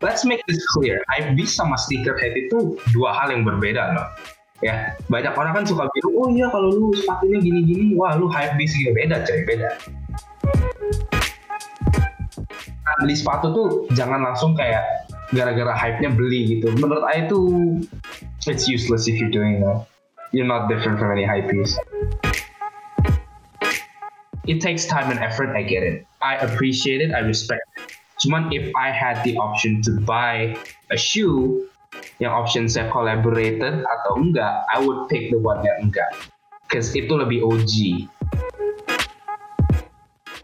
let's 0.00 0.24
make 0.24 0.40
this 0.48 0.60
clear. 0.72 1.04
Hypebeast 1.12 1.60
sama 1.60 1.76
sneakerhead 1.76 2.32
itu 2.32 2.80
dua 2.96 3.12
hal 3.12 3.28
yang 3.32 3.44
berbeda 3.44 3.92
loh. 3.96 4.08
Ya, 4.60 4.92
banyak 5.08 5.32
orang 5.32 5.56
kan 5.56 5.64
suka 5.64 5.88
bilang, 5.96 6.12
oh 6.20 6.28
iya 6.36 6.46
kalau 6.52 6.68
lu 6.68 6.88
sepatunya 6.92 7.40
gini-gini, 7.40 7.96
wah 7.96 8.12
lu 8.16 8.28
hypebeast 8.28 8.76
gitu. 8.76 8.92
Beda 8.92 9.24
coy, 9.24 9.40
beda. 9.48 9.70
Nah, 12.60 12.94
beli 13.00 13.16
sepatu 13.16 13.46
tuh 13.56 13.68
jangan 13.96 14.20
langsung 14.20 14.52
kayak 14.56 14.84
gara-gara 15.32 15.72
hype-nya 15.72 16.12
beli 16.12 16.58
gitu. 16.58 16.72
Menurut 16.76 17.04
saya 17.08 17.24
itu 17.24 17.40
it's 18.48 18.68
useless 18.68 19.08
if 19.08 19.16
you're 19.16 19.32
doing 19.32 19.64
that. 19.64 19.88
You're 20.32 20.48
not 20.48 20.68
different 20.68 21.00
from 21.00 21.12
any 21.12 21.24
hypebeast. 21.24 21.76
It 24.48 24.58
takes 24.58 24.84
time 24.88 25.08
and 25.12 25.20
effort, 25.22 25.54
I 25.54 25.62
get 25.62 25.86
it. 25.86 26.04
I 26.20 26.36
appreciate 26.42 27.00
it, 27.00 27.14
I 27.14 27.22
respect 27.22 27.62
it. 27.62 27.69
Cuman 28.20 28.52
if 28.52 28.68
I 28.76 28.92
had 28.92 29.24
the 29.24 29.36
option 29.40 29.80
to 29.88 29.96
buy 30.04 30.52
a 30.92 30.98
shoe 31.00 31.64
yang 32.20 32.36
option 32.36 32.68
saya 32.68 32.92
collaborated 32.92 33.80
atau 33.80 34.12
enggak, 34.20 34.68
I 34.68 34.76
would 34.76 35.08
pick 35.08 35.32
the 35.32 35.40
one 35.40 35.64
yang 35.64 35.88
enggak. 35.88 36.12
Cause 36.68 36.92
itu 36.92 37.10
lebih 37.16 37.40
OG. 37.42 38.06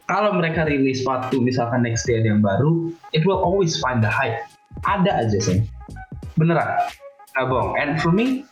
Kalau 0.07 0.39
mereka 0.39 0.65
rilis 0.65 1.03
sepatu 1.03 1.43
misalkan 1.43 1.85
next 1.85 2.09
ada 2.09 2.25
yang 2.25 2.41
baru, 2.41 2.95
it 3.13 3.27
will 3.29 3.43
always 3.43 3.77
find 3.77 4.01
the 4.01 4.11
hype. 4.11 4.39
Ada 4.89 5.27
aja 5.29 5.39
sih. 5.43 5.59
Beneran. 6.41 6.89
Nah, 7.37 7.45
bohong. 7.45 7.77
And 7.77 8.01
for 8.01 8.15
me, 8.15 8.49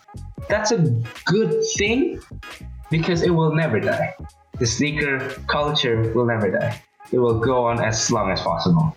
that's 0.51 0.69
a 0.69 0.85
good 1.25 1.49
thing 1.79 2.21
because 2.93 3.25
it 3.25 3.33
will 3.33 3.55
never 3.55 3.81
die. 3.81 4.13
The 4.61 4.67
sneaker 4.69 5.33
culture 5.49 6.13
will 6.13 6.29
never 6.29 6.53
die. 6.53 6.77
It 7.09 7.17
will 7.17 7.39
go 7.39 7.65
on 7.65 7.81
as 7.81 8.11
long 8.11 8.29
as 8.29 8.43
possible. 8.43 8.93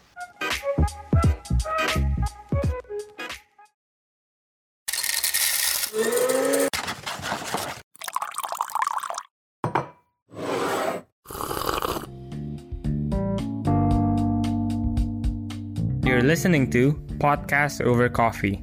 Listening 16.28 16.68
to 16.68 16.92
Podcast 17.16 17.80
Over 17.80 18.12
Coffee. 18.12 18.60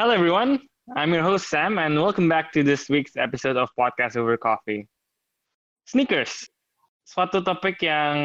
Hello, 0.00 0.16
everyone. 0.16 0.64
I'm 0.96 1.12
your 1.12 1.20
host, 1.20 1.52
Sam, 1.52 1.76
and 1.76 2.00
welcome 2.00 2.24
back 2.24 2.56
to 2.56 2.64
this 2.64 2.88
week's 2.88 3.20
episode 3.20 3.60
of 3.60 3.68
Podcast 3.76 4.16
Over 4.16 4.40
Coffee. 4.40 4.88
Sneakers. 5.92 6.48
Suatu 7.04 7.44
topik 7.44 7.84
yang 7.84 8.16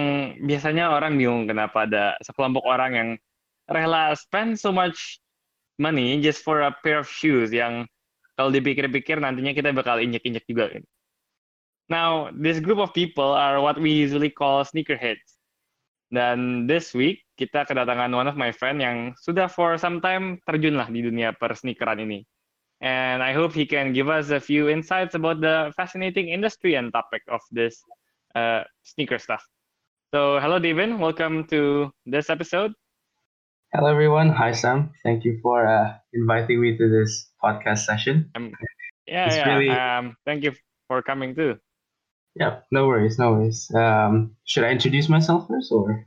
biasanya 0.48 0.88
orang 0.88 1.20
bingung 1.20 1.52
kenapa 1.52 1.84
ada 1.84 2.16
sekelompok 2.24 2.64
orang 2.64 2.92
yang 2.96 3.10
rela 3.68 4.16
spend 4.16 4.56
so 4.56 4.72
much 4.72 5.20
money 5.76 6.24
just 6.24 6.48
for 6.48 6.64
a 6.64 6.72
pair 6.80 7.04
of 7.04 7.12
shoes 7.12 7.52
yang 7.52 7.84
kalau 8.40 8.56
dipikir-pikir 8.56 9.20
nantinya 9.20 9.52
kita 9.52 9.76
bakal 9.76 10.00
injek-injek 10.00 10.48
juga. 10.48 10.72
Gitu. 10.80 10.88
Now, 11.90 12.30
this 12.34 12.60
group 12.60 12.80
of 12.80 12.94
people 12.94 13.30
are 13.30 13.62
what 13.62 13.80
we 13.80 13.92
usually 13.92 14.30
call 14.30 14.64
sneakerheads. 14.66 15.38
Dan 16.10 16.66
this 16.66 16.94
week, 16.94 17.22
kita 17.38 17.66
kedatangan 17.70 18.10
one 18.14 18.26
of 18.30 18.38
my 18.38 18.50
friend 18.50 18.82
yang 18.82 19.14
sudah 19.22 19.50
for 19.50 19.78
some 19.78 20.02
time 20.02 20.42
terjun 20.50 20.78
lah 20.78 20.90
di 20.90 21.02
dunia 21.06 21.34
persneakeran 21.38 22.02
ini. 22.02 22.26
And 22.82 23.22
I 23.24 23.34
hope 23.34 23.54
he 23.54 23.66
can 23.66 23.94
give 23.94 24.10
us 24.10 24.30
a 24.30 24.40
few 24.42 24.68
insights 24.70 25.16
about 25.16 25.42
the 25.42 25.72
fascinating 25.78 26.30
industry 26.30 26.76
and 26.76 26.92
topic 26.94 27.22
of 27.30 27.42
this 27.54 27.78
uh, 28.34 28.66
sneaker 28.84 29.18
stuff. 29.18 29.42
So, 30.14 30.40
hello, 30.40 30.60
David. 30.60 30.98
Welcome 31.00 31.46
to 31.54 31.92
this 32.06 32.30
episode. 32.30 32.74
Hello, 33.74 33.90
everyone. 33.92 34.30
Hi, 34.30 34.54
Sam. 34.54 34.94
Thank 35.04 35.26
you 35.26 35.38
for 35.44 35.68
uh, 35.68 35.98
inviting 36.14 36.62
me 36.62 36.78
to 36.78 36.86
this 36.88 37.30
podcast 37.44 37.84
session. 37.86 38.32
Um, 38.36 38.54
yeah, 39.08 39.28
It's 39.28 39.36
yeah. 39.38 39.48
really- 39.52 39.74
Um, 39.74 40.16
thank 40.26 40.44
you 40.44 40.54
for 40.88 41.02
coming 41.02 41.36
too. 41.36 41.58
Yeah, 42.36 42.60
no 42.72 42.88
worries, 42.88 43.18
no 43.18 43.32
worries. 43.32 43.72
Um, 43.74 44.36
should 44.44 44.64
I 44.64 44.70
introduce 44.70 45.08
myself 45.08 45.48
first 45.48 45.72
or? 45.72 46.06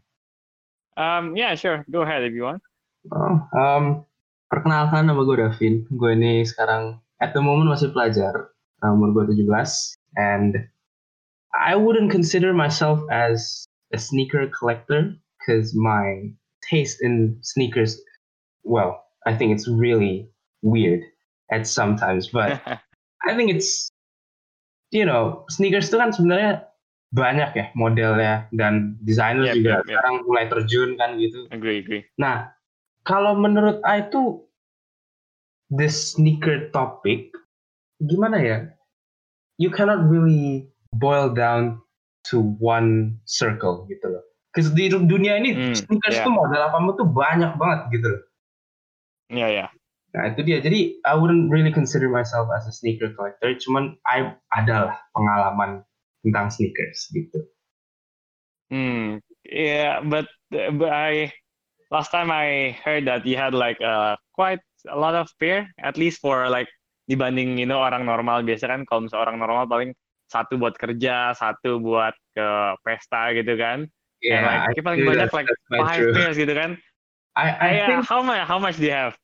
Um, 0.97 1.37
yeah, 1.37 1.55
sure. 1.55 1.85
Go 1.91 2.03
ahead 2.03 2.23
if 2.23 2.35
you 2.35 2.43
want. 2.43 2.63
Oh, 3.09 3.41
um, 3.57 4.05
perkenalkan 4.53 5.09
nama 5.09 5.25
gue 5.25 5.41
Davin. 5.41 5.89
Gue 5.89 6.13
ini 6.13 6.45
sekarang 6.45 7.01
at 7.25 7.33
the 7.33 7.41
moment 7.41 7.73
masih 7.73 7.97
pelajar. 7.97 8.53
Uh, 8.85 8.93
umur 8.93 9.11
gue 9.17 9.41
17 9.41 9.97
and 10.21 10.69
I 11.57 11.75
wouldn't 11.75 12.13
consider 12.13 12.53
myself 12.53 13.01
as 13.11 13.67
a 13.93 13.99
sneaker 13.99 14.47
collector 14.53 15.17
because 15.41 15.75
my 15.75 16.29
taste 16.61 17.01
in 17.01 17.41
sneakers, 17.41 17.97
well, 18.63 19.09
I 19.27 19.35
think 19.35 19.57
it's 19.57 19.67
really 19.67 20.29
weird 20.63 21.03
at 21.51 21.67
sometimes, 21.67 22.29
but 22.29 22.61
I 23.27 23.35
think 23.35 23.51
it's 23.51 23.91
you 24.95 25.05
know 25.05 25.45
sneakers 25.53 25.89
itu 25.89 25.97
kan 26.01 26.11
sebenarnya 26.13 26.69
banyak 27.09 27.51
ya 27.57 27.67
modelnya 27.73 28.45
dan 28.53 29.01
desainer 29.01 29.49
Yep, 29.49 29.55
juga 29.57 29.73
yep. 29.81 29.85
sekarang 29.89 30.15
mulai 30.29 30.45
terjun 30.53 30.91
kan 31.01 31.17
gitu. 31.17 31.49
agree, 31.49 31.81
agree. 31.81 32.05
Nah, 32.21 32.53
kalau 33.09 33.33
menurut 33.33 33.81
I 33.81 34.05
itu 34.05 34.45
this 35.73 36.13
sneaker 36.13 36.69
topic 36.77 37.33
gimana 38.05 38.37
ya? 38.41 38.59
You 39.59 39.73
cannot 39.73 40.07
really 40.07 40.69
boil 40.95 41.33
down 41.33 41.81
to 42.31 42.55
one 42.61 43.19
circle 43.25 43.89
gitu 43.89 44.07
loh. 44.07 44.25
Because 44.53 44.71
di 44.77 44.93
dunia 44.93 45.41
ini 45.41 45.51
Hmm, 45.57 45.75
sneakers 45.75 46.21
yeah. 46.21 46.27
tuh 46.29 46.33
model 46.33 46.61
apa 46.61 46.77
tuh 46.95 47.09
banyak 47.09 47.53
banget 47.57 47.81
gitu 47.99 48.07
loh. 48.13 48.23
Yeah, 49.29 49.51
yeah. 49.51 49.69
Nah 50.17 50.33
itu 50.33 50.41
dia. 50.45 50.59
Jadi 50.65 51.01
I 51.05 51.15
wouldn't 51.17 51.53
really 51.53 51.73
consider 51.73 52.09
myself 52.09 52.49
as 52.57 52.65
a 52.65 52.73
sneaker 52.73 53.13
collector. 53.13 53.53
Cuman 53.61 53.97
I 54.09 54.33
adalah 54.57 54.97
pengalaman 55.13 55.85
tentang 56.25 56.49
sneakers 56.49 57.13
gitu. 57.13 57.45
Hmm. 58.73 59.25
Yeah, 59.49 60.05
but 60.05 60.29
but 60.53 60.93
I 60.93 61.33
last 61.89 62.13
time 62.13 62.29
I 62.29 62.77
heard 62.85 63.09
that 63.09 63.25
you 63.25 63.37
had 63.37 63.57
like 63.57 63.81
uh, 63.81 64.17
quite 64.37 64.61
a 64.89 64.97
lot 64.97 65.17
of 65.17 65.33
pair, 65.41 65.69
at 65.81 65.97
least 65.97 66.21
for 66.21 66.49
like 66.49 66.69
dibanding 67.09 67.57
you 67.57 67.65
know 67.65 67.81
orang 67.81 68.05
normal 68.05 68.45
biasa 68.45 68.69
kan 68.69 68.85
kalau 68.85 69.09
misalnya 69.09 69.25
orang 69.29 69.39
normal 69.41 69.65
paling 69.65 69.91
satu 70.29 70.61
buat 70.61 70.77
kerja, 70.77 71.33
satu 71.33 71.81
buat 71.81 72.13
ke 72.37 72.49
pesta 72.85 73.33
gitu 73.33 73.57
kan. 73.57 73.89
And 74.29 74.45
like, 74.45 74.61
I 74.61 74.81
paling 74.85 75.01
banyak 75.09 75.33
like 75.33 75.49
five 75.73 75.97
true. 75.97 76.13
pairs 76.13 76.37
gitu 76.37 76.53
kan. 76.53 76.77
I, 77.33 77.47
I 77.49 77.69
Yeah, 77.81 77.89
think 77.89 78.05
how 78.05 78.21
much 78.21 78.43
how 78.45 78.61
much 78.61 78.77
do 78.77 78.85
you 78.85 78.93
have? 78.93 79.17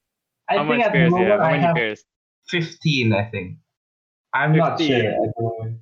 I 0.51 0.61
how 0.61 0.69
think 0.69 0.85
at 0.85 0.93
the 0.93 1.09
moment 1.09 1.41
I 1.41 1.57
have 1.57 1.75
pairs? 1.75 2.01
15, 2.53 3.17
I 3.17 3.25
think. 3.33 3.57
I'm 4.37 4.53
not 4.53 4.77
15. 4.77 4.87
sure 4.89 5.09
at 5.09 5.31
the 5.33 5.41
moment. 5.41 5.75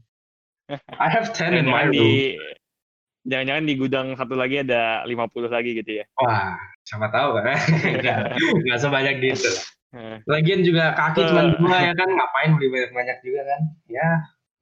I 0.99 1.09
have 1.11 1.34
10 1.34 1.53
in 1.59 1.67
my 1.67 1.84
Jangan-jangan 1.84 1.87
room. 1.89 1.93
di 1.93 2.09
jangan-jangan 3.23 3.65
di 3.67 3.75
gudang 3.77 4.06
satu 4.15 4.34
lagi 4.34 4.56
ada 4.62 5.03
50 5.05 5.50
lagi 5.50 5.71
gitu 5.77 5.91
ya. 6.00 6.05
Wah, 6.19 6.55
siapa 6.83 7.11
tahu 7.11 7.39
kan? 7.43 7.59
Nggak, 8.03 8.19
nggak 8.39 8.78
sebanyak 8.78 9.15
gitu. 9.21 9.50
Eh, 9.93 10.17
Lagian 10.25 10.65
juga 10.65 10.97
kaki 10.97 11.21
Eh. 11.21 11.29
cuma 11.29 11.43
dua 11.53 11.77
ya 11.84 11.93
kan, 11.93 12.09
ngapain 12.09 12.50
beli 12.56 12.69
banyak-banyak 12.73 13.17
juga 13.21 13.41
kan? 13.44 13.61
Ya. 13.91 14.09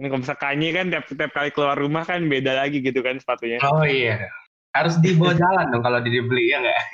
Ini 0.01 0.07
kalau 0.09 0.21
misalnya 0.25 0.41
Kanye 0.41 0.69
kan 0.73 0.87
tiap 0.89 1.05
tiap 1.13 1.31
kali 1.31 1.51
keluar 1.53 1.77
rumah 1.77 2.03
kan 2.03 2.25
beda 2.25 2.57
lagi 2.57 2.81
gitu 2.81 3.05
kan 3.05 3.21
sepatunya. 3.21 3.61
Oh 3.63 3.85
iya. 3.85 4.27
Harus 4.73 4.97
dibawa 4.99 5.37
jalan 5.45 5.71
dong 5.71 5.85
kalau 5.85 6.01
dibeli 6.01 6.51
ya 6.51 6.59
nggak? 6.65 6.81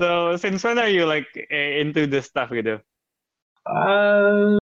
so 0.00 0.34
since 0.36 0.62
when 0.66 0.78
are 0.78 0.90
you 0.90 1.06
like 1.06 1.30
into 1.50 2.06
this 2.10 2.26
stuff 2.26 2.50
gitu? 2.50 2.82
Eh, 3.70 4.58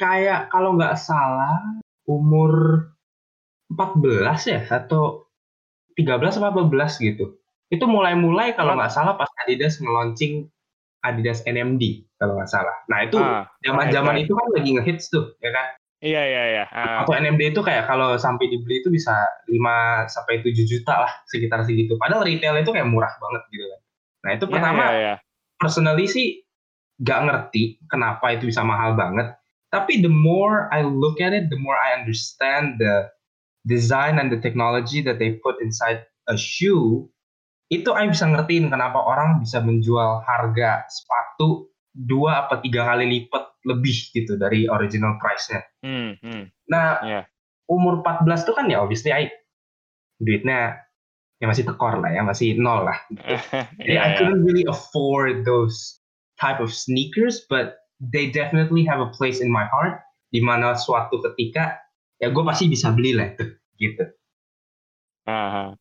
kayak 0.00 0.48
kalau 0.48 0.76
nggak 0.78 0.96
salah 0.96 1.60
umur 2.08 2.86
14 3.70 4.50
ya 4.50 4.60
atau 4.66 5.28
13 5.94 6.40
apa 6.40 6.48
14 6.64 6.96
gitu. 7.02 7.36
Itu 7.70 7.84
mulai-mulai 7.86 8.56
kalau 8.58 8.74
nggak 8.74 8.90
salah 8.90 9.14
pas 9.14 9.30
Adidas 9.46 9.78
nge-launching 9.78 10.48
Adidas 11.06 11.44
NMD 11.46 12.08
kalau 12.18 12.40
nggak 12.40 12.50
salah. 12.50 12.76
Nah 12.90 13.06
itu 13.06 13.16
Ah, 13.20 13.46
zaman-zaman 13.62 14.18
right. 14.18 14.24
itu 14.26 14.32
kan 14.34 14.48
lagi 14.52 14.70
ngehits 14.74 15.06
tuh, 15.12 15.32
ya 15.38 15.50
kan? 15.54 15.66
Iya 16.00 16.22
iya 16.24 16.42
iya. 16.56 16.64
Ah, 16.72 17.04
Atau 17.04 17.12
NMD 17.12 17.52
itu 17.52 17.60
kayak 17.60 17.84
kalau 17.84 18.16
sampai 18.16 18.48
dibeli 18.48 18.80
itu 18.80 18.88
bisa 18.88 19.12
5 19.44 20.08
sampai 20.08 20.40
7 20.40 20.64
juta 20.64 20.96
lah 20.96 21.12
sekitar 21.28 21.60
segitu. 21.68 22.00
Padahal 22.00 22.24
retail 22.24 22.56
itu 22.56 22.72
kayak 22.72 22.88
murah 22.88 23.12
banget 23.20 23.42
gitu 23.52 23.68
kan. 23.68 23.80
Nah 24.24 24.30
itu 24.36 24.44
iya, 24.48 24.52
pertama 24.52 24.84
iya, 24.92 24.98
iya. 25.00 25.14
personally 25.56 26.06
sih 26.08 26.44
gak 27.00 27.24
ngerti 27.24 27.80
kenapa 27.88 28.36
itu 28.36 28.48
bisa 28.48 28.60
mahal 28.60 28.94
banget. 28.96 29.32
Tapi 29.70 30.02
the 30.02 30.10
more 30.10 30.66
I 30.74 30.82
look 30.82 31.22
at 31.22 31.30
it, 31.32 31.48
the 31.48 31.60
more 31.60 31.78
I 31.78 31.94
understand 32.02 32.82
the 32.82 33.08
design 33.64 34.18
and 34.18 34.28
the 34.28 34.40
technology 34.42 34.98
that 35.06 35.22
they 35.22 35.38
put 35.40 35.62
inside 35.62 36.04
a 36.26 36.34
shoe. 36.34 37.06
Itu 37.70 37.94
I 37.94 38.10
bisa 38.10 38.26
ngertiin 38.26 38.66
kenapa 38.66 38.98
orang 38.98 39.38
bisa 39.38 39.62
menjual 39.62 40.26
harga 40.26 40.90
sepatu 40.90 41.70
dua 41.94 42.46
apa 42.46 42.58
tiga 42.58 42.82
kali 42.82 43.06
lipat 43.06 43.62
lebih 43.62 44.10
gitu 44.10 44.34
dari 44.34 44.66
original 44.66 45.22
price-nya. 45.22 45.62
Hmm, 45.86 46.18
hmm. 46.18 46.42
Nah, 46.66 46.98
Iya. 47.06 47.22
umur 47.70 48.02
14 48.02 48.42
tuh 48.42 48.54
kan 48.58 48.66
ya 48.66 48.82
obviously 48.82 49.14
I 49.14 49.30
duitnya 50.18 50.89
ya 51.40 51.48
masih 51.48 51.64
tekor 51.64 51.96
lah 51.98 52.12
ya, 52.12 52.22
masih 52.22 52.54
nol 52.60 52.84
lah. 52.84 52.98
Yeah, 53.80 54.04
I 54.04 54.20
couldn't 54.20 54.44
really 54.44 54.68
afford 54.68 55.48
those 55.48 55.98
type 56.36 56.60
of 56.60 56.70
sneakers, 56.70 57.48
but 57.48 57.80
they 58.00 58.28
definitely 58.28 58.84
have 58.84 59.00
a 59.00 59.08
place 59.12 59.40
in 59.40 59.48
my 59.48 59.64
heart. 59.64 60.04
Di 60.30 60.38
mana 60.44 60.78
suatu 60.78 61.18
ketika 61.32 61.80
ya 62.20 62.30
gue 62.30 62.44
pasti 62.44 62.68
bisa 62.68 62.92
beli 62.92 63.16
lah 63.16 63.34
itu, 63.34 63.44
gitu. 63.80 64.04
Uh-huh. 65.26 65.74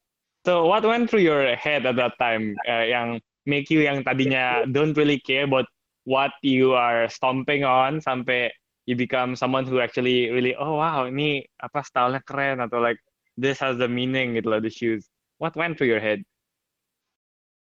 So 0.47 0.65
what 0.65 0.87
went 0.87 1.11
through 1.11 1.27
your 1.27 1.53
head 1.59 1.85
at 1.85 1.99
that 1.99 2.15
time 2.17 2.55
uh, 2.65 2.87
yang 2.87 3.19
make 3.43 3.67
you 3.67 3.83
yang 3.83 4.07
tadinya 4.07 4.63
don't 4.71 4.95
really 4.95 5.19
care 5.19 5.43
about 5.43 5.67
what 6.07 6.31
you 6.41 6.73
are 6.73 7.11
stomping 7.11 7.67
on 7.67 7.99
sampai 7.99 8.49
you 8.87 8.95
become 8.95 9.35
someone 9.35 9.67
who 9.67 9.77
actually 9.83 10.31
really 10.31 10.55
oh 10.57 10.79
wow 10.79 11.05
ini 11.05 11.45
apa 11.61 11.85
stylenya 11.85 12.23
keren 12.25 12.57
atau 12.63 12.81
like 12.81 12.97
this 13.37 13.59
has 13.61 13.77
the 13.77 13.85
meaning 13.85 14.33
gitu 14.33 14.49
loh 14.49 14.63
the 14.63 14.71
shoes. 14.71 15.05
What 15.39 15.55
went 15.55 15.79
through 15.79 15.87
your 15.87 16.03
head? 16.03 16.27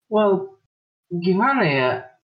Well, 0.08 0.64
gimana 1.12 1.64
ya? 1.68 1.90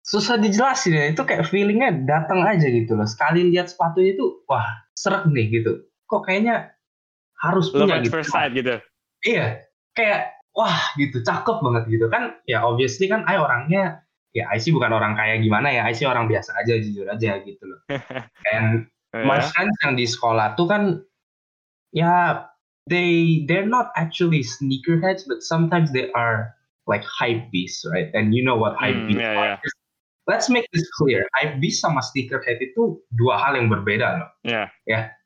Susah 0.04 0.36
dijelasin 0.36 0.92
ya. 0.92 1.04
Itu 1.08 1.24
kayak 1.24 1.48
feelingnya 1.48 2.04
datang 2.04 2.44
aja 2.44 2.68
gitu 2.68 2.92
loh. 2.92 3.08
Sekali 3.08 3.48
lihat 3.48 3.72
sepatunya 3.72 4.12
itu, 4.12 4.44
wah, 4.44 4.84
serak 4.92 5.24
nih 5.32 5.48
gitu. 5.60 5.88
Kok 6.04 6.28
kayaknya 6.28 6.76
harus 7.40 7.72
Love 7.72 7.88
punya 7.88 8.04
gitu. 8.04 8.12
first 8.12 8.30
sight 8.30 8.52
gitu. 8.52 8.76
Iya, 9.24 9.64
kayak 9.96 10.36
wah 10.52 10.92
gitu, 11.00 11.24
cakep 11.24 11.58
banget 11.64 11.84
gitu 11.88 12.06
kan. 12.12 12.36
Ya 12.44 12.62
obviously 12.62 13.08
kan 13.08 13.24
I 13.24 13.40
orangnya 13.40 14.04
ya 14.36 14.48
I 14.52 14.60
sih 14.60 14.72
bukan 14.72 14.92
orang 14.92 15.16
kaya 15.16 15.40
gimana 15.40 15.72
ya, 15.72 15.88
I 15.88 15.96
sih 15.96 16.04
orang 16.04 16.28
biasa 16.28 16.52
aja 16.60 16.76
jujur 16.76 17.08
aja 17.08 17.40
gitu 17.40 17.62
loh. 17.64 17.80
And 18.54 18.90
my 19.12 19.40
Ya. 19.40 19.48
friends 19.48 19.76
yang 19.86 19.94
di 19.96 20.06
sekolah 20.08 20.58
tuh 20.58 20.66
kan 20.68 20.82
ya 21.94 22.46
they 22.88 23.44
they're 23.46 23.68
not 23.68 23.94
actually 23.94 24.42
sneakerheads 24.42 25.22
but 25.26 25.42
sometimes 25.42 25.92
they 25.92 26.10
are 26.12 26.54
like 26.86 27.04
hype 27.06 27.50
beasts, 27.50 27.86
right? 27.86 28.10
And 28.14 28.34
you 28.34 28.42
know 28.42 28.58
what 28.58 28.74
hype 28.74 28.96
Hmm, 28.96 29.06
beasts 29.06 29.22
yeah, 29.22 29.38
are. 29.38 29.58
Let's 30.26 30.46
make 30.50 30.66
this 30.70 30.86
clear. 30.94 31.26
Hype 31.38 31.58
beast 31.58 31.82
sama 31.82 32.02
sneakerhead 32.02 32.62
itu 32.62 32.98
dua 33.18 33.38
hal 33.38 33.58
yang 33.58 33.66
berbeda 33.70 34.22
loh. 34.22 34.30
Yeah. 34.46 34.70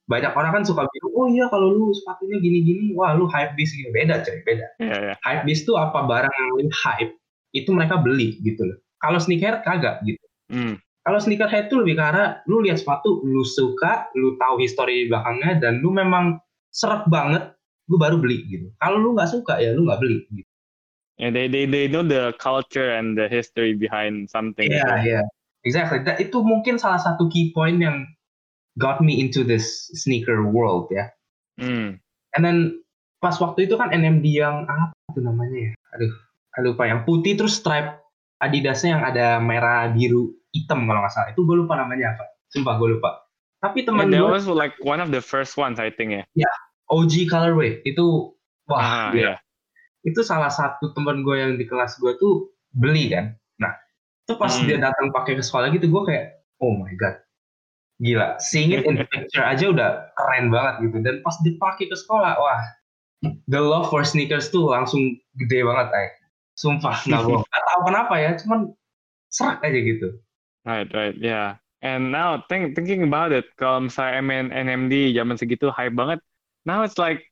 Banyak 0.06 0.32
orang 0.38 0.62
kan 0.62 0.64
suka 0.64 0.87
bilang, 0.87 1.12
oh 1.19 1.26
iya 1.26 1.50
kalau 1.50 1.69
lu 1.75 1.91
sepatunya 1.91 2.38
gini-gini, 2.38 2.94
wah 2.94 3.12
lu 3.12 3.26
hype 3.29 3.58
beast 3.58 3.75
gini. 3.76 3.93
Beda 3.93 4.23
coy, 4.23 4.38
beda. 4.47 4.67
Yeah, 4.81 5.12
yeah. 5.12 5.17
Hype 5.20 5.44
beast 5.44 5.67
tuh 5.67 5.76
apa 5.76 6.06
barang 6.06 6.32
yang 6.62 6.70
hype, 6.73 7.12
itu 7.53 7.69
mereka 7.75 8.00
beli 8.00 8.38
gitu 8.41 8.70
loh. 8.70 8.79
Kalau 9.03 9.19
sneaker 9.20 9.61
kagak 9.67 10.00
gitu. 10.06 10.23
Hmm. 10.49 10.81
Kalau 11.05 11.19
sneakerhead 11.20 11.69
tuh 11.69 11.82
lebih 11.85 11.99
arah 12.00 12.41
lu 12.47 12.62
lihat 12.62 12.81
sepatu, 12.81 13.20
lu 13.26 13.43
suka, 13.43 14.08
lu 14.14 14.38
tahu 14.41 14.62
histori 14.62 15.05
di 15.05 15.12
belakangnya 15.12 15.58
dan 15.61 15.82
lu 15.82 15.91
memang 15.93 16.38
seret 16.71 17.07
banget, 17.09 17.55
lu 17.91 17.97
baru 17.97 18.19
beli 18.19 18.47
gitu. 18.49 18.71
Kalau 18.83 18.99
lu 18.99 19.15
nggak 19.15 19.31
suka 19.31 19.59
ya 19.59 19.75
lu 19.75 19.87
nggak 19.87 20.01
beli 20.03 20.23
gitu. 20.33 20.51
Yeah, 21.17 21.33
they 21.33 21.49
they 21.49 21.65
they 21.65 21.89
know 21.89 22.05
the 22.05 22.37
culture 22.37 22.93
and 22.93 23.17
the 23.17 23.25
history 23.25 23.73
behind 23.73 24.29
something. 24.29 24.69
Iya, 24.69 24.85
gitu. 24.85 25.09
iya. 25.09 25.23
Exactly. 25.65 26.05
That, 26.05 26.21
itu 26.21 26.45
mungkin 26.45 26.77
salah 26.77 27.01
satu 27.01 27.27
key 27.33 27.51
point 27.57 27.81
yang 27.81 28.05
got 28.77 29.01
me 29.01 29.17
into 29.17 29.43
this 29.43 29.89
sneaker 29.97 30.45
world 30.45 30.93
ya. 30.93 31.09
Hmm. 31.57 31.99
And 32.37 32.43
then 32.45 32.59
pas 33.25 33.41
waktu 33.41 33.65
itu 33.67 33.81
kan 33.81 33.91
NMD 33.91 34.29
yang 34.29 34.69
apa 34.69 34.93
itu 35.11 35.25
namanya 35.25 35.57
ya? 35.57 35.73
Aduh, 35.97 36.13
saya 36.53 36.63
lupa 36.69 36.85
yang 36.85 37.03
putih 37.09 37.35
terus 37.35 37.57
stripe 37.57 38.07
Adidasnya 38.37 39.01
yang 39.01 39.05
ada 39.05 39.41
merah, 39.41 39.89
biru, 39.89 40.29
hitam 40.53 40.85
kalau 40.85 41.01
nggak 41.01 41.13
salah. 41.13 41.29
Itu 41.33 41.49
gue 41.49 41.57
lupa 41.57 41.81
namanya 41.81 42.13
apa. 42.17 42.25
Sumpah 42.53 42.77
gue 42.77 43.01
lupa. 43.01 43.25
Tapi 43.67 43.83
Yeah, 43.83 43.89
teman 43.91 44.07
that 44.15 44.23
gue 44.23 44.31
was 44.31 44.47
like 44.47 44.79
one 44.79 45.03
of 45.03 45.11
the 45.11 45.19
first 45.19 45.59
ones 45.59 45.83
I 45.83 45.91
think 45.91 46.15
ya. 46.15 46.23
OG 46.87 47.27
colorway 47.27 47.83
itu 47.83 48.31
wah 48.71 48.79
Ah, 48.79 49.11
gila. 49.11 49.35
yeah. 49.35 49.39
itu 50.07 50.23
salah 50.23 50.47
satu 50.47 50.95
teman 50.95 51.27
gue 51.27 51.35
yang 51.35 51.59
di 51.59 51.67
kelas 51.67 51.99
gue 51.99 52.15
tuh 52.23 52.55
beli 52.71 53.11
kan. 53.11 53.35
Nah, 53.59 53.75
itu 54.23 54.39
pas 54.39 54.55
Hmm. 54.55 54.71
dia 54.71 54.79
datang 54.79 55.11
pakai 55.11 55.35
ke 55.35 55.43
sekolah 55.43 55.75
gitu, 55.75 55.91
gue 55.91 56.03
kayak, 56.07 56.47
oh 56.63 56.79
my 56.79 56.95
god, 56.95 57.19
gila. 57.99 58.39
Seeing 58.39 58.71
it 58.71 58.87
in 58.87 59.03
picture 59.11 59.43
aja 59.43 59.67
udah 59.67 60.15
keren 60.15 60.55
banget 60.55 60.87
gitu. 60.87 61.03
Dan 61.03 61.27
pas 61.27 61.35
dipakai 61.43 61.91
ke 61.91 61.97
sekolah, 61.99 62.39
wah, 62.39 62.63
the 63.51 63.59
love 63.59 63.91
for 63.91 64.07
sneakers 64.07 64.47
tuh 64.55 64.71
langsung 64.71 65.19
gede 65.43 65.67
banget, 65.67 65.91
ay. 65.91 66.07
Sumpah, 66.55 67.03
nggak 67.03 67.23
bohong. 67.27 67.43
Tahu 67.75 67.81
kenapa 67.91 68.15
ya, 68.23 68.31
cuman 68.39 68.71
serak 69.27 69.59
aja 69.67 69.79
gitu. 69.83 70.09
Right, 70.63 70.87
right, 70.95 71.19
yeah. 71.19 71.59
And 71.87 72.11
now 72.11 72.43
think 72.50 72.75
thinking 72.75 73.06
about 73.06 73.31
it, 73.31 73.47
kalau 73.55 73.87
misalnya 73.87 74.19
MN, 74.19 74.50
NMD 74.50 75.15
zaman 75.15 75.38
segitu 75.38 75.71
hype 75.71 75.94
banget, 75.94 76.19
now 76.67 76.83
it's 76.83 76.99
like 76.99 77.23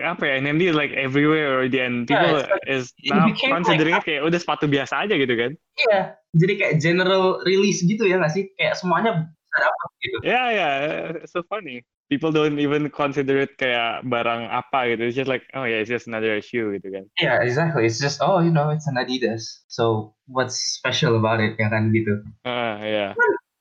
apa 0.00 0.20
ya 0.24 0.34
NMD 0.40 0.72
is 0.72 0.76
like 0.78 0.92
everywhere 0.96 1.52
already 1.52 1.80
and 1.84 2.08
Yeah, 2.08 2.24
people 2.24 2.40
it's 2.40 2.48
like- 2.48 2.68
is 2.72 2.84
now 3.04 3.28
considering 3.36 4.00
like- 4.00 4.08
kayak 4.08 4.24
udah 4.24 4.40
sepatu 4.40 4.64
biasa 4.64 5.04
aja 5.04 5.14
gitu 5.20 5.34
kan? 5.36 5.52
Iya, 5.76 6.00
jadi 6.32 6.52
kayak 6.56 6.74
general 6.80 7.44
release 7.44 7.84
gitu 7.84 8.08
ya 8.08 8.16
nggak 8.16 8.32
sih? 8.32 8.48
Kayak 8.56 8.80
semuanya 8.80 9.28
bisa 9.28 9.56
dapat 9.60 9.88
gitu. 10.00 10.16
Yeah, 10.24 10.46
yeah, 10.52 10.72
it's 11.20 11.36
so 11.36 11.44
funny. 11.44 11.84
People 12.08 12.32
don't 12.32 12.56
even 12.56 12.88
consider 12.88 13.36
it 13.44 13.60
kayak 13.60 14.00
barang 14.08 14.48
apa 14.48 14.96
gitu. 14.96 15.12
It's 15.12 15.16
just 15.18 15.28
like, 15.28 15.44
oh 15.52 15.68
yeah, 15.68 15.84
it's 15.84 15.92
just 15.92 16.08
another 16.08 16.40
shoe 16.40 16.72
gitu 16.80 16.88
kan. 16.88 17.04
Yeah, 17.20 17.44
exactly. 17.44 17.84
It's 17.84 18.00
just 18.00 18.24
oh, 18.24 18.40
you 18.40 18.48
know, 18.48 18.72
it's 18.72 18.88
an 18.88 18.96
Adidas. 18.96 19.44
So 19.68 20.16
what's 20.24 20.56
special 20.56 21.20
about 21.20 21.44
it 21.44 21.60
ya 21.60 21.68
kan 21.68 21.92
gitu. 21.92 22.24
Ah, 22.48 22.80
yeah. 22.80 23.12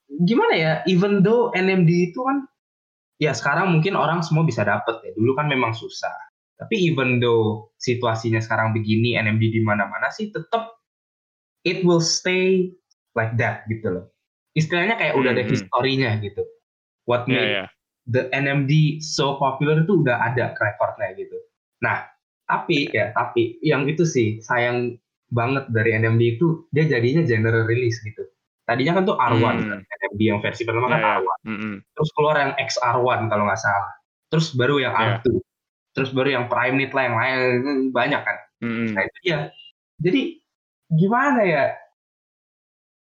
Gimana 0.07 0.53
ya? 0.55 0.73
Even 0.87 1.21
though 1.21 1.51
NMD 1.53 2.11
itu 2.11 2.19
kan 2.23 2.47
ya 3.19 3.33
sekarang 3.35 3.73
mungkin 3.75 3.97
orang 3.97 4.23
semua 4.23 4.47
bisa 4.47 4.63
dapet 4.63 4.97
ya. 5.03 5.11
Dulu 5.17 5.35
kan 5.35 5.51
memang 5.51 5.75
susah. 5.75 6.13
Tapi 6.57 6.89
even 6.89 7.21
though 7.21 7.69
situasinya 7.77 8.41
sekarang 8.41 8.73
begini, 8.73 9.13
NMD 9.13 9.53
di 9.53 9.61
mana-mana 9.61 10.09
sih 10.09 10.33
tetap 10.33 10.73
it 11.67 11.85
will 11.85 12.01
stay 12.01 12.73
like 13.13 13.37
that 13.37 13.67
gitu 13.69 13.93
loh. 13.93 14.05
Istilahnya 14.57 14.97
kayak 14.97 15.13
udah 15.19 15.37
ada 15.37 15.45
Mhm. 15.45 15.53
historinya 15.53 16.17
gitu. 16.17 16.41
What 17.05 17.29
Yeah, 17.29 17.37
made 17.37 17.53
yeah. 17.61 17.67
the 18.09 18.23
NMD 18.33 19.03
so 19.05 19.37
popular 19.37 19.85
itu 19.85 20.01
udah 20.01 20.17
ada 20.33 20.57
rekornya 20.57 21.13
gitu. 21.13 21.37
Nah, 21.85 22.09
tapi 22.49 22.89
ya, 22.89 23.13
tapi 23.13 23.61
yang 23.61 23.85
itu 23.85 24.01
sih 24.07 24.41
sayang 24.41 24.97
banget 25.29 25.69
dari 25.69 25.93
NMD 25.93 26.39
itu 26.39 26.65
dia 26.73 26.87
jadinya 26.87 27.21
general 27.27 27.67
release 27.67 27.99
gitu. 28.01 28.23
Tadinya 28.67 28.99
kan 28.99 29.03
tuh 29.07 29.15
R1 29.15 29.39
Hmm. 29.39 29.69
kan, 29.71 29.79
NMD 29.79 30.21
yang 30.27 30.39
versi 30.43 30.67
pertama 30.67 30.91
kan 30.91 30.99
Yeah, 30.99 31.07
yeah. 31.07 31.23
R1. 31.23 31.39
Mm-mm. 31.47 31.73
Terus 31.95 32.09
keluar 32.11 32.35
yang 32.35 32.51
XR1 32.59 33.21
kalau 33.31 33.43
nggak 33.47 33.61
salah. 33.63 33.91
Terus 34.27 34.47
baru 34.51 34.75
yang 34.77 34.91
Yeah. 34.91 35.23
R2. 35.23 35.27
Terus 35.95 36.09
baru 36.11 36.29
yang 36.29 36.45
Primate 36.51 36.91
lah 36.91 37.03
yang 37.07 37.15
lain 37.15 37.37
banyak 37.89 38.21
kan. 38.21 38.37
Mm-mm. 38.59 38.91
Nah 38.91 39.01
itu 39.07 39.17
dia. 39.23 39.39
Jadi 39.97 40.21
gimana 40.91 41.41
ya? 41.41 41.63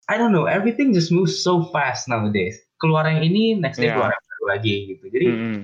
I 0.05 0.15
don't 0.15 0.29
know. 0.29 0.45
Everything 0.45 0.93
just 0.93 1.09
moves 1.09 1.41
so 1.41 1.65
fast 1.73 2.05
nowadays. 2.05 2.61
Keluar 2.77 3.09
yang 3.09 3.25
ini, 3.25 3.57
next 3.57 3.81
day 3.81 3.89
Yeah. 3.89 3.97
keluar 3.97 4.13
yang 4.13 4.25
baru 4.29 4.45
lagi 4.53 4.75
gitu. 4.93 5.03
Jadi 5.09 5.25
Mm-mm. 5.33 5.57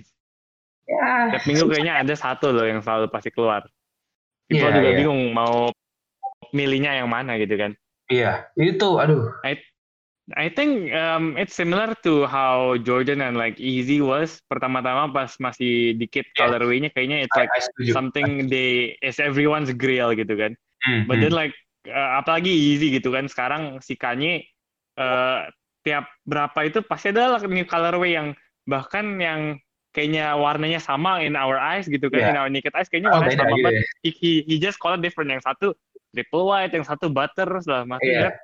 ya. 0.90 1.06
Tiap 1.38 1.44
minggu 1.46 1.66
kayaknya 1.70 1.94
ada 2.02 2.14
satu 2.18 2.50
loh 2.50 2.66
yang 2.66 2.82
selalu 2.82 3.06
pasti 3.14 3.30
keluar. 3.30 3.70
People 4.50 4.66
Iya, 4.68 4.76
juga 4.82 4.90
iya. 4.90 4.98
bingung 4.98 5.22
mau 5.32 5.70
milihnya 6.52 6.98
yang 6.98 7.08
mana 7.08 7.38
gitu 7.38 7.54
kan. 7.54 7.72
Iya, 8.12 8.50
itu 8.60 9.00
aduh. 9.00 9.30
I 10.38 10.48
think 10.52 10.92
um, 10.94 11.36
it's 11.36 11.56
similar 11.56 11.96
to 12.04 12.28
how 12.28 12.78
Jordan 12.82 13.22
and 13.22 13.36
like 13.36 13.58
Easy 13.58 14.00
was 14.00 14.40
pertama-tama 14.52 15.12
pas 15.12 15.34
masih 15.40 15.96
dikit 15.96 16.28
Yeah. 16.36 16.48
colorway-nya 16.52 16.90
kayaknya 16.94 17.26
it's 17.26 17.36
I, 17.36 17.46
like 17.46 17.52
I 17.54 17.62
setuju. 17.64 17.92
something 17.92 18.48
they 18.48 18.96
is 19.02 19.18
everyone's 19.18 19.72
grail 19.74 20.14
gitu 20.14 20.34
kan. 20.38 20.54
Hmm, 20.84 21.06
But 21.06 21.22
then 21.22 21.34
like 21.34 21.54
uh, 21.86 22.20
apalagi 22.22 22.50
Easy 22.50 22.94
gitu 22.94 23.14
kan 23.14 23.26
sekarang 23.30 23.82
si 23.82 23.98
Kanye 23.98 24.46
uh, 24.98 25.50
tiap 25.82 26.10
berapa 26.24 26.60
itu 26.66 26.86
pasti 26.86 27.10
ada 27.10 27.38
lah 27.38 27.42
new 27.46 27.66
colorway 27.66 28.14
yang 28.14 28.38
bahkan 28.70 29.18
yang 29.18 29.58
kayaknya 29.92 30.38
warnanya 30.40 30.80
sama 30.80 31.20
in 31.20 31.36
our 31.36 31.60
eyes 31.60 31.90
gitu 31.90 32.08
kan 32.08 32.22
Yeah. 32.22 32.32
in 32.32 32.38
our 32.40 32.50
naked 32.54 32.72
eyes 32.78 32.88
kayaknya 32.88 33.12
Oh, 33.12 33.20
warnanya 33.20 33.44
sama 33.44 33.58
gitu 33.58 33.66
but 33.66 33.74
ya. 33.76 33.82
he, 34.06 34.10
he, 34.16 34.32
he 34.48 34.56
just 34.62 34.78
call 34.80 34.94
it 34.96 35.02
different 35.04 35.28
yang 35.34 35.42
satu 35.44 35.74
triple 36.16 36.48
white 36.48 36.72
yang 36.72 36.86
satu 36.88 37.10
butter 37.12 37.60
lah 37.68 37.84
maksudnya 37.84 38.36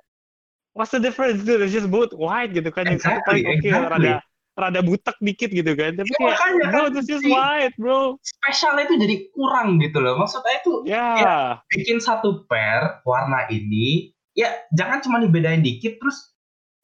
what's 0.78 0.94
the 0.94 1.02
difference 1.02 1.42
dude 1.42 1.60
it's 1.60 1.74
just 1.74 1.90
both 1.90 2.14
white 2.14 2.54
gitu 2.54 2.70
kan 2.70 2.86
yang 2.86 3.02
satu 3.02 3.18
Exactly, 3.20 3.42
paling 3.42 3.46
oke 3.50 3.66
exactly. 3.66 3.90
rada 3.90 4.14
rada 4.58 4.82
butek 4.82 5.18
dikit 5.22 5.50
gitu 5.54 5.72
kan 5.74 5.94
tapi 5.94 6.10
Ya, 6.10 6.18
kayak 6.18 6.30
makanya 6.34 6.66
bro 6.70 6.82
kan, 6.86 6.98
it's 6.98 7.08
just 7.10 7.24
si- 7.26 7.34
white 7.34 7.76
bro 7.78 8.02
Spesialnya 8.22 8.84
itu 8.90 8.96
jadi 8.98 9.16
kurang 9.34 9.78
gitu 9.82 9.98
loh. 10.02 10.18
Maksudnya 10.18 10.54
itu 10.62 10.72
ya 10.86 11.06
Iya. 11.18 11.38
bikin 11.70 11.98
satu 12.02 12.46
pair 12.50 13.02
warna 13.06 13.46
ini, 13.54 14.14
ya 14.34 14.50
jangan 14.74 15.02
cuma 15.06 15.18
dibedain 15.22 15.62
dikit 15.62 15.98
terus 16.02 16.34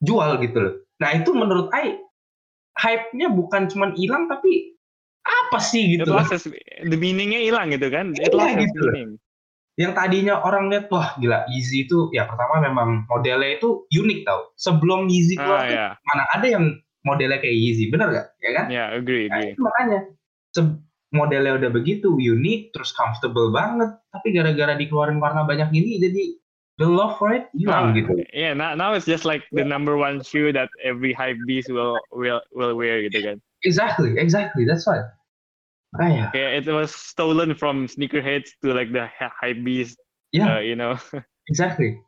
jual 0.01 0.37
gitu 0.41 0.57
loh. 0.57 0.73
Nah 1.01 1.17
itu 1.17 1.33
menurut 1.33 1.69
I 1.73 1.97
hype-nya 2.77 3.29
bukan 3.29 3.69
cuma 3.69 3.93
hilang 3.93 4.25
tapi 4.29 4.73
apa 5.23 5.57
sih 5.61 5.95
it 5.95 6.03
gitu 6.03 6.11
its- 6.13 6.51
the 6.83 6.97
meaningnya 6.99 7.39
hilang 7.39 7.71
gitu 7.71 7.87
kan 7.87 8.11
it 8.17 8.27
Iya, 8.27 8.35
lost 8.35 8.53
its 8.59 8.69
gitu 8.69 8.79
loh. 8.83 8.93
meaning 8.93 9.09
Yang 9.73 9.93
tadinya 9.97 10.37
orang 10.45 10.69
lihat 10.69 10.85
wah 10.93 11.17
gila 11.17 11.49
Yeezy 11.49 11.89
itu 11.89 12.13
ya 12.13 12.29
pertama 12.29 12.61
memang 12.61 13.09
modelnya 13.09 13.57
itu 13.57 13.89
unik 13.89 14.19
tau. 14.21 14.53
Sebelum 14.53 15.09
Yeezy 15.09 15.41
keluar 15.41 15.65
ah 15.65 15.65
tuh, 15.65 15.75
ya 15.77 15.87
mana 16.13 16.23
ada 16.29 16.45
yang 16.45 16.65
modelnya 17.01 17.41
kayak 17.41 17.57
Yeezy, 17.57 17.89
bener 17.89 18.07
gak? 18.13 18.27
Ya 18.39 18.51
kan? 18.53 18.65
ya 18.69 18.83
agree 18.93 19.25
Nah, 19.27 19.41
agree 19.41 19.57
itu 19.57 19.61
makanya 19.65 19.99
modelnya 21.13 21.53
udah 21.55 21.69
begitu 21.69 22.17
unique 22.17 22.73
terus 22.73 22.89
comfortable 22.91 23.53
banget 23.53 23.93
tapi 24.09 24.33
gara-gara 24.33 24.73
dikeluarin 24.73 25.21
warna 25.21 25.45
banyak 25.45 25.69
ini 25.69 26.01
jadi 26.01 26.23
the 26.81 26.89
love 26.89 27.15
for 27.21 27.29
it 27.29 27.47
hilang 27.53 27.93
Oh, 27.93 27.95
gitu 27.95 28.25
Yeah, 28.33 28.57
now, 28.57 28.73
now 28.73 28.97
it's 28.97 29.05
just 29.05 29.23
like 29.23 29.45
the 29.53 29.61
number 29.61 29.93
one 29.95 30.25
shoe 30.25 30.49
that 30.57 30.73
every 30.81 31.13
hype 31.13 31.37
beast 31.45 31.69
will 31.69 32.01
will 32.09 32.41
will 32.57 32.73
wear 32.73 33.05
gitu 33.05 33.21
kan. 33.21 33.37
exactly 33.61 34.17
exactly 34.17 34.65
that's 34.65 34.89
why 34.89 35.05
makanya 35.93 36.33
Kayak 36.33 36.51
it 36.65 36.67
was 36.73 36.89
stolen 36.89 37.53
from 37.53 37.85
sneakerheads 37.85 38.49
to 38.65 38.73
like 38.73 38.89
the 38.89 39.05
hype 39.21 39.61
beast, 39.61 39.97
ya 40.33 40.57
uh, 40.57 40.61
you 40.61 40.73
know. 40.73 40.97
exactly 41.51 42.01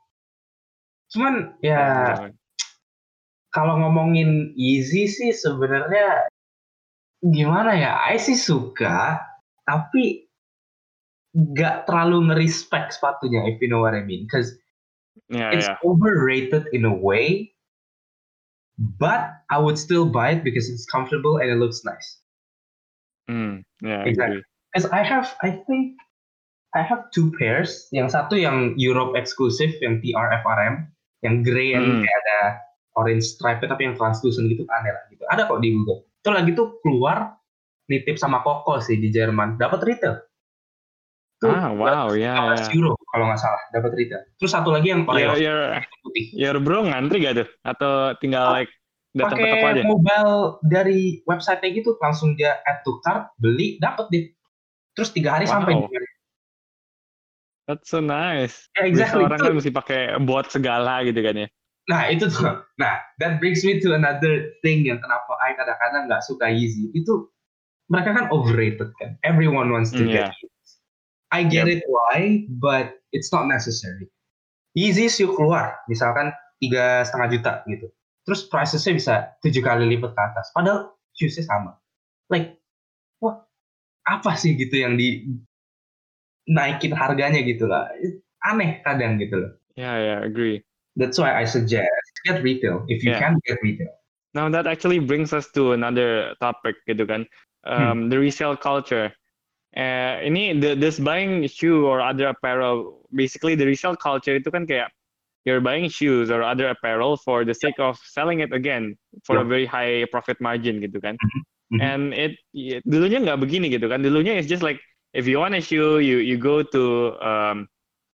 cuman 1.13 1.53
ya 1.61 2.17
kalau 3.53 3.79
ngomongin 3.79 4.51
easy 4.57 5.07
sih 5.07 5.31
sebenarnya 5.31 6.27
gimana 7.23 7.71
ya 7.77 7.93
I 8.09 8.17
sih 8.17 8.35
suka 8.35 9.21
tapi 9.63 10.27
nggak 11.35 11.87
terlalu 11.87 12.33
ngerespect 12.33 12.97
sepatunya 12.97 13.45
if 13.47 13.61
you 13.61 13.69
know 13.69 13.85
what 13.85 13.95
I 13.95 14.03
mean 14.03 14.27
cause 14.27 14.57
yeah, 15.29 15.51
it's 15.51 15.67
yeah. 15.67 15.77
overrated 15.83 16.67
in 16.73 16.85
a 16.85 16.93
way, 16.93 17.53
but 18.77 19.31
I 19.49 19.57
would 19.57 19.77
still 19.77 20.05
buy 20.05 20.31
it 20.31 20.43
because 20.43 20.69
it's 20.69 20.85
comfortable 20.85 21.37
and 21.37 21.49
it 21.49 21.55
looks 21.55 21.83
nice. 21.83 22.19
Mm, 23.29 23.63
yeah, 23.81 24.03
Exactly. 24.05 24.43
Because 24.71 24.87
I 24.91 25.01
have, 25.01 25.31
I 25.39 25.63
think, 25.65 25.95
I 26.75 26.83
have 26.83 27.07
two 27.15 27.31
pairs. 27.39 27.87
Yang 27.95 28.11
satu 28.11 28.35
yang 28.35 28.75
Europe 28.75 29.15
exclusive, 29.15 29.71
yang 29.79 30.03
TRFRM, 30.03 30.91
yang 31.23 31.41
grey 31.41 31.71
and 31.71 31.87
Hmm. 31.87 32.03
kayak 32.03 32.19
ada 32.27 32.39
orange 32.95 33.23
stripe 33.35 33.63
tapi 33.63 33.87
yang 33.87 33.95
translucent 33.95 34.47
gitu 34.47 34.67
aneh 34.71 34.91
lah 34.91 35.03
gitu. 35.07 35.23
Ada 35.31 35.47
kok 35.47 35.63
di 35.63 35.71
Google. 35.71 36.03
Itu 36.19 36.29
lagi 36.31 36.51
tuh 36.51 36.79
keluar 36.83 37.39
nitip 37.87 38.19
sama 38.19 38.43
Koko 38.43 38.83
sih 38.83 38.99
di 38.99 39.11
Jerman, 39.11 39.55
dapat 39.55 39.79
retail. 39.83 40.19
Tuh, 41.39 41.51
Ah, 41.51 41.71
wow, 41.71 42.15
ya, 42.15 42.35
15 42.55 42.71
ya. 42.71 42.79
euro 42.79 42.91
kalau 43.11 43.27
nggak 43.27 43.39
salah, 43.39 43.61
dapat 43.71 43.91
retail. 43.95 44.23
Terus 44.39 44.51
satu 44.51 44.71
lagi 44.71 44.87
yang 44.91 45.03
Oreo 45.03 45.35
your, 45.35 45.79
putih. 46.03 46.25
your 46.31 46.57
bro 46.63 46.87
ngantri 46.87 47.19
gak 47.19 47.43
tuh? 47.43 47.47
Atau 47.63 48.15
tinggal 48.23 48.55
like 48.55 48.71
datang 48.71 48.71
ke 48.71 48.71
toko 48.71 48.84
pakai 49.15 49.79
mobile 49.87 50.59
dari 50.67 51.23
website 51.23 51.63
gitu 51.71 51.95
langsung 52.03 52.35
dia 52.35 52.59
add 52.67 52.83
to 52.83 52.99
cart 52.99 53.31
beli 53.39 53.79
dapat 53.79 54.11
deh 54.11 54.25
terus 54.91 55.15
tiga 55.15 55.39
hari 55.39 55.47
Wow. 55.47 55.55
sampai 55.63 55.73
That's 57.65 57.89
so 57.89 57.97
nice. 57.97 58.69
Ya, 58.77 58.85
Biasa 58.85 58.93
exactly 58.93 59.23
orang 59.25 59.39
itu. 59.41 59.45
kan 59.49 59.53
mesti 59.57 59.71
pakai 59.73 59.99
bot 60.21 60.45
segala 60.53 61.01
gitu 61.01 61.17
kan 61.23 61.33
ya. 61.33 61.47
nah 61.85 62.09
itu 62.09 62.25
tuh 62.29 62.65
nah 62.81 62.97
that 63.21 63.37
brings 63.37 63.61
me 63.61 63.77
to 63.77 63.93
another 63.93 64.49
thing 64.65 64.81
yang 64.89 64.97
kenapa 64.97 65.37
I 65.37 65.53
kadang-kadang 65.53 66.09
nggak 66.09 66.25
suka 66.25 66.49
Yeezy 66.49 66.89
itu 66.97 67.29
mereka 67.93 68.09
kan 68.17 68.25
overrated 68.33 68.89
kan 68.97 69.13
everyone 69.21 69.69
wants 69.69 69.93
to 69.93 70.01
Mm, 70.01 70.09
get 70.09 70.33
yeah. 70.33 70.33
it 70.33 70.49
I 71.29 71.45
get 71.45 71.69
it 71.69 71.85
why 71.85 72.41
but 72.57 72.97
it's 73.13 73.29
not 73.29 73.45
necessary 73.45 74.09
Yeezy 74.73 75.13
sih 75.13 75.29
keluar 75.29 75.77
misalkan 75.85 76.33
tiga 76.57 77.05
setengah 77.05 77.27
juta 77.37 77.53
gitu 77.69 77.87
terus 78.25 78.49
pricesnya 78.49 78.93
bisa 78.97 79.13
tujuh 79.45 79.61
kali 79.61 79.85
lipat 79.95 80.11
ke 80.17 80.21
atas. 80.21 80.49
Padahal 80.51 80.91
shoesnya 81.15 81.45
sama. 81.45 81.77
Like 82.27 82.57
wah 83.21 83.45
apa 84.09 84.33
sih 84.35 84.57
gitu 84.57 84.81
yang 84.81 84.97
di 84.97 85.29
naikin 86.49 86.93
harganya 86.93 87.41
gitu 87.45 87.69
lah? 87.69 87.89
Aneh 88.45 88.81
kadang 88.85 89.17
gitu 89.21 89.45
loh. 89.45 89.51
Yeah, 89.77 89.97
yeah, 90.01 90.19
agree. 90.25 90.65
that's 90.95 91.19
why 91.19 91.35
I 91.35 91.43
suggest 91.43 91.87
get 92.23 92.41
retail. 92.41 92.87
If 92.87 93.03
you 93.03 93.11
Yeah. 93.11 93.19
can 93.19 93.39
get 93.43 93.59
retail. 93.61 93.91
Now 94.33 94.49
that 94.51 94.67
actually 94.67 94.99
brings 94.99 95.31
us 95.31 95.47
to 95.55 95.71
another 95.71 96.35
topic 96.43 96.75
gitu 96.87 97.07
kan, 97.07 97.23
um, 97.63 98.11
the 98.11 98.19
resale 98.19 98.55
culture. 98.55 99.11
Eh, 99.75 100.27
ini 100.27 100.55
the, 100.55 100.75
this 100.75 100.99
buying 100.99 101.47
shoe 101.47 101.83
or 101.83 101.99
other 101.99 102.31
apparel, 102.31 103.03
basically 103.11 103.55
the 103.55 103.67
resale 103.67 103.95
culture 103.95 104.35
itu 104.35 104.47
kan 104.47 104.63
kayak 104.63 104.91
you're 105.45 105.61
buying 105.61 105.87
shoes 105.87 106.33
or 106.33 106.41
other 106.41 106.67
apparel 106.73 107.15
for 107.21 107.45
the 107.45 107.53
sake 107.53 107.77
of 107.77 107.95
selling 108.11 108.41
it 108.41 108.49
again 108.51 108.97
for 109.23 109.37
a 109.37 109.45
Yeah. 109.45 109.49
very 109.49 109.65
high 109.69 110.05
profit 110.09 110.41
margin 110.41 110.81
gitu 110.81 110.97
kan. 110.99 111.15
Mhm. 111.21 111.79
And 111.81 112.03
it 112.13 112.37
y- 112.53 112.81
dulunya 112.85 113.21
nggak 113.21 113.41
begini 113.41 113.69
gitu 113.73 113.85
kan. 113.89 114.01
Dulunya 114.01 114.37
it's 114.37 114.49
just 114.49 114.65
like 114.65 114.81
if 115.13 115.25
you 115.25 115.37
want 115.37 115.53
a 115.57 115.61
shoe, 115.61 116.01
you 116.01 116.17
you 116.21 116.37
go 116.37 116.61
to 116.61 117.13
um, 117.21 117.65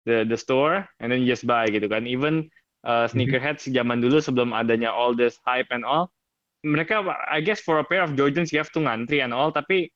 the 0.08 0.24
the 0.24 0.36
store 0.36 0.88
and 1.00 1.12
then 1.12 1.20
you 1.24 1.28
just 1.28 1.44
buy 1.44 1.68
gitu 1.68 1.84
kan. 1.88 2.08
Even 2.08 2.48
uh, 2.88 3.04
sneakerheads 3.08 3.68
zaman 3.68 4.00
dulu 4.00 4.20
sebelum 4.20 4.52
adanya 4.56 4.88
all 4.88 5.12
this 5.12 5.36
hype 5.44 5.68
and 5.68 5.84
all, 5.84 6.08
mereka 6.64 7.04
I 7.28 7.44
guess 7.44 7.60
for 7.60 7.78
a 7.80 7.86
pair 7.86 8.00
of 8.04 8.16
Jordans 8.16 8.52
you 8.52 8.58
have 8.60 8.72
to 8.72 8.80
ngantri 8.80 9.20
and 9.20 9.32
all, 9.36 9.52
tapi 9.52 9.88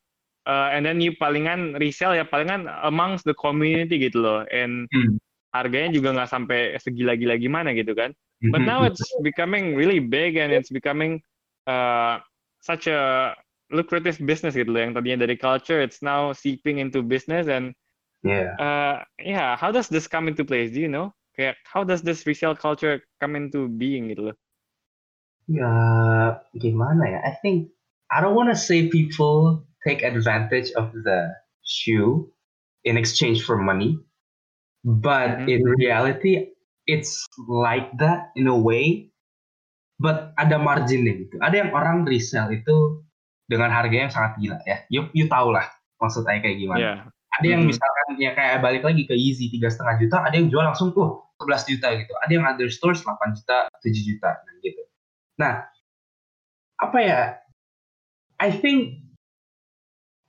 uh, 0.44 0.68
and 0.72 0.84
then 0.84 1.00
you 1.00 1.12
palingan 1.16 1.76
resell 1.80 2.12
ya 2.12 2.24
palingan 2.24 2.68
amongst 2.84 3.24
the 3.24 3.36
community 3.36 3.96
gitu 4.00 4.20
loh, 4.20 4.40
and 4.52 4.84
Hmm. 4.92 5.16
Harganya 5.54 5.92
juga 5.92 6.08
nggak 6.16 6.30
sampai 6.32 6.60
segila-gila 6.80 7.36
gimana 7.40 7.72
gitu 7.76 7.92
kan. 7.96 8.12
But 8.48 8.60
Mhm. 8.60 8.66
now 8.66 8.84
it's 8.84 9.00
becoming 9.22 9.76
really 9.78 10.00
big 10.00 10.36
and 10.36 10.52
it's 10.52 10.68
becoming 10.72 11.22
uh, 11.68 12.20
such 12.60 12.88
a 12.88 13.32
lucrative 13.72 14.20
business 14.20 14.56
gitu 14.56 14.68
loh. 14.72 14.82
Yang 14.84 14.92
tadinya 15.00 15.18
dari 15.28 15.36
culture, 15.38 15.80
it's 15.80 16.00
now 16.04 16.32
seeping 16.36 16.80
into 16.82 17.00
business 17.04 17.48
and 17.48 17.72
yeah 18.22 18.56
uh, 18.58 19.04
yeah, 19.18 19.56
how 19.56 19.72
does 19.72 19.88
this 19.88 20.08
come 20.08 20.28
into 20.28 20.44
place? 20.44 20.72
Do 20.72 20.80
you 20.80 20.88
know? 20.88 21.12
Kayak 21.36 21.56
how 21.64 21.84
does 21.84 22.02
this 22.04 22.26
resale 22.28 22.56
culture 22.56 23.00
come 23.20 23.36
into 23.36 23.68
being 23.68 24.12
gitu 24.12 24.32
loh? 24.32 24.36
ya 25.48 25.72
gimana 26.56 27.02
ya 27.10 27.18
I 27.24 27.32
think 27.42 27.70
I 28.10 28.20
don't 28.20 28.36
want 28.36 28.50
to 28.50 28.58
say 28.58 28.88
people 28.88 29.64
take 29.86 30.02
advantage 30.04 30.70
of 30.76 30.92
the 30.92 31.34
shoe 31.64 32.30
in 32.84 32.96
exchange 32.96 33.42
for 33.44 33.56
money 33.58 33.98
but 34.82 35.46
Mhm. 35.46 35.48
in 35.48 35.60
reality 35.78 36.50
it's 36.90 37.22
like 37.46 37.86
that 38.02 38.34
in 38.34 38.50
a 38.50 38.54
way 38.56 39.06
but 40.02 40.34
ada 40.34 40.58
marginnya 40.58 41.14
gitu 41.22 41.38
ada 41.38 41.54
yang 41.62 41.70
orang 41.70 42.02
resell 42.02 42.50
itu 42.50 42.98
dengan 43.46 43.70
harganya 43.70 44.10
yang 44.10 44.14
sangat 44.14 44.32
gila 44.42 44.58
ya 44.66 44.82
you, 44.90 45.06
you 45.14 45.30
tahu 45.30 45.54
lah 45.54 45.70
maksudnya 46.02 46.42
kayak 46.42 46.58
gimana 46.58 46.82
Yeah. 46.82 46.98
ada 47.38 47.46
yang 47.46 47.62
Mhm. 47.62 47.70
misalkan 47.70 48.06
ya 48.18 48.30
kayak 48.34 48.58
balik 48.60 48.82
lagi 48.82 49.06
ke 49.06 49.14
Yeezy 49.14 49.48
tiga 49.54 49.70
setengah 49.70 50.02
juta 50.02 50.16
ada 50.26 50.34
yang 50.34 50.50
jual 50.50 50.66
langsung 50.66 50.90
tuh 50.90 51.22
11 51.38 51.62
juta 51.70 51.94
gitu 51.94 52.12
ada 52.18 52.32
yang 52.34 52.42
other 52.42 52.66
stores 52.66 53.06
8 53.06 53.38
juta 53.38 53.70
7 53.86 54.02
juta 54.02 54.30
gitu 54.62 54.82
nah 55.38 55.70
apa 56.82 56.98
ya 56.98 57.20
I 58.42 58.50
think 58.50 58.98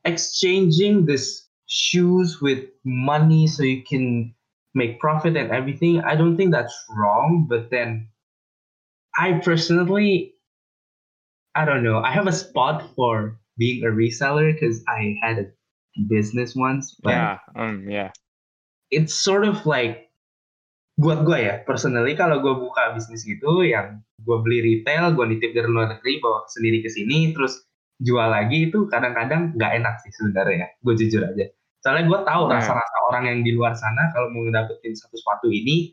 exchanging 0.06 1.10
this 1.10 1.50
shoes 1.66 2.38
with 2.44 2.70
money 2.86 3.50
so 3.50 3.66
you 3.66 3.82
can 3.82 4.36
make 4.74 5.00
profit 5.00 5.38
and 5.38 5.52
everything 5.52 6.02
I 6.02 6.16
don't 6.16 6.38
think 6.38 6.52
that's 6.52 6.74
wrong 6.98 7.46
but 7.50 7.70
then 7.70 8.10
I 9.18 9.40
personally 9.44 10.34
I 11.54 11.66
don't 11.66 11.84
know 11.84 12.02
I 12.02 12.12
have 12.12 12.28
a 12.28 12.34
spot 12.34 12.84
for 12.96 13.38
being 13.58 13.86
a 13.86 13.92
reseller 13.94 14.54
because 14.54 14.82
I 14.90 15.16
had 15.22 15.38
a 15.38 15.46
business 16.10 16.56
once 16.58 16.98
but 17.02 17.14
Yeah. 17.14 17.38
Um. 17.56 17.86
Yeah. 17.90 18.10
it's 18.94 19.14
sort 19.14 19.46
of 19.46 19.66
like 19.66 20.10
buat 21.02 21.26
gue 21.26 21.40
ya 21.42 21.66
personally 21.66 22.14
kalau 22.14 22.38
gue 22.38 22.54
buka 22.54 22.94
bisnis 22.94 23.26
gitu 23.26 23.66
yang 23.66 24.06
gue 24.22 24.38
beli 24.46 24.62
retail 24.62 25.10
gue 25.18 25.26
nitip 25.26 25.58
dari 25.58 25.66
luar 25.66 25.90
negeri 25.90 26.22
bawa 26.22 26.46
sendiri 26.54 26.86
ke 26.86 26.90
sini 26.94 27.34
terus 27.34 27.66
jual 27.98 28.30
lagi 28.30 28.70
itu 28.70 28.86
kadang-kadang 28.94 29.58
nggak 29.58 29.82
enak 29.82 29.98
sih 30.06 30.14
sebenarnya 30.14 30.66
ya 30.66 30.68
gue 30.86 30.94
jujur 30.94 31.22
aja 31.26 31.46
soalnya 31.84 32.08
gue 32.08 32.20
tahu 32.24 32.42
Hmm. 32.48 32.54
rasa-rasa 32.56 32.98
orang 33.12 33.24
yang 33.28 33.40
di 33.44 33.52
luar 33.52 33.76
sana 33.76 34.08
kalau 34.16 34.32
mau 34.32 34.48
ngedapetin 34.48 34.96
satu 34.96 35.20
sepatu 35.20 35.52
ini 35.52 35.92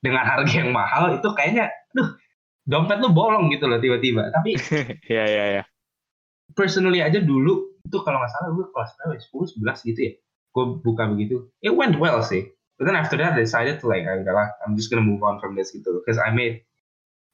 dengan 0.00 0.24
harga 0.24 0.48
yang 0.50 0.72
mahal 0.72 1.12
itu 1.12 1.28
kayaknya 1.36 1.68
aduh 1.92 2.16
dompet 2.64 2.98
lu 2.98 3.12
bolong 3.12 3.52
gitu 3.52 3.68
loh 3.68 3.76
tiba-tiba 3.76 4.32
tapi 4.32 4.56
yeah. 5.12 5.28
Yeah. 5.28 5.48
Yeah. 5.60 5.66
personally 6.52 7.04
aja 7.04 7.20
dulu 7.20 7.68
itu 7.84 7.98
kalau 8.02 8.18
nggak 8.18 8.32
salah 8.32 8.50
gue 8.50 8.66
kelas 8.72 8.90
berapa 8.98 9.12
ya? 9.14 9.20
10 9.22 9.60
11 9.60 9.88
gitu 9.92 10.00
ya 10.00 10.12
gue 10.56 10.64
buka 10.80 11.04
begitu 11.06 11.36
it 11.60 11.70
went 11.70 12.00
well 12.00 12.18
sih 12.18 12.48
but 12.80 12.88
then 12.88 12.96
after 12.96 13.14
that 13.14 13.36
I 13.36 13.44
decided 13.44 13.78
to 13.78 13.86
like 13.86 14.08
ah, 14.08 14.16
udahlah 14.16 14.48
I'm 14.64 14.72
just 14.74 14.88
gonna 14.88 15.04
move 15.04 15.20
on 15.20 15.36
from 15.38 15.52
this 15.52 15.70
gitu 15.70 16.00
because 16.00 16.16
I 16.16 16.32
made 16.32 16.64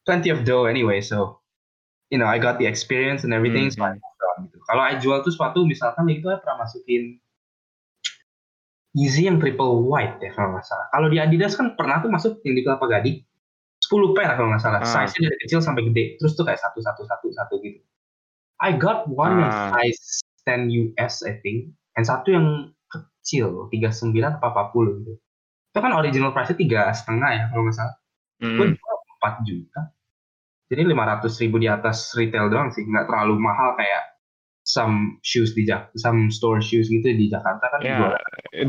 plenty 0.03 0.27
of 0.27 0.43
dough 0.43 0.67
anyway 0.67 0.99
so 0.99 1.39
you 2.11 2.19
know 2.19 2.27
I 2.27 2.35
got 2.37 2.59
the 2.59 2.67
experience 2.67 3.23
and 3.23 3.31
everything 3.31 3.71
so 3.71 3.79
I 3.81 3.95
Mhm. 3.95 4.03
moved 4.03 4.21
on 4.27 4.35
gitu 4.51 4.57
kalau 4.67 4.83
I 4.83 4.99
jual 4.99 5.23
tuh 5.23 5.31
sepatu 5.31 5.63
misalkan 5.63 6.03
itu 6.11 6.27
I 6.27 6.37
pernah 6.37 6.67
masukin 6.67 7.22
Yeezy 8.93 9.25
yang 9.25 9.41
triple 9.41 9.89
white 9.89 10.21
ya 10.21 10.29
kalau 10.33 10.53
nggak 10.53 10.65
salah. 10.65 10.85
Kalau 10.93 11.07
di 11.09 11.17
Adidas 11.17 11.57
kan 11.57 11.73
pernah 11.73 11.97
tuh 11.99 12.13
masuk 12.13 12.45
yang 12.45 12.53
di 12.53 12.61
Kelapa 12.61 12.85
Gading. 12.85 13.17
10 13.81 14.13
pair 14.15 14.29
kalau 14.37 14.53
nggak 14.53 14.63
salah. 14.63 14.79
Ah. 14.79 14.87
size-nya 14.87 15.27
dari 15.33 15.39
kecil 15.43 15.59
sampai 15.59 15.81
gede. 15.89 16.21
Terus 16.21 16.37
tuh 16.37 16.45
kayak 16.45 16.61
satu 16.61 16.79
satu 16.79 17.01
satu 17.03 17.27
satu 17.33 17.55
gitu. 17.65 17.81
I 18.61 18.77
got 18.77 19.09
one 19.09 19.41
yang 19.41 19.49
Ah. 19.51 19.73
size 19.75 20.21
10 20.45 20.69
US 20.69 21.25
I 21.25 21.41
think. 21.41 21.73
And 21.97 22.05
satu 22.05 22.31
yang 22.31 22.47
kecil 22.87 23.67
39 23.73 24.37
apa 24.37 24.47
40 24.71 25.01
gitu. 25.01 25.13
Itu 25.73 25.79
kan 25.81 25.91
original 25.91 26.29
price-nya 26.31 26.57
tiga 26.61 26.81
setengah 26.93 27.29
ya 27.33 27.43
kalau 27.49 27.65
nggak 27.65 27.75
salah. 27.75 27.95
Gue 28.39 28.65
Mm. 28.69 28.75
jual 28.77 28.95
4 29.17 29.33
juta. 29.41 29.81
Jadi 30.69 30.81
500 30.85 31.33
ribu 31.41 31.57
di 31.57 31.65
atas 31.67 32.13
retail 32.13 32.53
doang 32.53 32.69
sih. 32.69 32.85
Nggak 32.85 33.09
terlalu 33.09 33.41
mahal 33.41 33.73
kayak 33.73 34.12
some 34.73 35.21
shoes 35.21 35.53
di 35.53 35.69
Jak 35.69 35.93
some 36.01 36.33
store 36.33 36.57
shoes 36.57 36.89
gitu 36.89 37.05
di 37.05 37.29
Jakarta 37.29 37.69
kan 37.69 37.79
Yeah, 37.85 37.97
jual 38.01 38.11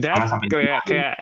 that 0.05 0.29
sampai 0.29 0.53
kayak 0.53 0.81
kayak 0.85 1.15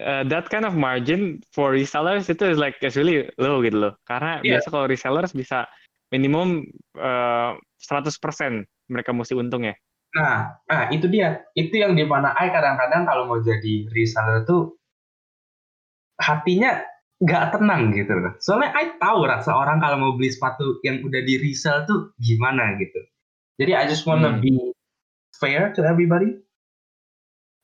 uh, 0.00 0.22
that 0.28 0.48
kind 0.52 0.64
of 0.68 0.76
margin 0.76 1.40
for 1.52 1.72
resellers 1.72 2.28
itu 2.28 2.44
is 2.44 2.60
like 2.60 2.76
it's 2.80 2.96
really 2.96 3.28
low 3.40 3.60
gitu 3.64 3.80
loh. 3.88 3.94
Karena 4.04 4.40
Yeah. 4.44 4.60
biasa 4.60 4.66
kalau 4.72 4.86
resellers 4.88 5.32
bisa 5.32 5.68
minimum 6.12 6.68
uh, 7.00 7.56
100% 7.80 8.20
mereka 8.92 9.10
mesti 9.10 9.34
untung 9.34 9.64
ya. 9.64 9.74
Nah, 10.14 10.54
nah 10.70 10.82
itu 10.94 11.10
dia. 11.10 11.42
Itu 11.58 11.74
yang 11.74 11.98
di 11.98 12.06
mana 12.06 12.32
I 12.38 12.48
kadang-kadang 12.52 13.02
kalau 13.08 13.26
mau 13.26 13.40
jadi 13.42 13.90
reseller 13.90 14.46
tuh 14.46 14.78
hatinya 16.22 16.86
nggak 17.18 17.58
tenang 17.58 17.90
gitu 17.90 18.14
loh. 18.14 18.32
Soalnya 18.38 18.70
I 18.78 18.94
tahu 19.02 19.26
rasa 19.26 19.50
orang 19.58 19.82
kalau 19.82 19.96
mau 19.98 20.12
beli 20.14 20.30
sepatu 20.30 20.78
yang 20.86 21.02
udah 21.02 21.22
di 21.26 21.34
resell 21.42 21.82
tuh 21.88 22.14
gimana 22.22 22.78
gitu. 22.78 23.02
Jadi 23.60 23.72
I 23.76 23.86
just 23.86 24.06
wanna 24.06 24.38
Hmm. 24.38 24.42
be 24.42 24.52
fair 25.38 25.72
to 25.74 25.80
everybody. 25.86 26.38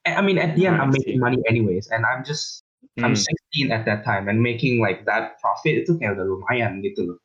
I 0.06 0.18
I 0.18 0.22
mean, 0.22 0.38
at 0.38 0.56
the 0.56 0.66
end, 0.66 0.78
I 0.78 0.86
I'm 0.86 0.92
making 0.94 1.18
money 1.18 1.42
anyways, 1.48 1.90
and 1.90 2.06
I'm 2.06 2.24
just 2.24 2.62
I'm 3.02 3.14
Hmm. 3.14 3.26
16 3.58 3.72
at 3.72 3.84
that 3.84 4.04
time 4.04 4.28
and 4.28 4.42
making 4.42 4.80
like 4.80 5.04
that 5.06 5.38
profit 5.40 5.84
itu 5.84 5.96
kayak 6.00 6.16
udah 6.16 6.26
lumayan 6.26 6.80
gitu 6.84 7.14
loh. 7.14 7.18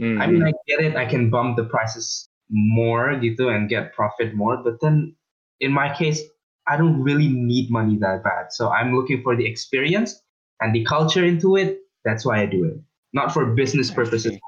Hmm. 0.00 0.16
I 0.20 0.24
mean, 0.30 0.42
I 0.42 0.52
get 0.66 0.80
it. 0.80 0.96
I 0.96 1.04
can 1.04 1.28
bump 1.28 1.56
the 1.60 1.66
prices 1.66 2.28
more 2.50 3.14
gitu 3.20 3.52
and 3.52 3.68
get 3.68 3.92
profit 3.92 4.34
more. 4.34 4.58
But 4.58 4.80
then 4.80 5.14
in 5.60 5.72
my 5.72 5.92
case, 5.92 6.22
I 6.66 6.76
don't 6.76 7.02
really 7.02 7.28
need 7.28 7.70
money 7.70 7.98
that 8.00 8.22
bad. 8.24 8.52
So 8.52 8.70
I'm 8.70 8.94
looking 8.94 9.22
for 9.22 9.36
the 9.36 9.46
experience 9.46 10.18
and 10.60 10.74
the 10.74 10.84
culture 10.84 11.24
into 11.24 11.56
it. 11.56 11.82
That's 12.04 12.24
why 12.24 12.40
I 12.40 12.46
do 12.46 12.64
it. 12.64 12.80
Not 13.12 13.34
for 13.34 13.52
business 13.52 13.90
purposes. 13.90 14.38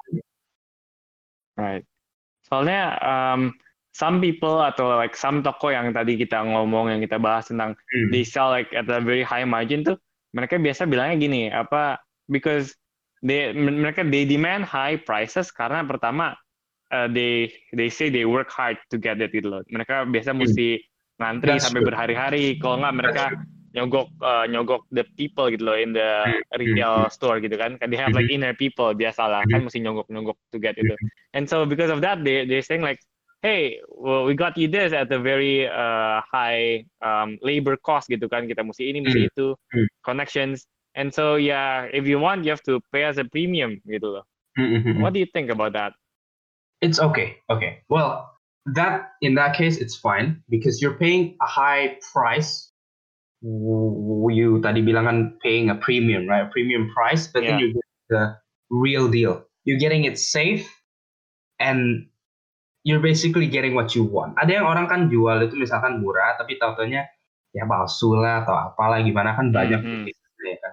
Right. 1.57 1.85
Soalnya 2.53 3.01
um, 3.01 3.57
some 3.97 4.21
people 4.21 4.61
atau 4.61 4.93
like 5.01 5.17
some 5.17 5.41
toko 5.41 5.73
yang 5.73 5.89
tadi 5.97 6.21
kita 6.21 6.45
ngomong 6.45 6.93
yang 6.93 7.01
kita 7.01 7.17
bahas 7.17 7.49
tentang 7.49 7.73
Hmm. 7.89 8.13
they 8.13 8.25
sell 8.29 8.53
like 8.53 8.69
at 8.77 8.85
a 8.93 9.01
very 9.01 9.25
high 9.25 9.49
margin 9.49 9.85
tuh 9.85 9.97
mereka 10.37 10.61
biasa 10.61 10.85
bilangnya 10.85 11.17
gini 11.17 11.43
apa 11.49 12.01
because 12.29 12.77
they 13.25 13.53
mereka 13.57 14.05
they 14.05 14.29
demand 14.29 14.65
high 14.69 14.97
prices 15.01 15.49
karena 15.49 15.85
pertama 15.85 16.37
uh, 16.93 17.09
they 17.09 17.49
they 17.73 17.89
say 17.89 18.13
they 18.13 18.29
work 18.29 18.53
hard 18.53 18.77
to 18.93 19.01
get 19.01 19.21
it 19.21 19.33
gitu 19.33 19.49
loh. 19.49 19.63
Mereka 19.73 20.09
biasa 20.13 20.37
mesti 20.37 20.81
ngantri 21.17 21.57
That's 21.57 21.69
sampai 21.69 21.83
berhari-hari 21.85 22.61
kalau 22.61 22.85
nggak 22.85 22.97
mereka 22.97 23.25
nyogok 23.73 24.09
uh, 24.21 24.45
nyogok 24.49 24.85
the 24.93 25.05
people 25.17 25.49
gitu 25.49 25.65
loh 25.65 25.77
in 25.77 25.93
the 25.93 26.09
Hmm, 26.25 26.43
retail 26.61 27.09
store 27.11 27.41
gitu 27.41 27.57
kan. 27.57 27.77
They 27.81 27.97
have 27.99 28.13
like 28.13 28.29
inner 28.29 28.53
people 28.53 28.93
biasalah 28.93 29.49
kan 29.49 29.65
mesti 29.65 29.81
nyogok-nyogok 29.81 30.37
to 30.53 30.59
get 30.61 30.77
itu. 30.77 30.97
And 31.33 31.49
so 31.49 31.65
because 31.65 31.91
of 31.91 32.01
that, 32.05 32.25
they 32.25 32.45
they're 32.45 32.65
saying 32.65 32.85
like, 32.85 33.01
hey, 33.43 33.81
well, 33.89 34.25
we 34.25 34.35
got 34.37 34.57
you 34.57 34.69
this 34.69 34.93
at 34.93 35.11
a 35.11 35.19
very 35.19 35.67
uh, 35.67 36.21
high 36.29 36.85
um, 37.03 37.39
labor 37.43 37.77
cost 37.81 38.09
gitu 38.13 38.29
kan. 38.29 38.47
Kita 38.49 38.63
mesti 38.65 38.89
ini, 38.93 39.01
mesti 39.05 39.27
Hmm. 39.27 39.31
itu, 39.33 39.47
Hmm. 39.73 39.89
connections. 40.05 40.67
And 40.95 41.09
so 41.13 41.37
yeah, 41.41 41.89
if 41.89 42.05
you 42.05 42.21
want, 42.21 42.45
you 42.45 42.53
have 42.53 42.63
to 42.69 42.81
pay 42.93 43.05
as 43.05 43.17
a 43.17 43.25
premium 43.25 43.81
gitu 43.89 44.21
loh. 44.21 44.25
What 45.01 45.17
do 45.17 45.21
you 45.21 45.29
think 45.33 45.49
about 45.49 45.73
that? 45.73 45.97
It's 46.83 46.99
okay. 47.01 47.39
Okay. 47.49 47.81
Well, 47.89 48.29
that 48.75 49.17
in 49.23 49.35
that 49.37 49.57
case, 49.57 49.79
it's 49.79 49.97
fine 49.97 50.43
because 50.51 50.83
you're 50.83 50.99
paying 50.99 51.39
a 51.41 51.47
high 51.49 51.99
price. 52.13 52.72
You 53.43 54.63
tadi 54.63 54.87
bilang 54.87 55.05
kan 55.11 55.19
paying 55.43 55.67
a 55.69 55.77
premium, 55.77 56.31
right? 56.31 56.47
A 56.47 56.51
premium 56.51 56.87
price, 56.95 57.27
but 57.27 57.43
then 57.43 57.59
Yeah. 57.59 57.63
you 57.63 57.69
get 57.75 57.87
the 58.09 58.23
real 58.71 59.11
deal. 59.11 59.43
You're 59.67 59.83
getting 59.83 60.07
it 60.07 60.19
safe, 60.19 60.67
and 61.59 62.07
you're 62.87 63.03
basically 63.03 63.47
getting 63.51 63.75
what 63.75 63.95
you 63.99 64.07
want. 64.07 64.39
Ada 64.39 64.63
yang 64.63 64.67
orang 64.67 64.87
kan 64.91 65.01
jual 65.11 65.43
itu 65.43 65.55
misalkan 65.59 66.03
murah, 66.03 66.39
tapi 66.39 66.59
tau-taunya 66.59 67.07
ya 67.55 67.67
palsu 67.67 68.15
lah 68.19 68.43
atau 68.47 68.55
apalah 68.55 69.03
gimana 69.03 69.35
kan 69.39 69.51
banyak 69.55 69.83
Mhm. 69.83 70.03
bisnisnya 70.09 70.49
ya 70.51 70.59
kan. 70.63 70.73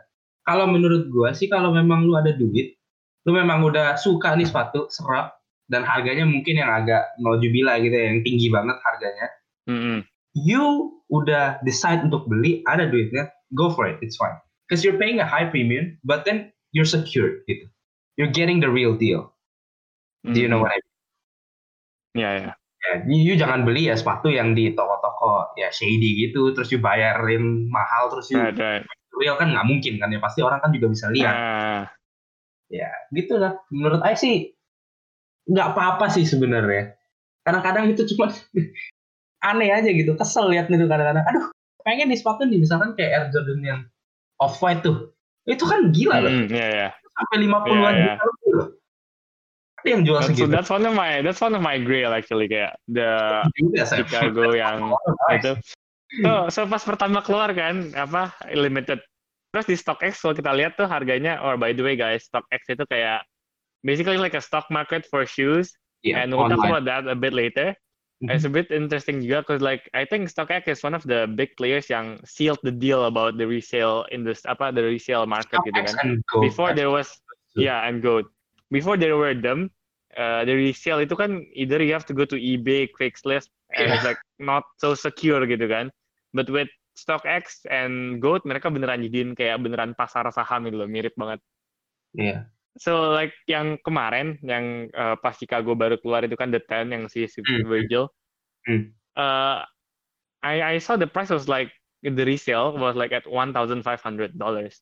Kalau 0.50 0.66
menurut 0.66 1.10
gua 1.14 1.34
sih 1.38 1.46
kalau 1.46 1.70
memang 1.70 2.06
lu 2.06 2.18
ada 2.18 2.34
duit, 2.34 2.78
lu 3.30 3.38
memang 3.38 3.62
udah 3.62 3.94
suka 3.98 4.34
nih 4.34 4.50
sepatu 4.50 4.90
serap 4.90 5.38
dan 5.70 5.86
harganya 5.86 6.26
mungkin 6.26 6.58
yang 6.58 6.74
agak 6.74 7.14
nojubila 7.22 7.78
gitu 7.78 7.94
ya, 7.94 8.10
yang 8.10 8.22
tinggi 8.26 8.50
banget 8.50 8.78
harganya. 8.82 9.28
Mm-mm. 9.70 9.98
You 10.38 10.94
udah 11.10 11.58
decide 11.66 12.06
untuk 12.06 12.30
beli, 12.30 12.62
ada 12.70 12.86
duitnya, 12.86 13.34
go 13.58 13.74
for 13.74 13.90
it, 13.90 13.98
it's 14.06 14.16
fine. 14.16 14.38
Because 14.70 14.86
you're 14.86 15.02
paying 15.02 15.18
a 15.18 15.26
high 15.26 15.50
premium, 15.50 15.98
but 16.06 16.22
then 16.24 16.54
you're 16.70 16.86
secured 16.86 17.42
gitu. 17.50 17.66
You're 18.22 18.30
getting 18.30 18.62
the 18.62 18.70
real 18.70 18.94
deal. 18.94 19.34
Do 20.28 20.38
you 20.38 20.46
know 20.52 20.62
Mhm. 20.62 20.70
what 20.70 20.74
I 20.76 20.80
mean? 20.84 20.94
Ya 22.20 22.32
ya. 22.38 22.52
Ya, 22.80 22.94
you, 23.10 23.18
you 23.20 23.34
jangan 23.36 23.68
beli 23.68 23.92
ya 23.92 23.96
sepatu 23.98 24.32
yang 24.32 24.56
di 24.56 24.72
toko-toko 24.72 25.52
ya 25.60 25.68
shady 25.74 26.16
gitu, 26.30 26.56
terus 26.56 26.72
you 26.72 26.80
bayarin 26.80 27.68
mahal, 27.68 28.08
terus 28.08 28.32
you 28.32 28.40
Right 28.40 28.56
right. 28.56 28.84
real 29.20 29.36
kan 29.36 29.52
nggak 29.52 29.68
mungkin 29.68 30.00
kan 30.00 30.14
ya, 30.14 30.20
pasti 30.24 30.40
orang 30.40 30.64
kan 30.64 30.72
juga 30.72 30.88
bisa 30.88 31.12
lihat. 31.12 31.36
Ah, 31.36 31.84
ya 32.70 32.88
gitu 33.12 33.36
lah 33.42 33.58
menurut 33.74 34.00
saya 34.06 34.14
sih 34.16 34.54
nggak 35.50 35.74
apa-apa 35.74 36.06
sih 36.14 36.22
sebenarnya 36.22 36.94
kadang-kadang 37.42 37.90
itu 37.90 38.06
cuma 38.14 38.30
aneh 39.46 39.70
aja 39.72 39.90
gitu 39.90 40.16
kesel 40.20 40.52
lihat 40.52 40.68
itu 40.68 40.86
kadang-kadang 40.86 41.24
aduh 41.24 41.46
pengen 41.88 42.12
di 42.12 42.18
sepatu 42.20 42.44
nih 42.44 42.60
misalkan 42.60 42.94
kayak 42.94 43.12
Air 43.12 43.26
Jordan 43.32 43.60
yang 43.64 43.80
off 44.44 44.60
white 44.60 44.84
tuh 44.84 45.12
itu 45.48 45.64
kan 45.66 45.90
gila 45.96 46.22
loh 46.22 46.32
mm, 46.32 46.48
ya 46.52 46.68
ya. 46.68 46.90
sampai 47.16 47.48
50-an 47.48 47.72
Iya, 47.72 47.90
iya. 47.96 48.14
juta 48.16 48.24
lebih 48.28 48.52
loh 48.54 48.68
ada 49.80 49.88
yang 49.96 50.02
jual 50.04 50.20
That's, 50.20 50.30
segitu 50.36 50.52
that's 50.52 50.72
one 50.72 50.84
of 50.84 50.94
my 50.94 51.24
that's 51.24 51.40
one 51.40 51.56
of 51.56 51.64
my 51.64 51.80
grail 51.80 52.12
actually 52.12 52.52
kayak 52.52 52.76
the 52.92 53.08
Chicago 53.88 54.52
yang 54.60 54.92
Oh, 54.92 55.32
itu. 55.32 55.56
So, 56.26 56.32
so 56.50 56.60
pas 56.66 56.82
pertama 56.82 57.22
keluar 57.22 57.54
kan 57.54 57.94
apa 57.94 58.34
limited. 58.50 58.98
Terus 59.54 59.66
di 59.70 59.76
StockX 59.78 60.20
kalau 60.26 60.34
kita 60.34 60.52
lihat 60.58 60.74
tuh 60.74 60.90
harganya 60.90 61.38
or 61.40 61.54
by 61.54 61.70
the 61.70 61.86
way 61.86 61.94
guys, 61.94 62.26
StockX 62.28 62.66
itu 62.66 62.84
kayak 62.90 63.22
basically 63.86 64.18
like 64.18 64.34
a 64.34 64.42
stock 64.42 64.66
market 64.74 65.06
for 65.08 65.24
shoes 65.24 65.70
Iya, 66.02 66.24
and 66.26 66.32
we'll 66.32 66.48
talk 66.48 66.64
online. 66.64 66.72
about 66.82 66.86
that 66.90 67.04
a 67.12 67.16
bit 67.16 67.36
later. 67.36 67.76
Mhm. 68.20 68.36
It's 68.36 68.44
a 68.44 68.52
bit 68.52 68.68
interesting 68.68 69.24
juga 69.24 69.48
because 69.48 69.64
like 69.64 69.88
I 69.96 70.04
think 70.04 70.28
StockX 70.28 70.68
is 70.68 70.84
one 70.84 70.92
of 70.92 71.08
the 71.08 71.24
big 71.24 71.56
players 71.56 71.88
yang 71.88 72.20
sealed 72.28 72.60
the 72.68 72.76
deal 72.76 73.08
about 73.08 73.40
the 73.40 73.48
resale 73.48 74.04
in 74.12 74.28
this 74.28 74.44
apa 74.44 74.76
the 74.76 74.84
resale 74.84 75.24
market 75.24 75.64
gitu 75.64 75.80
kan. 75.80 76.20
Before 76.44 76.76
there 76.76 76.92
was 76.92 77.16
yeah 77.56 77.88
and 77.88 78.04
gold. 78.04 78.28
Before 78.76 79.00
there 79.00 79.16
were 79.16 79.32
them, 79.32 79.72
uh, 80.20 80.44
the 80.44 80.52
resale 80.52 81.00
itu 81.00 81.16
kan 81.16 81.48
either 81.56 81.80
you 81.80 81.96
have 81.96 82.04
to 82.06 82.14
go 82.14 82.28
to 82.28 82.36
eBay, 82.36 82.92
Craigslist, 82.92 83.48
and 83.72 83.88
it's 83.88 84.04
like 84.04 84.20
not 84.36 84.68
so 84.84 84.92
secure 85.00 85.40
gitu 85.48 85.72
kan. 85.72 85.88
But 86.36 86.52
with 86.52 86.68
StockX 87.00 87.64
and 87.72 88.20
Gold 88.20 88.44
mereka 88.44 88.68
beneran 88.68 89.00
jadiin 89.08 89.32
kayak 89.32 89.64
beneran 89.64 89.96
pasar 89.96 90.28
saham 90.36 90.68
gitu 90.68 90.84
loh, 90.84 90.92
mirip 90.92 91.16
banget. 91.16 91.40
Iya. 92.20 92.52
So 92.78 93.10
like 93.10 93.34
yang 93.50 93.82
kemarin 93.82 94.38
yang 94.46 94.94
uh, 94.94 95.18
pas 95.18 95.34
Chicago 95.34 95.74
baru 95.74 95.98
keluar 95.98 96.22
itu 96.24 96.38
kan 96.38 96.54
The 96.54 96.62
Ten 96.62 96.94
yang 96.94 97.10
si, 97.10 97.26
si 97.26 97.42
Hmm. 97.42 97.66
Virgil. 97.66 98.14
Hmm. 98.70 98.94
Uh, 99.18 99.66
I 100.46 100.76
I 100.76 100.76
saw 100.80 100.96
the 100.96 101.10
price 101.10 101.34
was 101.34 101.50
like 101.50 101.74
the 102.06 102.24
resale 102.24 102.78
was 102.78 102.96
like 102.96 103.12
at 103.12 103.28
one 103.28 103.52
thousand 103.52 103.84
five 103.84 104.00
hundred 104.00 104.38
dollars. 104.40 104.80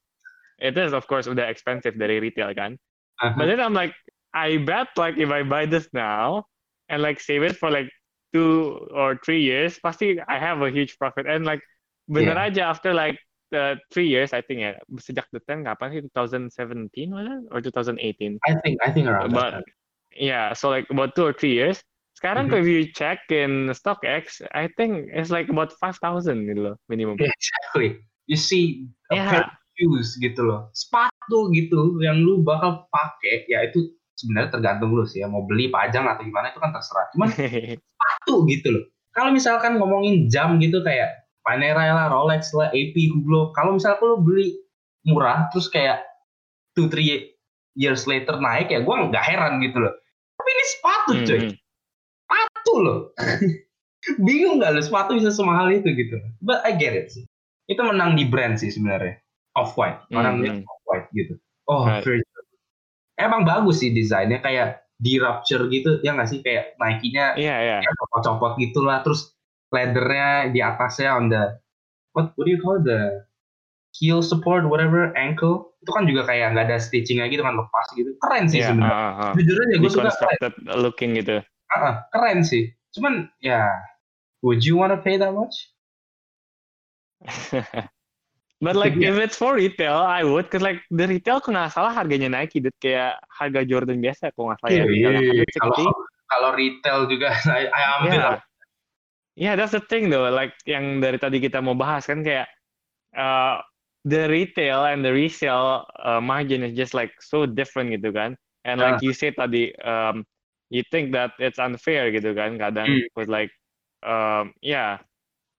It 0.61 0.77
is 0.77 0.93
of 0.93 1.07
course 1.09 1.25
udah 1.25 1.47
expensive 1.49 1.97
dari 1.97 2.19
retail 2.21 2.53
kan. 2.53 2.77
Aha. 3.21 3.33
But 3.37 3.49
then 3.49 3.61
I'm 3.61 3.73
like, 3.73 3.93
I 4.33 4.61
bet 4.61 4.93
like 4.97 5.17
if 5.17 5.29
I 5.33 5.41
buy 5.41 5.65
this 5.65 5.89
now 5.93 6.45
and 6.89 7.01
like 7.01 7.17
save 7.17 7.41
it 7.41 7.57
for 7.57 7.73
like 7.73 7.89
two 8.33 8.85
or 8.93 9.17
three 9.25 9.41
years, 9.41 9.81
pasti 9.81 10.21
I 10.21 10.37
have 10.37 10.61
a 10.61 10.69
huge 10.69 10.97
profit. 11.01 11.25
And 11.25 11.45
like 11.45 11.61
bener 12.05 12.37
aja 12.37 12.69
after 12.69 12.93
like 12.93 13.17
uh, 13.53 13.75
three 13.91 14.07
years, 14.07 14.33
I 14.33 14.41
think 14.41 14.63
ya 14.63 14.79
sejak 14.99 15.27
the 15.31 15.39
ten 15.43 15.63
kapan 15.63 15.93
sih 15.93 16.01
2017 16.11 17.11
was 17.13 17.27
it 17.27 17.41
or 17.51 17.59
2018? 17.61 18.39
I 18.47 18.51
think 18.63 18.75
I 18.83 18.89
think 18.91 19.07
around 19.07 19.31
But 19.31 19.61
that. 19.61 19.65
yeah, 20.11 20.51
so 20.51 20.71
like 20.71 20.87
about 20.89 21.15
two 21.15 21.23
or 21.27 21.35
three 21.35 21.53
years. 21.55 21.79
Sekarang 22.17 22.49
Mhm. 22.49 22.57
kalau 22.57 22.65
you 22.65 22.89
check 22.97 23.21
in 23.29 23.69
StockX, 23.77 24.41
I 24.57 24.73
think 24.73 25.13
it's 25.13 25.29
like 25.29 25.53
about 25.53 25.69
5,000 25.77 26.49
gitu 26.49 26.73
loh 26.73 26.75
minimum. 26.89 27.21
Yeah, 27.21 27.29
exactly. 27.29 28.01
You 28.25 28.35
see 28.41 28.89
Yeah. 29.13 29.53
shoes 29.77 30.17
gitu 30.17 30.41
loh, 30.41 30.73
sepatu 30.73 31.53
gitu 31.53 32.01
yang 32.01 32.25
lu 32.25 32.41
bakal 32.41 32.89
pakai, 32.89 33.45
ya 33.45 33.69
itu 33.69 33.93
sebenarnya 34.17 34.49
tergantung 34.49 34.97
lu 34.97 35.05
sih 35.05 35.21
ya 35.21 35.29
mau 35.29 35.45
beli 35.45 35.69
pajang 35.69 36.09
atau 36.09 36.25
gimana 36.25 36.49
itu 36.49 36.57
kan 36.57 36.73
terserah. 36.73 37.05
Cuman 37.13 37.29
sepatu 37.77 38.33
gitu 38.49 38.67
loh. 38.73 38.83
Kalau 39.13 39.29
misalkan 39.29 39.77
ngomongin 39.77 40.25
jam 40.33 40.57
gitu 40.57 40.81
kayak 40.81 41.26
Panerai 41.47 41.95
lah, 41.95 42.11
Rolex 42.11 42.51
lah, 42.51 42.67
AP, 42.75 42.91
Hublot. 43.15 43.55
Kalau 43.55 43.79
misalkan 43.79 44.03
lu 44.03 44.19
beli 44.19 44.59
murah 45.07 45.47
terus 45.47 45.71
kayak 45.71 46.03
2 46.75 46.91
3 46.91 47.31
years 47.79 48.03
later 48.03 48.35
naik 48.35 48.67
ya 48.67 48.83
gua 48.83 49.07
nggak 49.07 49.23
heran 49.23 49.63
gitu 49.63 49.79
loh. 49.79 49.95
Tapi 50.35 50.49
ini 50.51 50.63
sepatu 50.67 51.11
coy, 51.23 51.39
Mhm. 51.39 51.51
sepatu 52.27 52.73
loh. 52.83 52.99
Bingung 54.27 54.59
nggak 54.59 54.75
lu 54.75 54.81
sepatu 54.83 55.15
bisa 55.15 55.31
semahal 55.31 55.71
itu 55.71 55.87
gitu. 55.95 56.19
But 56.43 56.67
I 56.67 56.75
get 56.75 56.91
it 56.91 57.15
sih. 57.15 57.23
Itu 57.71 57.79
menang 57.79 58.19
di 58.19 58.27
brand 58.27 58.59
sih 58.59 58.67
sebenarnya. 58.67 59.15
Off 59.55 59.79
white. 59.79 60.03
Orang 60.11 60.39
Hmm, 60.39 60.43
lihat 60.43 60.57
off 60.67 60.83
white 60.83 61.07
gitu. 61.15 61.39
Oh, 61.67 61.87
Right. 61.87 62.03
Virgil. 62.03 62.43
Emang 63.17 63.47
bagus 63.47 63.79
sih 63.81 63.95
desainnya 63.95 64.43
kayak 64.43 64.83
di 64.97 65.21
rupture 65.21 65.69
gitu 65.69 66.01
ya 66.01 66.13
nggak 66.17 66.29
sih 66.29 66.41
kayak 66.41 66.73
Nike-nya 66.81 67.37
iya. 67.37 67.77
kayak 67.85 67.95
copot-copot 68.01 68.57
gitulah 68.57 69.05
terus 69.05 69.36
leathernya 69.71 70.49
di 70.49 70.59
atasnya 70.59 71.11
on 71.13 71.27
the 71.27 71.43
what 72.15 72.31
what 72.35 72.45
do 72.45 72.51
you 72.51 72.61
call 72.61 72.79
the 72.79 73.23
heel 73.97 74.21
support 74.21 74.63
whatever 74.67 75.09
ankle 75.17 75.73
itu 75.81 75.89
kan 75.89 76.03
juga 76.05 76.21
kayak 76.27 76.53
nggak 76.53 76.65
ada 76.69 76.77
stitchingnya 76.77 77.27
gitu 77.27 77.41
kan 77.41 77.57
lepas 77.57 77.87
gitu 77.95 78.13
keren 78.21 78.45
sih 78.47 78.61
Iya, 78.61 78.71
sebenarnya 78.71 78.95
ah, 78.95 79.21
ah. 79.29 79.33
jujur 79.35 79.55
aja 79.57 79.75
gue 79.79 79.89
suka 79.91 80.11
keren. 80.13 80.53
Looking 80.77 81.11
gitu. 81.17 81.35
Ah, 81.69 81.75
ah, 81.75 81.93
keren 82.13 82.41
sih 82.45 82.71
cuman 82.95 83.27
ya 83.41 83.67
would 84.41 84.63
you 84.63 84.77
wanna 84.79 84.95
pay 84.97 85.17
that 85.17 85.33
much 85.33 85.55
But 88.57 88.73
like 88.73 88.97
Iya. 88.97 89.13
if 89.13 89.15
it's 89.21 89.37
for 89.37 89.53
retail, 89.53 90.01
I 90.01 90.25
would, 90.25 90.49
cause 90.49 90.65
like 90.65 90.81
the 90.89 91.05
retail 91.05 91.37
kalau 91.37 91.61
nggak 91.61 91.77
salah 91.77 91.93
harganya 91.93 92.25
Nike, 92.25 92.57
dude. 92.57 92.73
kayak 92.81 93.21
harga 93.29 93.61
Jordan 93.61 94.01
biasa 94.01 94.33
kalau 94.33 94.49
nggak 94.49 94.59
salah 94.65 94.73
ya. 94.73 94.81
retailnya. 94.81 95.21
Iya, 95.21 95.45
kalau 95.61 95.77
160. 95.77 96.33
kalau 96.33 96.49
retail 96.57 96.99
juga 97.05 97.29
I, 97.53 97.69
I 97.69 97.81
ambil 98.01 98.17
Yeah. 98.17 98.37
Yeah, 99.37 99.53
that's 99.53 99.71
the 99.71 99.85
thing 99.85 100.09
though. 100.09 100.25
Like 100.33 100.57
yang 100.65 100.97
dari 100.97 101.21
tadi 101.21 101.37
kita 101.37 101.61
mau 101.61 101.77
bahas 101.77 102.09
kan 102.09 102.25
kayak 102.25 102.49
uh, 103.13 103.61
the 104.01 104.25
retail 104.25 104.89
and 104.89 105.05
the 105.05 105.13
resale 105.13 105.85
uh, 106.01 106.17
margin 106.17 106.65
is 106.65 106.73
just 106.73 106.97
like 106.97 107.13
so 107.21 107.45
different 107.45 107.93
gitu 107.93 108.09
kan. 108.09 108.33
And 108.65 108.81
like 108.81 108.99
you 109.05 109.13
said 109.13 109.37
tadi, 109.37 109.71
um, 109.85 110.25
you 110.73 110.83
think 110.89 111.13
that 111.13 111.37
it's 111.37 111.61
unfair 111.61 112.09
gitu 112.11 112.33
kan 112.33 112.57
kadang. 112.57 112.89
Hmm. 112.89 113.07
Cause 113.13 113.29
like, 113.29 113.53
um, 114.03 114.57
yeah. 114.59 114.99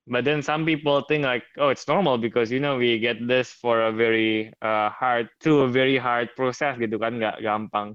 But 0.09 0.25
then 0.25 0.43
some 0.43 0.67
people 0.67 1.05
think 1.07 1.23
like, 1.23 1.45
oh, 1.57 1.69
it's 1.69 1.87
normal 1.87 2.19
because 2.19 2.51
you 2.51 2.61
know 2.61 2.77
we 2.77 2.99
get 2.99 3.21
this 3.29 3.53
for 3.53 3.87
a 3.87 3.93
very 3.93 4.53
uh, 4.61 4.91
hard, 4.91 5.29
to 5.47 5.65
a 5.65 5.69
very 5.69 5.97
hard 5.97 6.35
process 6.35 6.77
gitu 6.81 6.99
kan, 6.99 7.21
nggak 7.21 7.45
gampang. 7.45 7.95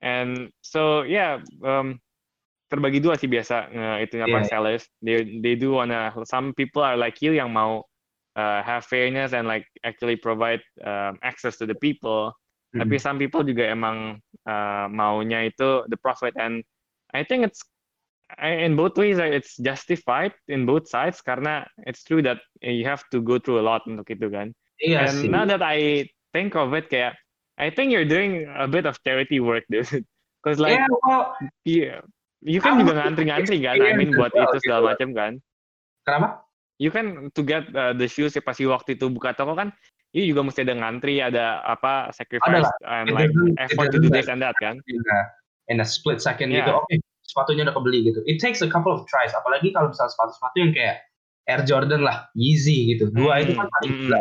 And 0.00 0.52
so 0.60 1.02
yeah, 1.02 1.40
um, 1.64 2.00
terbagi 2.70 3.02
dua 3.02 3.18
sih 3.18 3.26
biasa 3.26 3.68
nge 3.68 3.90
itunya 4.06 4.26
Iya. 4.30 4.34
para 4.38 4.44
sellers. 4.46 4.84
They 5.02 5.42
they 5.42 5.54
do 5.58 5.74
wanna 5.74 6.14
some 6.24 6.54
people 6.54 6.80
are 6.86 6.94
like 6.96 7.18
you 7.18 7.34
yang 7.34 7.50
mau 7.50 7.82
uh, 8.38 8.60
have 8.62 8.86
fairness 8.86 9.34
and 9.34 9.50
like 9.50 9.66
actually 9.82 10.14
provide 10.14 10.62
um, 10.86 11.18
access 11.26 11.58
to 11.58 11.66
the 11.66 11.74
people. 11.76 12.30
Mhm. 12.70 12.86
Tapi 12.86 12.96
some 13.02 13.18
people 13.18 13.42
juga 13.42 13.66
emang 13.66 14.22
uh, 14.46 14.86
maunya 14.86 15.50
itu 15.50 15.82
the 15.90 15.98
profit 15.98 16.38
and 16.38 16.62
I 17.10 17.26
think 17.26 17.42
it's 17.42 17.58
in 18.38 18.78
both 18.78 18.94
ways 18.94 19.18
it's 19.18 19.58
justified 19.58 20.30
in 20.46 20.62
both 20.62 20.86
sides 20.86 21.18
karena 21.18 21.66
it's 21.90 22.06
true 22.06 22.22
that 22.22 22.38
you 22.62 22.86
have 22.86 23.02
to 23.10 23.18
go 23.18 23.42
through 23.42 23.58
a 23.58 23.66
lot 23.66 23.82
untuk 23.90 24.06
itu 24.06 24.30
kan. 24.30 24.54
iya 24.78 25.10
and 25.10 25.26
sih 25.26 25.28
now 25.28 25.42
that 25.42 25.58
I 25.60 26.06
think 26.30 26.54
of 26.54 26.70
it 26.78 26.86
kayak 26.86 27.18
I 27.58 27.68
think 27.74 27.90
you're 27.90 28.06
doing 28.06 28.46
a 28.46 28.70
bit 28.70 28.86
of 28.86 28.96
charity 29.02 29.42
work 29.42 29.66
dude. 29.66 29.84
Cause 30.46 30.56
like 30.62 30.78
yeah, 30.80 30.88
well, 31.04 31.36
Iya, 31.68 32.00
you 32.44 32.60
kan 32.60 32.76
Aku 32.76 32.88
juga 32.88 33.04
ngantri-ngantri 33.04 33.60
kan, 33.60 33.76
I 33.76 33.92
mean 33.96 34.16
buat 34.16 34.32
itu 34.32 34.56
segala 34.64 34.94
macam 34.94 35.12
kan. 35.12 35.32
kenapa? 36.04 36.44
You 36.80 36.88
kan 36.88 37.28
to 37.36 37.44
get 37.44 37.68
uh, 37.76 37.92
the 37.92 38.08
shoes 38.08 38.32
ya 38.32 38.40
pasti 38.40 38.64
waktu 38.64 38.96
itu 38.96 39.12
buka 39.12 39.36
toko 39.36 39.52
kan, 39.52 39.68
you 40.16 40.24
juga 40.24 40.48
mesti 40.48 40.64
ada 40.64 40.74
ngantri, 40.80 41.20
ada 41.20 41.60
apa 41.68 42.08
sacrifice 42.16 42.68
and 42.88 43.12
It 43.12 43.14
like 43.14 43.28
it 43.32 43.54
effort 43.68 43.92
to 43.92 44.00
do 44.00 44.08
this 44.08 44.32
and 44.32 44.40
that 44.40 44.56
kan. 44.56 44.80
in 44.88 44.96
a, 44.96 45.18
in 45.68 45.76
a 45.84 45.86
split 45.86 46.24
second 46.24 46.48
Yeah. 46.50 46.64
gitu 46.64 46.72
oke 46.80 46.94
sepatunya 47.30 47.62
udah 47.68 47.76
kebeli 47.78 48.10
gitu. 48.10 48.20
It 48.26 48.42
takes 48.42 48.58
a 48.64 48.66
couple 48.66 48.90
of 48.90 49.06
tries. 49.06 49.30
Apalagi 49.36 49.70
kalau 49.70 49.94
misalnya 49.94 50.10
sepatu-sepatu 50.10 50.56
yang 50.58 50.72
kayak 50.74 50.96
Air 51.46 51.62
Jordan 51.62 52.02
lah 52.02 52.26
Yeezy 52.34 52.90
gitu. 52.96 53.06
Dua 53.14 53.38
itu 53.44 53.54
kan 53.54 53.70
Hmm, 53.70 53.74
paling 53.78 53.92
hmm. 53.94 54.00
gila. 54.10 54.20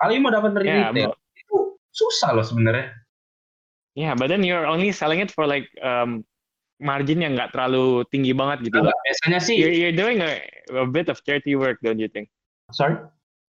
Kalau 0.00 0.10
mau 0.18 0.32
dapat 0.34 0.50
dari 0.58 0.66
Yeah, 0.66 0.90
retail. 0.90 1.12
itu 1.14 1.56
susah 1.94 2.34
loh 2.34 2.42
sebenarnya. 2.42 2.90
Yeah, 3.94 4.14
but 4.18 4.30
then 4.32 4.42
you're 4.42 4.66
only 4.66 4.90
selling 4.90 5.22
it 5.22 5.30
for 5.30 5.46
like 5.46 5.66
um, 5.82 6.26
margin 6.80 7.20
yang 7.20 7.36
nggak 7.36 7.52
terlalu 7.52 8.02
tinggi 8.08 8.32
banget 8.32 8.66
gitu. 8.66 8.80
Enggak, 8.80 8.98
biasanya 9.04 9.38
sih 9.38 9.54
You're, 9.60 9.74
you're 9.76 9.94
doing 9.96 10.18
a, 10.24 10.40
a 10.72 10.88
bit 10.88 11.06
of 11.12 11.20
charity 11.22 11.54
work, 11.54 11.76
don't 11.84 12.00
you 12.00 12.08
think? 12.08 12.26
sorry 12.72 12.96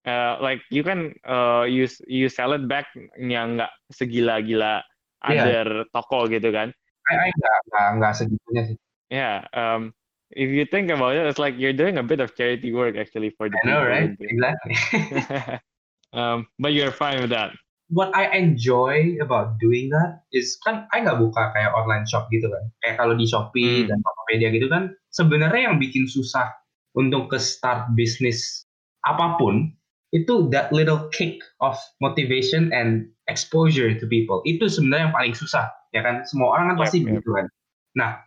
Uh, 0.02 0.34
like 0.42 0.58
you 0.66 0.82
can 0.82 1.14
uh, 1.22 1.62
you 1.62 1.86
you 2.10 2.26
sell 2.26 2.50
it 2.50 2.66
back 2.66 2.90
yang 3.14 3.54
nggak 3.54 3.70
segila-gila 3.94 4.82
Iya. 5.22 5.38
other 5.38 5.66
toko 5.94 6.26
gitu 6.26 6.50
kan. 6.50 6.74
I, 7.06 7.14
I 7.14 7.30
enggak, 7.30 7.58
enggak, 7.70 7.86
enggak 7.94 8.12
segitunya 8.18 8.62
sih 8.66 8.76
Yeah. 9.14 9.46
Um, 9.54 9.94
if 10.34 10.50
you 10.50 10.66
think 10.66 10.90
about 10.90 11.14
it, 11.14 11.22
it's 11.30 11.38
like 11.38 11.54
you're 11.54 11.76
doing 11.76 12.02
a 12.02 12.06
bit 12.06 12.18
of 12.18 12.34
charity 12.34 12.74
work 12.74 12.98
actually 12.98 13.30
for 13.38 13.46
the 13.46 13.54
I 13.54 13.62
know 13.62 13.86
people. 13.86 13.94
right 13.94 14.10
exactly 14.18 14.74
um, 16.18 16.50
but 16.58 16.74
you're 16.74 16.90
fine 16.90 17.22
with 17.22 17.30
that. 17.30 17.54
What 17.92 18.08
I 18.16 18.32
enjoy 18.32 19.20
about 19.20 19.60
doing 19.60 19.92
that 19.92 20.24
is 20.32 20.56
kan 20.64 20.88
I 20.96 21.04
nggak 21.04 21.20
buka 21.20 21.52
kayak 21.52 21.76
online 21.76 22.08
shop 22.08 22.32
gitu 22.32 22.48
kan. 22.48 22.64
Kayak 22.80 22.96
kalau 22.98 23.14
di 23.14 23.28
Shopee 23.28 23.84
Hmm. 23.84 23.88
dan 23.92 23.98
Tokopedia 24.00 24.48
gitu 24.50 24.66
kan, 24.72 24.96
sebenarnya 25.12 25.70
yang 25.70 25.76
bikin 25.76 26.08
susah 26.08 26.48
untuk 26.96 27.28
ke 27.28 27.38
start 27.38 27.92
bisnis 27.92 28.64
apa 29.04 29.36
pun 29.36 29.70
itu 30.12 30.48
that 30.52 30.68
little 30.72 31.08
kick 31.12 31.40
of 31.64 31.76
motivation 32.04 32.72
and 32.72 33.08
exposure 33.28 33.92
to 33.96 34.04
people. 34.08 34.44
Itu 34.44 34.68
sebenarnya 34.68 35.08
yang 35.08 35.16
paling 35.16 35.34
susah, 35.36 35.68
ya 35.96 36.04
kan? 36.04 36.24
Semua 36.28 36.56
orang 36.56 36.76
kan 36.76 36.84
pasti 36.84 37.00
yep. 37.04 37.20
gitu 37.20 37.32
kan. 37.32 37.48
Nah, 37.96 38.20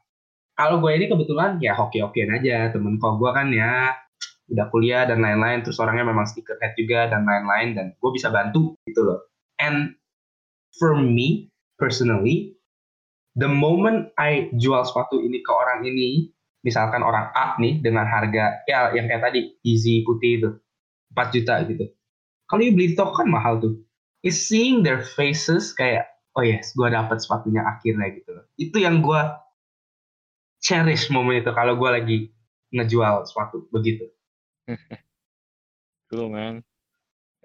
kalau 0.58 0.82
gue 0.82 0.93
ini 0.97 1.06
kebetulan 1.10 1.62
ya 1.62 1.78
hoki-hokian 1.78 2.34
aja. 2.34 2.73
Temen 2.73 2.97
kok 2.97 3.21
gue 3.21 3.30
kan 3.30 3.54
ya 3.54 3.93
udah 4.49 4.65
kuliah 4.69 5.10
dan 5.10 5.25
lain-lain, 5.25 5.65
terus 5.65 5.82
orangnya 5.82 6.06
memang 6.06 6.25
sneakerhead 6.30 6.73
juga 6.78 7.10
dan 7.10 7.25
lain-lain, 7.25 7.73
dan 7.78 7.86
gue 7.97 8.12
bisa 8.13 8.30
bantu 8.30 8.78
gitu 8.86 9.01
loh. 9.01 9.25
And 9.62 9.96
for 10.80 10.96
me 11.00 11.52
personally, 11.80 12.56
the 13.36 13.48
moment 13.48 14.12
I 14.20 14.52
jual 14.56 14.84
sepatu 14.84 15.24
ini 15.24 15.44
ke 15.44 15.52
orang 15.52 15.88
ini, 15.88 16.32
misalkan 16.65 17.04
orang 17.06 17.32
A 17.36 17.56
nih 17.62 17.80
dengan 17.80 18.08
harga 18.10 18.65
ya 18.65 18.91
yang 18.96 19.06
kayak 19.08 19.32
tadi 19.32 19.56
easy 19.63 20.02
putih 20.04 20.32
itu 20.41 20.50
4 21.13 21.36
juta 21.36 21.54
gitu. 21.70 21.86
Kalau 22.46 22.62
you 22.62 22.74
beli 22.74 22.94
toko 22.94 23.24
kan 23.24 23.30
mahal 23.30 23.58
tuh. 23.62 23.80
Is 24.26 24.50
seeing 24.50 24.82
their 24.82 25.06
faces 25.06 25.70
kayak 25.78 26.10
oh 26.34 26.41
yes, 26.41 26.74
gue 26.74 26.89
dapet 26.89 27.22
sepatunya 27.22 27.62
akhirnya 27.62 28.10
gitu. 28.10 28.32
Itu 28.58 28.82
yang 28.82 29.06
gue 29.06 29.22
cherish 30.65 31.13
momen 31.13 31.46
itu 31.46 31.54
kalau 31.54 31.78
gue 31.78 31.89
lagi 31.89 32.18
ngejual 32.74 33.26
sepatu 33.30 33.70
begitu. 33.70 34.10
Cool, 36.13 36.30
man. 36.30 36.62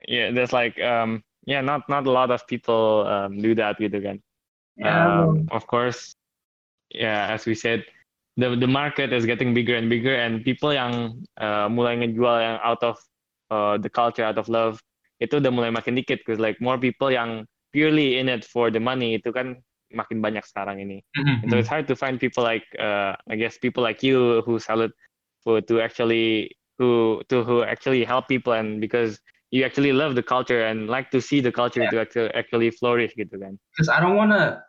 Yeah, 0.05 0.37
there's 0.37 0.53
like 0.53 0.77
um, 0.85 1.25
yeah, 1.45 1.61
not 1.61 1.89
not 1.89 2.07
a 2.07 2.13
lot 2.13 2.31
of 2.31 2.47
people 2.47 3.07
um, 3.07 3.41
do 3.41 3.55
that 3.57 3.79
gitu 3.79 4.01
kan. 4.01 4.17
Um, 4.81 5.49
of 5.53 5.69
course, 5.69 6.17
yeah, 6.89 7.29
as 7.29 7.45
we 7.45 7.55
said, 7.55 7.85
the 8.37 8.57
the 8.57 8.69
market 8.69 9.13
is 9.13 9.29
getting 9.29 9.53
bigger 9.53 9.77
and 9.77 9.93
bigger, 9.93 10.17
and 10.17 10.45
people 10.45 10.73
yang 10.73 11.21
uh, 11.37 11.69
mulai 11.69 12.01
ngejual 12.01 12.37
yang 12.41 12.57
out 12.65 12.81
of 12.81 12.97
uh, 13.53 13.77
the 13.77 13.93
culture, 13.93 14.25
out 14.25 14.41
of 14.41 14.49
love, 14.49 14.81
itu 15.21 15.37
udah 15.37 15.53
mulai 15.53 15.69
makin 15.69 15.97
dikit, 15.97 16.25
cause 16.25 16.41
like 16.41 16.57
more 16.65 16.81
people 16.81 17.13
yang 17.13 17.45
purely 17.73 18.19
in 18.19 18.29
it 18.29 18.45
for 18.45 18.73
the 18.73 18.81
money 18.81 19.21
itu 19.21 19.31
kan 19.31 19.61
makin 19.91 20.23
banyak 20.23 20.43
sekarang 20.47 20.81
ini. 20.81 21.03
And 21.43 21.51
so 21.51 21.59
it's 21.59 21.71
hard 21.71 21.91
to 21.91 21.97
find 21.99 22.19
people 22.19 22.47
like 22.47 22.65
uh, 22.79 23.19
I 23.29 23.35
guess 23.37 23.59
people 23.59 23.83
like 23.83 24.03
you 24.03 24.43
who 24.47 24.63
sell 24.63 24.81
it 24.81 24.95
for 25.43 25.61
to 25.61 25.75
actually 25.83 26.55
who 26.79 27.21
to 27.29 27.43
who 27.43 27.67
actually 27.67 28.07
help 28.07 28.31
people 28.31 28.55
and 28.55 28.81
because 28.81 29.19
you 29.51 29.67
actually 29.67 29.93
love 29.93 30.15
the 30.15 30.23
culture 30.23 30.63
and 30.63 30.87
like 30.87 31.11
to 31.11 31.21
see 31.21 31.43
the 31.43 31.51
culture 31.51 31.83
to 31.91 31.99
actually 32.01 32.31
actually 32.35 32.71
flourish 32.71 33.11
gitu 33.19 33.35
kan. 33.35 33.59
because 33.75 33.91
I 33.91 33.99
don't 33.99 34.15
want 34.15 34.31
to 34.31 34.63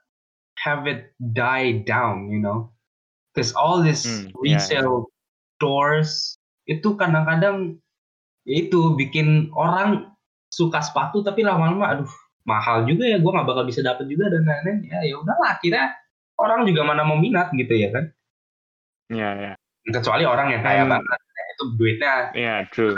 have 0.62 0.90
it 0.90 1.14
die 1.18 1.86
down, 1.86 2.30
you 2.34 2.42
know. 2.42 2.74
Because 3.32 3.56
all 3.56 3.80
this 3.80 4.04
Hmm, 4.04 4.34
yeah, 4.44 4.60
resale 4.60 5.08
stores 5.56 6.36
itu 6.68 6.98
kadang-kadang 6.98 7.80
ya 8.44 8.66
itu 8.68 8.98
bikin 8.98 9.54
orang 9.54 10.12
suka 10.52 10.82
sepatu 10.82 11.24
tapi 11.24 11.46
lama-lama 11.46 11.96
aduh 11.96 12.12
mahal 12.44 12.84
juga 12.90 13.06
ya 13.08 13.22
gue 13.22 13.32
nggak 13.32 13.48
bakal 13.48 13.64
bisa 13.64 13.86
dapet 13.86 14.10
juga 14.10 14.34
dan 14.34 14.44
lain-lain. 14.44 14.90
Ya 14.90 15.00
ya 15.06 15.16
udahlah 15.22 15.62
akhirnya 15.62 15.94
orang 16.42 16.66
juga 16.66 16.82
mana 16.84 17.06
mau 17.06 17.22
minat 17.22 17.54
gitu 17.54 17.72
ya 17.72 17.94
kan? 17.94 18.06
Yeah, 19.12 19.34
yeah, 19.38 19.56
kecuali 19.90 20.24
orang 20.26 20.54
yang 20.54 20.62
kaya 20.66 20.84
banget 20.86 21.20
ya, 21.62 21.70
itu 21.70 21.78
duitnya 21.78 22.16
yeah, 22.34 22.60
true. 22.74 22.98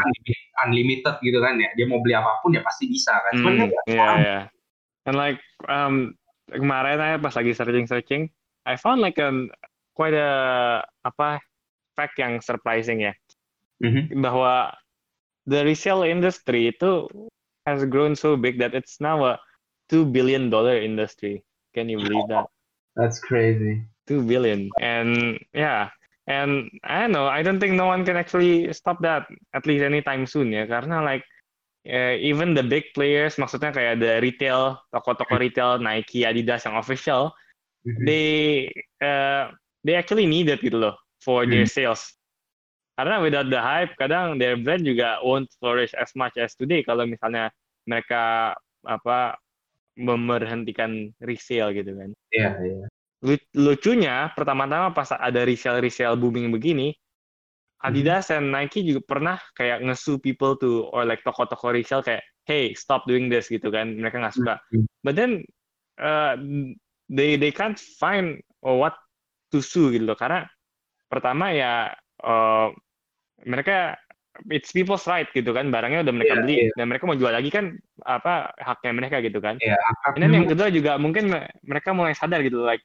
unlimited 0.63 1.15
gitu 1.19 1.37
kan 1.43 1.59
ya 1.59 1.69
dia 1.75 1.85
mau 1.89 1.99
beli 1.99 2.15
apa 2.15 2.39
pun 2.39 2.55
ya 2.55 2.61
pasti 2.63 2.87
bisa 2.87 3.11
kan 3.11 3.33
cuman 3.35 3.51
Mm, 3.53 3.59
kan 3.59 3.67
nggak 3.67 3.83
yeah, 3.85 3.91
sekarang. 3.91 4.19
yeah. 4.23 4.41
And 5.03 5.15
like 5.19 5.39
um 5.67 5.95
kemarin 6.47 6.97
saya 7.01 7.15
pas 7.19 7.35
lagi 7.35 7.51
searching 7.51 7.87
searching, 7.89 8.23
I 8.63 8.79
found 8.79 9.03
like 9.03 9.19
a 9.19 9.29
quite 9.97 10.15
a 10.15 10.31
apa 11.03 11.43
fact 11.99 12.15
yang 12.17 12.39
surprising 12.39 13.03
ya 13.03 13.13
Mhm. 13.83 14.23
bahwa 14.23 14.71
the 15.43 15.59
resale 15.67 16.07
industry 16.07 16.71
itu 16.71 17.11
has 17.67 17.83
grown 17.83 18.15
so 18.15 18.39
big 18.39 18.55
that 18.63 18.71
it's 18.71 19.03
now 19.03 19.19
a 19.27 19.35
two 19.91 20.07
billion 20.07 20.47
dollar 20.47 20.79
industry. 20.79 21.43
Can 21.75 21.91
you 21.91 21.99
believe 21.99 22.31
that? 22.31 22.47
that's 22.95 23.19
crazy 23.19 23.83
Two 24.03 24.23
billion. 24.23 24.67
And 24.83 25.39
yeah, 25.55 25.91
and 26.27 26.71
I 26.83 27.03
don't 27.03 27.11
know. 27.11 27.27
I 27.27 27.43
don't 27.43 27.59
think 27.59 27.75
no 27.75 27.87
one 27.87 28.05
can 28.05 28.15
actually 28.15 28.71
stop 28.73 29.01
that 29.03 29.27
at 29.53 29.67
least 29.67 29.83
anytime 29.83 30.25
soon 30.25 30.51
ya. 30.51 30.65
Karena 30.67 31.03
like 31.03 31.23
eh, 31.83 32.15
even 32.23 32.55
the 32.55 32.63
big 32.63 32.87
players, 32.95 33.35
maksudnya 33.35 33.75
kayak 33.75 33.99
the 33.99 34.23
retail, 34.23 34.79
toko-toko 34.95 35.35
retail, 35.35 35.79
Nike, 35.83 36.23
Adidas 36.23 36.63
yang 36.63 36.79
official, 36.79 37.35
Mhm. 37.83 38.03
they 38.07 38.27
uh, 39.03 39.51
they 39.83 39.99
actually 39.99 40.23
need 40.23 40.47
it 40.47 40.63
gitu 40.63 40.79
loh 40.79 40.95
for 41.19 41.43
their 41.43 41.67
Hmm. 41.67 41.75
sales. 41.75 42.15
Karena 42.95 43.19
without 43.19 43.49
the 43.49 43.59
hype, 43.59 43.91
kadang 43.99 44.37
their 44.39 44.55
brand 44.55 44.85
juga 44.85 45.19
won't 45.25 45.49
flourish 45.59 45.91
as 45.97 46.13
much 46.15 46.37
as 46.39 46.53
today 46.55 46.85
kalau 46.85 47.03
misalnya 47.09 47.51
mereka 47.89 48.53
apa 48.85 49.35
memberhentikan 49.99 51.11
resale 51.21 51.73
gitu 51.73 51.93
kan. 51.97 52.09
Iya, 52.33 52.51
iya. 52.63 52.85
Lu- 52.85 53.02
Lucunya 53.55 54.27
pertama-tama 54.35 54.91
pas 54.91 55.07
ada 55.15 55.47
resale 55.47 55.79
resale 55.79 56.19
booming 56.19 56.51
begini, 56.51 56.91
Adidas 57.83 58.31
and 58.31 58.51
Nike 58.51 58.83
juga 58.83 59.03
pernah 59.03 59.37
kayak 59.55 59.83
ngesu 59.83 60.19
people 60.19 60.55
to 60.59 60.87
or 60.91 61.07
like 61.07 61.23
toko-toko 61.23 61.71
resale 61.71 62.03
kayak 62.03 62.23
hey 62.43 62.75
stop 62.75 63.07
doing 63.07 63.27
this 63.31 63.47
gitu 63.47 63.71
kan. 63.71 63.95
Mereka 63.95 64.19
nggak 64.19 64.35
suka. 64.35 64.55
Mhm. 64.75 64.87
but 65.03 65.15
then 65.15 65.43
uh, 65.99 66.35
they 67.11 67.35
they 67.39 67.51
can't 67.51 67.79
find 67.99 68.39
what 68.63 68.95
to 69.51 69.63
sue 69.63 69.91
gitu 69.95 70.03
loh. 70.07 70.19
Karena 70.19 70.43
pertama 71.07 71.51
ya 71.55 71.91
uh, 72.23 72.71
mereka 73.43 73.99
it's 74.47 74.71
people's 74.71 75.03
right 75.07 75.27
gitu 75.35 75.51
kan. 75.51 75.67
Barangnya 75.71 76.07
udah 76.07 76.13
mereka 76.15 76.39
Iya, 76.39 76.41
beli 76.43 76.55
iya. 76.67 76.71
dan 76.79 76.85
mereka 76.87 77.03
mau 77.07 77.19
jual 77.19 77.31
lagi 77.35 77.51
kan 77.51 77.75
apa 78.03 78.51
haknya 78.59 78.91
mereka 78.95 79.19
gitu 79.23 79.43
kan. 79.43 79.59
Akar 79.59 80.19
dan 80.19 80.31
yang 80.31 80.47
kedua 80.47 80.67
juga 80.71 80.95
mungkin 80.99 81.31
me- 81.31 81.51
mereka 81.67 81.91
mulai 81.95 82.15
sadar 82.15 82.43
gitu 82.43 82.63
like 82.63 82.83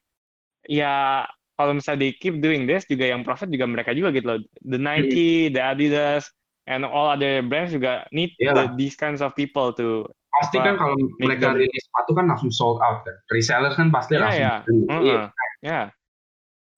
ya 0.68 1.24
kalau 1.56 1.74
misalnya 1.74 2.06
they 2.06 2.12
keep 2.14 2.38
doing 2.38 2.68
this 2.68 2.84
juga 2.84 3.08
yang 3.08 3.24
profit 3.24 3.48
juga 3.48 3.66
mereka 3.66 3.90
juga 3.90 4.12
gitu 4.12 4.26
loh 4.28 4.38
the 4.62 4.78
Nike 4.78 5.48
the 5.48 5.58
Adidas 5.58 6.28
and 6.68 6.84
all 6.84 7.08
other 7.08 7.40
brands 7.40 7.72
juga 7.72 8.04
need 8.12 8.30
Iyalah. 8.36 8.70
the, 8.70 8.78
these 8.78 8.94
kinds 8.94 9.18
of 9.18 9.32
people 9.32 9.72
to 9.72 10.04
pasti 10.38 10.60
kan 10.60 10.76
kalau 10.76 10.94
mereka 11.18 11.50
them- 11.50 11.58
rilis 11.58 11.82
sepatu 11.82 12.12
kan 12.14 12.28
langsung 12.28 12.52
sold 12.52 12.78
out 12.78 13.02
kan. 13.02 13.16
Resellers 13.32 13.74
kan 13.74 13.88
pasti 13.88 14.14
Iya, 14.14 14.20
langsung 14.22 14.38
iya. 14.38 14.54
beli. 14.62 14.78
Heeh. 14.86 15.02
Iya. 15.02 15.22
ya 15.64 15.80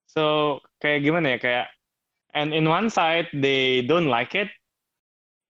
so 0.07 0.23
kayak 0.79 1.05
gimana 1.05 1.35
ya 1.35 1.39
kayak 1.39 1.67
and 2.33 2.55
in 2.55 2.65
one 2.65 2.89
side 2.89 3.27
they 3.37 3.83
don't 3.85 4.07
like 4.07 4.33
it 4.33 4.49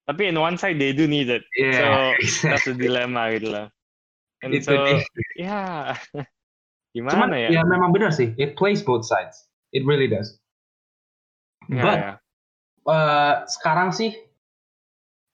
tapi 0.05 0.26
in 0.26 0.35
one 0.35 0.57
side 0.57 0.81
they 0.81 0.90
do 0.90 1.07
need 1.07 1.29
it 1.29 1.44
Iya, 1.55 1.76
so 1.76 1.87
exactly. 2.18 2.48
that's 2.50 2.66
the 2.66 2.74
dilemma 2.74 3.31
gitu 3.37 3.48
loh 3.53 3.66
and 4.42 4.57
Itu 4.57 4.64
so 4.64 4.72
dia. 4.74 4.98
ya 5.38 5.61
gimana 6.90 7.14
Cuman 7.14 7.31
ya 7.38 7.48
ya 7.55 7.62
memang 7.62 7.90
benar 7.94 8.11
sih. 8.11 8.35
It 8.35 8.59
plays 8.59 8.83
both 8.83 9.07
sides. 9.07 9.46
It 9.70 9.87
really 9.87 10.11
does. 10.11 10.38
Ya, 11.70 11.83
But 11.83 11.96
ya. 11.98 12.12
eh, 12.90 13.35
sekarang 13.46 13.94
sih 13.94 14.11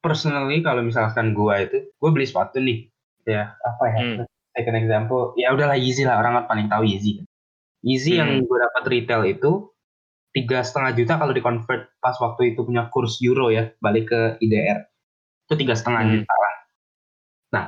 personally 0.04 0.60
kalau 0.60 0.84
misalkan 0.84 1.32
gua 1.32 1.64
itu, 1.64 1.88
gua 1.98 2.10
beli 2.12 2.28
sepatu 2.28 2.60
nih. 2.60 2.92
Ya, 3.26 3.56
apa 3.58 3.84
ya? 3.90 3.98
Hmm. 3.98 4.16
Take 4.54 4.68
an 4.70 4.78
example. 4.78 5.34
Ya 5.36 5.50
udahlah 5.52 5.76
Yeezy 5.76 6.06
lah, 6.06 6.22
orang 6.22 6.44
kan 6.44 6.44
paling 6.46 6.66
tahu 6.70 6.86
Yeezy. 6.86 7.26
Yeezy 7.84 8.16
yang 8.16 8.40
Hmm. 8.40 8.46
gue 8.46 8.58
dapat 8.62 8.82
retail 8.88 9.22
itu 9.28 9.68
tiga 10.32 10.64
setengah 10.64 10.96
juta 10.96 11.12
kalau 11.20 11.32
di 11.36 11.42
convert 11.44 11.92
pas 12.00 12.16
waktu 12.16 12.54
itu 12.54 12.64
punya 12.64 12.88
kurs 12.88 13.20
euro 13.20 13.52
ya, 13.52 13.68
balik 13.84 14.08
ke 14.08 14.20
IDR. 14.40 14.86
Itu 15.44 15.54
tiga 15.60 15.74
setengah 15.76 16.02
Hmm. 16.06 16.12
juta 16.16 16.34
lah. 16.34 16.54
Nah, 17.52 17.64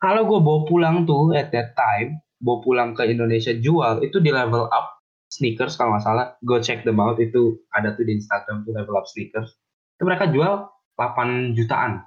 kalau 0.00 0.24
gue 0.24 0.38
bawa 0.40 0.60
pulang 0.64 0.96
tuh 1.04 1.34
at 1.36 1.52
that 1.52 1.76
time, 1.76 2.23
bawa 2.42 2.58
pulang 2.64 2.90
ke 2.96 3.06
Indonesia 3.06 3.54
jual 3.54 4.02
itu 4.02 4.18
di 4.18 4.30
level 4.34 4.66
up 4.70 4.94
sneakers 5.34 5.74
kalau 5.74 5.98
nggak 5.98 6.04
salah, 6.06 6.26
gue 6.46 6.58
check 6.62 6.86
them 6.86 7.02
out 7.02 7.18
itu 7.18 7.58
ada 7.74 7.90
tuh 7.98 8.06
di 8.06 8.14
Instagram 8.18 8.62
tuh 8.62 8.72
level 8.74 8.94
up 8.94 9.06
sneakers. 9.10 9.58
Itu 9.98 10.06
mereka 10.06 10.30
jual 10.30 10.70
8 10.94 11.58
jutaan, 11.58 12.06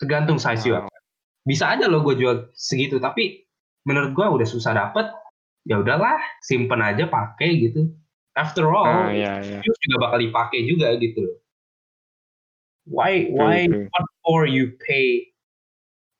tergantung 0.00 0.40
size 0.40 0.64
Wow. 0.72 0.88
Bisa 1.44 1.76
aja 1.76 1.84
loh 1.92 2.00
gue 2.00 2.16
jual 2.16 2.56
segitu, 2.56 2.96
tapi 2.96 3.44
menurut 3.84 4.16
gue 4.16 4.24
udah 4.24 4.48
susah 4.48 4.72
dapet, 4.72 5.12
ya 5.68 5.76
udahlah 5.76 6.16
simpen 6.40 6.80
aja 6.80 7.04
pakai 7.04 7.68
gitu. 7.68 7.92
After 8.32 8.64
all, 8.66 8.88
Ah, 8.88 9.12
ya, 9.12 9.44
ya. 9.44 9.60
shoes 9.60 9.78
juga 9.84 10.08
bakal 10.08 10.24
dipakai 10.24 10.64
juga 10.64 10.96
gitu 10.96 11.20
loh. 11.20 11.36
Why 12.88 13.28
why 13.32 13.64
what 13.68 14.06
for 14.24 14.44
you 14.44 14.76
pay 14.76 15.32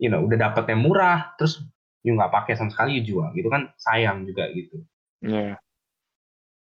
you 0.00 0.08
know 0.08 0.24
udah 0.24 0.36
dapetnya 0.40 0.80
murah 0.80 1.36
terus 1.36 1.60
you 2.04 2.12
nggak 2.12 2.30
pakai 2.30 2.54
sama 2.54 2.70
sekali 2.70 3.00
you 3.00 3.02
jual 3.02 3.32
gitu 3.32 3.48
kan 3.48 3.72
sayang 3.80 4.28
juga 4.28 4.52
gitu. 4.52 4.84
Ya. 5.24 5.56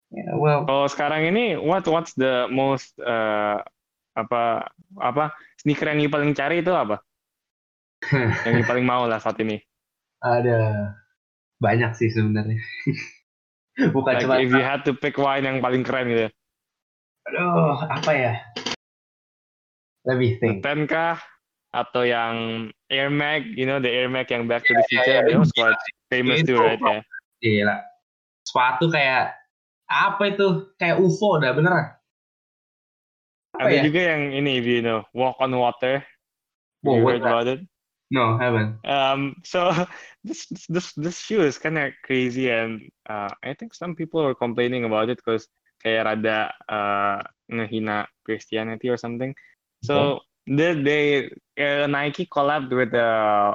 Yeah, 0.10 0.34
well 0.42 0.66
Kalau 0.66 0.90
sekarang 0.90 1.30
ini, 1.30 1.54
what 1.54 1.86
what's 1.86 2.18
the 2.18 2.50
most 2.50 2.98
uh, 2.98 3.62
apa 4.18 4.74
apa 4.98 5.38
sneaker 5.62 5.86
yang 5.86 6.02
you 6.02 6.10
paling 6.10 6.34
cari 6.34 6.66
itu 6.66 6.74
apa? 6.74 6.98
yang 8.50 8.58
you 8.58 8.66
paling 8.66 8.90
mau 8.90 9.06
lah 9.06 9.22
saat 9.22 9.38
ini. 9.40 9.62
ada 10.20 10.92
banyak 11.64 11.96
sih 11.96 12.10
sebenarnya. 12.12 12.60
Bukan 13.96 14.12
Like 14.12 14.24
cuma 14.28 14.44
if 14.44 14.52
you 14.52 14.60
had 14.60 14.84
to 14.84 14.92
pick 14.92 15.16
one 15.16 15.46
yang 15.46 15.64
paling 15.64 15.88
keren 15.88 16.12
gitu. 16.12 16.28
aduh 17.30 17.78
apa 17.86 18.12
ya? 18.12 18.34
Let 20.04 20.18
me 20.18 20.36
think. 20.42 20.66
Ten 20.66 20.90
kah? 20.90 21.22
Atau 21.70 22.04
yang 22.04 22.68
Air 22.90 23.10
Mag, 23.10 23.46
you 23.46 23.66
know 23.66 23.80
the 23.80 23.90
Air 23.90 24.10
Mag 24.10 24.30
yang 24.30 24.50
Back 24.50 24.66
to 24.66 24.74
the 24.74 24.82
Iya, 24.82 24.90
Future, 24.90 25.14
iya, 25.22 25.28
that 25.30 25.40
was 25.40 25.54
iya. 25.54 25.58
quite 25.62 25.82
famous 26.10 26.38
Itu 26.42 26.58
too, 26.58 26.60
right? 26.60 26.82
Ya. 26.82 27.02
Gila. 27.40 27.78
Sepatu 28.44 28.86
kayak 28.90 29.38
apa 29.90 30.24
itu? 30.34 30.48
Kayak 30.82 30.98
UFO 31.02 31.38
dah 31.38 31.54
beneran. 31.54 31.88
Apa 33.58 33.70
Ada 33.70 33.78
ya? 33.78 33.84
juga 33.86 34.02
yang 34.14 34.24
ini, 34.34 34.62
if 34.62 34.66
you 34.66 34.82
know, 34.82 35.06
Walk 35.14 35.38
on 35.42 35.54
Water. 35.54 36.02
Wow, 36.82 36.96
you 36.96 37.04
what 37.04 37.12
heard 37.18 37.26
about 37.26 37.48
it? 37.48 37.60
No, 38.10 38.38
haven't. 38.42 38.82
Um, 38.86 39.38
so 39.46 39.70
this 40.26 40.50
this 40.70 40.94
this 40.98 41.18
shoe 41.22 41.46
is 41.46 41.62
kind 41.62 41.78
of 41.78 41.94
crazy, 42.02 42.50
and 42.50 42.90
uh, 43.06 43.30
I 43.44 43.54
think 43.54 43.78
some 43.78 43.94
people 43.94 44.22
are 44.22 44.34
complaining 44.34 44.86
about 44.86 45.14
it 45.14 45.22
because 45.22 45.46
kayak 45.86 46.10
rada 46.10 46.50
uh, 46.66 47.22
ngehina 47.52 48.10
Christianity 48.26 48.90
or 48.90 48.98
something. 48.98 49.36
So 49.86 50.26
they 50.50 50.74
they 50.82 51.04
uh, 51.62 51.86
Nike 51.86 52.26
collabed 52.26 52.74
with 52.74 52.90
the 52.90 53.54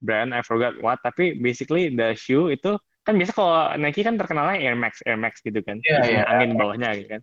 brand 0.00 0.32
I 0.32 0.40
forgot 0.40 0.80
what, 0.80 1.04
tapi 1.04 1.36
basically 1.36 1.92
the 1.92 2.16
shoe 2.16 2.48
itu 2.48 2.80
kan 3.04 3.16
biasa 3.20 3.32
kalau 3.36 3.76
Nike 3.76 4.00
kan 4.00 4.16
terkenalnya 4.16 4.56
Air 4.60 4.76
Max 4.76 5.04
Air 5.04 5.20
Max 5.20 5.44
gitu 5.44 5.60
kan, 5.60 5.84
isinya 5.84 6.24
iya. 6.24 6.30
angin 6.32 6.56
bawahnya 6.56 6.96
gitu 6.96 7.08
kan. 7.16 7.22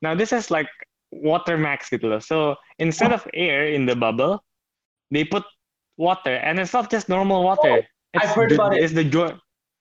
Now 0.00 0.16
this 0.16 0.32
is 0.32 0.48
like 0.48 0.68
water 1.12 1.56
max 1.60 1.88
gitu 1.92 2.08
loh. 2.08 2.22
So 2.22 2.56
instead 2.80 3.12
of 3.12 3.24
air 3.36 3.68
in 3.68 3.84
the 3.84 3.96
bubble, 3.96 4.40
they 5.12 5.24
put 5.24 5.44
water, 5.96 6.40
and 6.40 6.60
it's 6.60 6.72
not 6.72 6.88
just 6.88 7.08
normal 7.08 7.44
water. 7.44 7.84
It's 8.12 8.24
I've 8.24 8.36
heard 8.36 8.50
the, 8.52 8.56
about 8.56 8.76
it. 8.76 8.84
It's 8.84 8.92
the 8.96 9.04
Jor- 9.04 9.40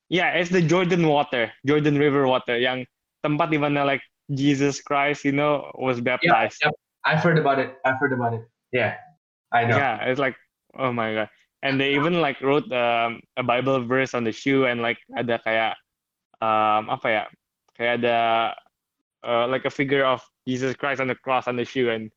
yeah, 0.10 0.36
it's 0.36 0.52
the 0.52 0.64
Jordan 0.64 1.08
water, 1.08 1.52
Jordan 1.64 1.98
River 2.00 2.28
water, 2.28 2.60
yang 2.60 2.88
tempat 3.24 3.52
di 3.52 3.60
mana 3.60 3.84
like 3.84 4.04
Jesus 4.34 4.82
Christ, 4.82 5.24
you 5.24 5.32
know, 5.32 5.72
was 5.76 5.98
Yeah, 6.00 6.16
baptized. 6.18 6.60
yeah, 6.64 6.74
I've 7.06 7.22
heard 7.22 7.38
about 7.38 7.60
it. 7.60 7.78
I've 7.86 8.00
heard 8.00 8.14
about 8.14 8.34
it. 8.34 8.44
Yeah, 8.76 9.00
I 9.56 9.64
know. 9.64 9.80
Yeah, 9.80 10.04
it's 10.04 10.20
like 10.20 10.36
oh 10.76 10.92
my 10.92 11.16
god. 11.16 11.30
And 11.64 11.80
they 11.80 11.96
even 11.96 12.20
like 12.20 12.44
wrote 12.44 12.68
um, 12.76 13.24
a 13.40 13.44
Bible 13.44 13.80
verse 13.88 14.14
on 14.14 14.28
the 14.28 14.36
shoe 14.36 14.68
and 14.68 14.84
like 14.84 15.00
ada 15.16 15.40
kayak 15.40 15.80
um 16.44 16.92
apa 16.92 17.08
ya? 17.08 17.24
Kayak 17.80 18.04
ada 18.04 18.18
uh, 19.24 19.48
like 19.48 19.64
a 19.64 19.72
figure 19.72 20.04
of 20.04 20.20
Jesus 20.44 20.76
Christ 20.76 21.00
on 21.00 21.08
the 21.08 21.16
cross 21.16 21.48
on 21.48 21.56
the 21.56 21.64
shoe 21.64 21.88
and 21.88 22.12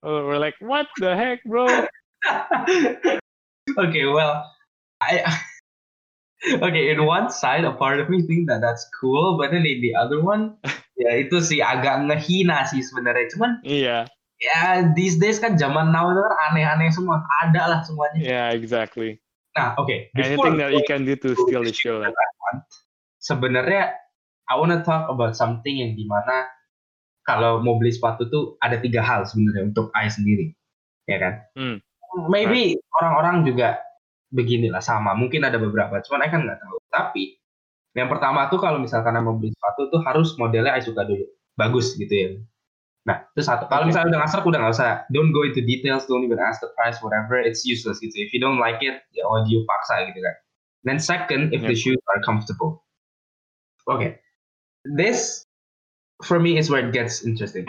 uh, 0.00 0.24
we're 0.24 0.40
like 0.40 0.56
what 0.64 0.88
the 0.96 1.12
heck, 1.12 1.44
bro? 1.44 1.68
okay, 3.76 4.04
well, 4.08 4.48
I. 5.04 5.20
Okay, 6.62 6.94
in 6.94 7.02
one 7.02 7.34
side, 7.34 7.66
a 7.66 7.74
part 7.74 7.98
of 7.98 8.06
me 8.06 8.22
think 8.22 8.46
that 8.46 8.62
that's 8.62 8.86
cool, 8.94 9.34
but 9.34 9.50
then 9.50 9.66
in 9.66 9.82
the 9.82 9.90
other 9.90 10.22
one, 10.22 10.54
ya 11.02 11.26
itu 11.26 11.42
sih 11.42 11.58
agak 11.58 12.06
ngehina 12.06 12.62
sih 12.62 12.78
sebenarnya. 12.78 13.26
Cuman 13.34 13.58
Iya, 13.66 14.06
ya 14.38 14.86
these 14.94 15.18
days 15.18 15.42
kan 15.42 15.58
zaman 15.58 15.90
now 15.90 16.10
itu 16.10 16.22
kan 16.22 16.34
aneh-aneh 16.50 16.90
semua, 16.94 17.22
ada 17.42 17.62
lah 17.66 17.80
semuanya. 17.82 18.22
yeah, 18.22 18.48
exactly. 18.54 19.18
Nah, 19.58 19.74
oke. 19.74 20.14
before 20.14 20.22
Anything 20.22 20.56
that 20.62 20.70
you 20.70 20.84
can 20.86 21.02
do 21.02 21.18
to 21.18 21.34
steal 21.34 21.66
the 21.66 21.74
show. 21.74 21.98
that 21.98 22.14
I 22.14 22.28
want, 22.46 22.62
Sebenarnya, 23.18 23.98
I 24.46 24.54
wanna 24.54 24.86
talk 24.86 25.10
about 25.10 25.34
something 25.34 25.82
yang 25.82 25.98
di 25.98 26.06
mana 26.06 26.46
kalau 27.26 27.60
mau 27.60 27.76
beli 27.76 27.92
sepatu 27.92 28.30
tuh 28.30 28.44
ada 28.62 28.78
tiga 28.78 29.02
hal 29.02 29.26
sebenarnya 29.26 29.74
untuk 29.74 29.90
I 29.92 30.08
sendiri, 30.08 30.54
ya 31.10 31.18
kan? 31.18 31.34
Hmm. 31.58 31.76
Maybe 32.30 32.80
orang-orang 32.96 33.44
juga 33.44 33.82
beginilah 34.32 34.80
sama, 34.80 35.12
mungkin 35.12 35.44
ada 35.44 35.60
beberapa, 35.60 36.00
cuman 36.00 36.24
I 36.24 36.30
kan 36.32 36.40
nggak 36.46 36.60
tahu. 36.62 36.76
Tapi 36.88 37.24
yang 37.92 38.08
pertama 38.08 38.46
tuh 38.48 38.62
kalau 38.62 38.78
misalkan 38.80 39.18
mau 39.20 39.36
beli 39.36 39.52
sepatu 39.52 39.92
tuh 39.92 40.00
harus 40.06 40.38
modelnya 40.40 40.72
I 40.72 40.80
suka 40.80 41.04
dulu, 41.04 41.26
bagus 41.58 41.98
gitu 41.98 42.14
ya. 42.14 42.28
Nah, 43.08 43.24
itu 43.32 43.40
satu. 43.40 43.64
Kalau 43.72 43.88
misalnya 43.88 44.12
udah 44.12 44.20
ngasar, 44.20 44.44
udah 44.44 44.60
nggak 44.60 44.74
usah. 44.76 45.08
Don't 45.08 45.32
go 45.32 45.48
into 45.48 45.64
details, 45.64 46.04
don't 46.04 46.28
even 46.28 46.36
ask 46.36 46.60
the 46.60 46.68
price, 46.76 47.00
whatever. 47.00 47.40
It's 47.40 47.64
useless 47.64 48.04
gitu. 48.04 48.12
If 48.20 48.36
you 48.36 48.40
don't 48.44 48.60
like 48.60 48.84
it, 48.84 49.00
ya 49.16 49.24
audio 49.24 49.64
paksa 49.64 50.12
gitu 50.12 50.20
kan. 50.20 50.36
Then 50.84 51.00
second, 51.00 51.56
if 51.56 51.64
the 51.64 51.72
Yep. 51.72 51.80
shoes 51.80 52.02
are 52.12 52.20
comfortable. 52.20 52.84
Okay, 53.88 54.20
this 54.84 55.48
for 56.20 56.36
me 56.36 56.60
is 56.60 56.68
where 56.68 56.84
it 56.84 56.92
gets 56.92 57.24
interesting. 57.24 57.64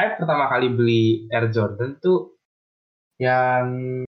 I 0.00 0.16
pertama 0.16 0.48
kali 0.48 0.72
beli 0.72 1.28
Air 1.28 1.52
Jordan 1.52 2.00
tuh 2.00 2.32
yang 3.20 4.00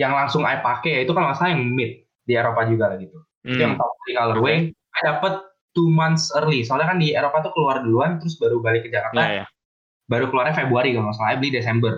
yang 0.00 0.12
langsung 0.16 0.48
I 0.48 0.64
pakai 0.64 1.04
itu 1.04 1.12
kalau 1.12 1.28
nggak 1.28 1.36
salah 1.36 1.52
yang 1.52 1.68
mid 1.68 2.08
di 2.24 2.32
Eropa 2.32 2.64
juga 2.64 2.94
lah 2.94 2.96
gitu. 2.96 3.20
Itu 3.44 3.60
yang 3.60 3.76
top 3.76 3.92
three 4.00 4.16
colorway. 4.16 4.56
I 4.72 5.00
dapet 5.04 5.44
two 5.76 5.92
months 5.92 6.32
early. 6.32 6.64
Soalnya 6.64 6.96
kan 6.96 6.98
di 6.98 7.12
Eropa 7.12 7.44
tuh 7.44 7.52
keluar 7.52 7.84
duluan, 7.84 8.16
terus 8.16 8.40
baru 8.40 8.64
balik 8.64 8.88
ke 8.88 8.90
Jakarta. 8.90 9.20
Iya, 9.20 9.44
iya. 9.44 9.44
Baru 10.06 10.30
keluarnya 10.30 10.54
Februari 10.54 10.94
kalau 10.94 11.10
nggak 11.10 11.18
salah, 11.18 11.38
beli 11.38 11.50
Desember. 11.50 11.92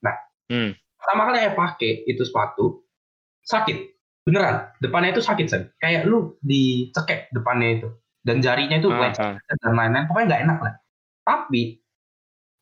Nah, 0.00 0.14
Hmm. 0.46 0.70
pertama 0.96 1.22
kali 1.30 1.38
saya 1.42 1.52
pakai 1.54 1.92
itu 2.06 2.22
sepatu, 2.22 2.86
sakit. 3.42 3.90
Beneran, 4.22 4.70
depannya 4.78 5.16
itu 5.16 5.22
sakit, 5.24 5.46
Sen. 5.48 5.62
Kayak 5.80 6.06
lu 6.06 6.38
dicekek 6.44 7.32
depannya 7.32 7.80
itu. 7.80 7.88
Dan 8.20 8.44
jarinya 8.44 8.76
itu 8.76 8.92
Ah, 8.92 9.08
lecet 9.08 9.24
ah. 9.24 9.56
dan 9.64 9.72
lain-lain. 9.74 10.04
Pokoknya 10.06 10.26
nggak 10.28 10.42
enak 10.44 10.58
lah. 10.60 10.74
Tapi, 11.24 11.62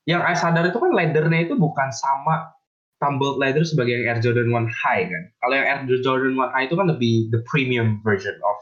yang 0.06 0.22
saya 0.22 0.38
sadar 0.38 0.64
itu 0.70 0.78
kan 0.78 0.94
leathernya 0.94 1.50
itu 1.50 1.58
bukan 1.58 1.90
sama 1.90 2.54
tumbled 3.02 3.42
leather 3.42 3.66
sebagai 3.66 3.98
yang 3.98 4.06
Air 4.06 4.20
Jordan 4.22 4.48
1 4.54 4.70
High 4.70 5.04
kan. 5.10 5.22
Kalau 5.42 5.54
yang 5.58 5.66
Air 5.66 5.80
Jordan 6.00 6.34
1 6.38 6.50
High 6.54 6.66
itu 6.70 6.76
kan 6.78 6.86
lebih 6.88 7.14
the 7.34 7.40
premium 7.44 8.00
version 8.00 8.38
of 8.46 8.56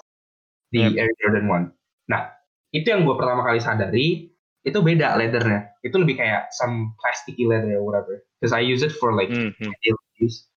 the 0.72 0.88
Yep. 0.88 0.96
Air 0.98 1.12
Jordan 1.20 1.44
1. 1.46 1.64
Nah, 2.10 2.32
itu 2.72 2.86
yang 2.88 3.04
gue 3.04 3.14
pertama 3.14 3.44
kali 3.44 3.60
sadari, 3.60 4.06
itu 4.66 4.78
beda 4.82 5.14
leathernya. 5.14 5.70
Itu 5.86 6.02
lebih 6.02 6.18
kayak 6.18 6.50
some 6.50 6.98
plasticky 6.98 7.46
leather 7.46 7.78
or 7.78 7.86
whatever. 7.86 8.18
Because 8.42 8.50
I 8.50 8.66
use 8.66 8.82
it 8.82 8.90
for 8.90 9.14
like 9.14 9.30
Hmm, 9.30 9.54
hmm. 9.54 9.72
daily 9.86 10.02
use. 10.18 10.50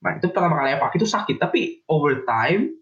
Nah, 0.00 0.16
itu 0.16 0.32
pertama 0.32 0.56
kali 0.56 0.72
saya 0.72 0.80
pakai 0.80 0.96
itu 0.96 1.08
sakit, 1.08 1.36
tapi 1.36 1.60
over 1.92 2.24
time 2.24 2.72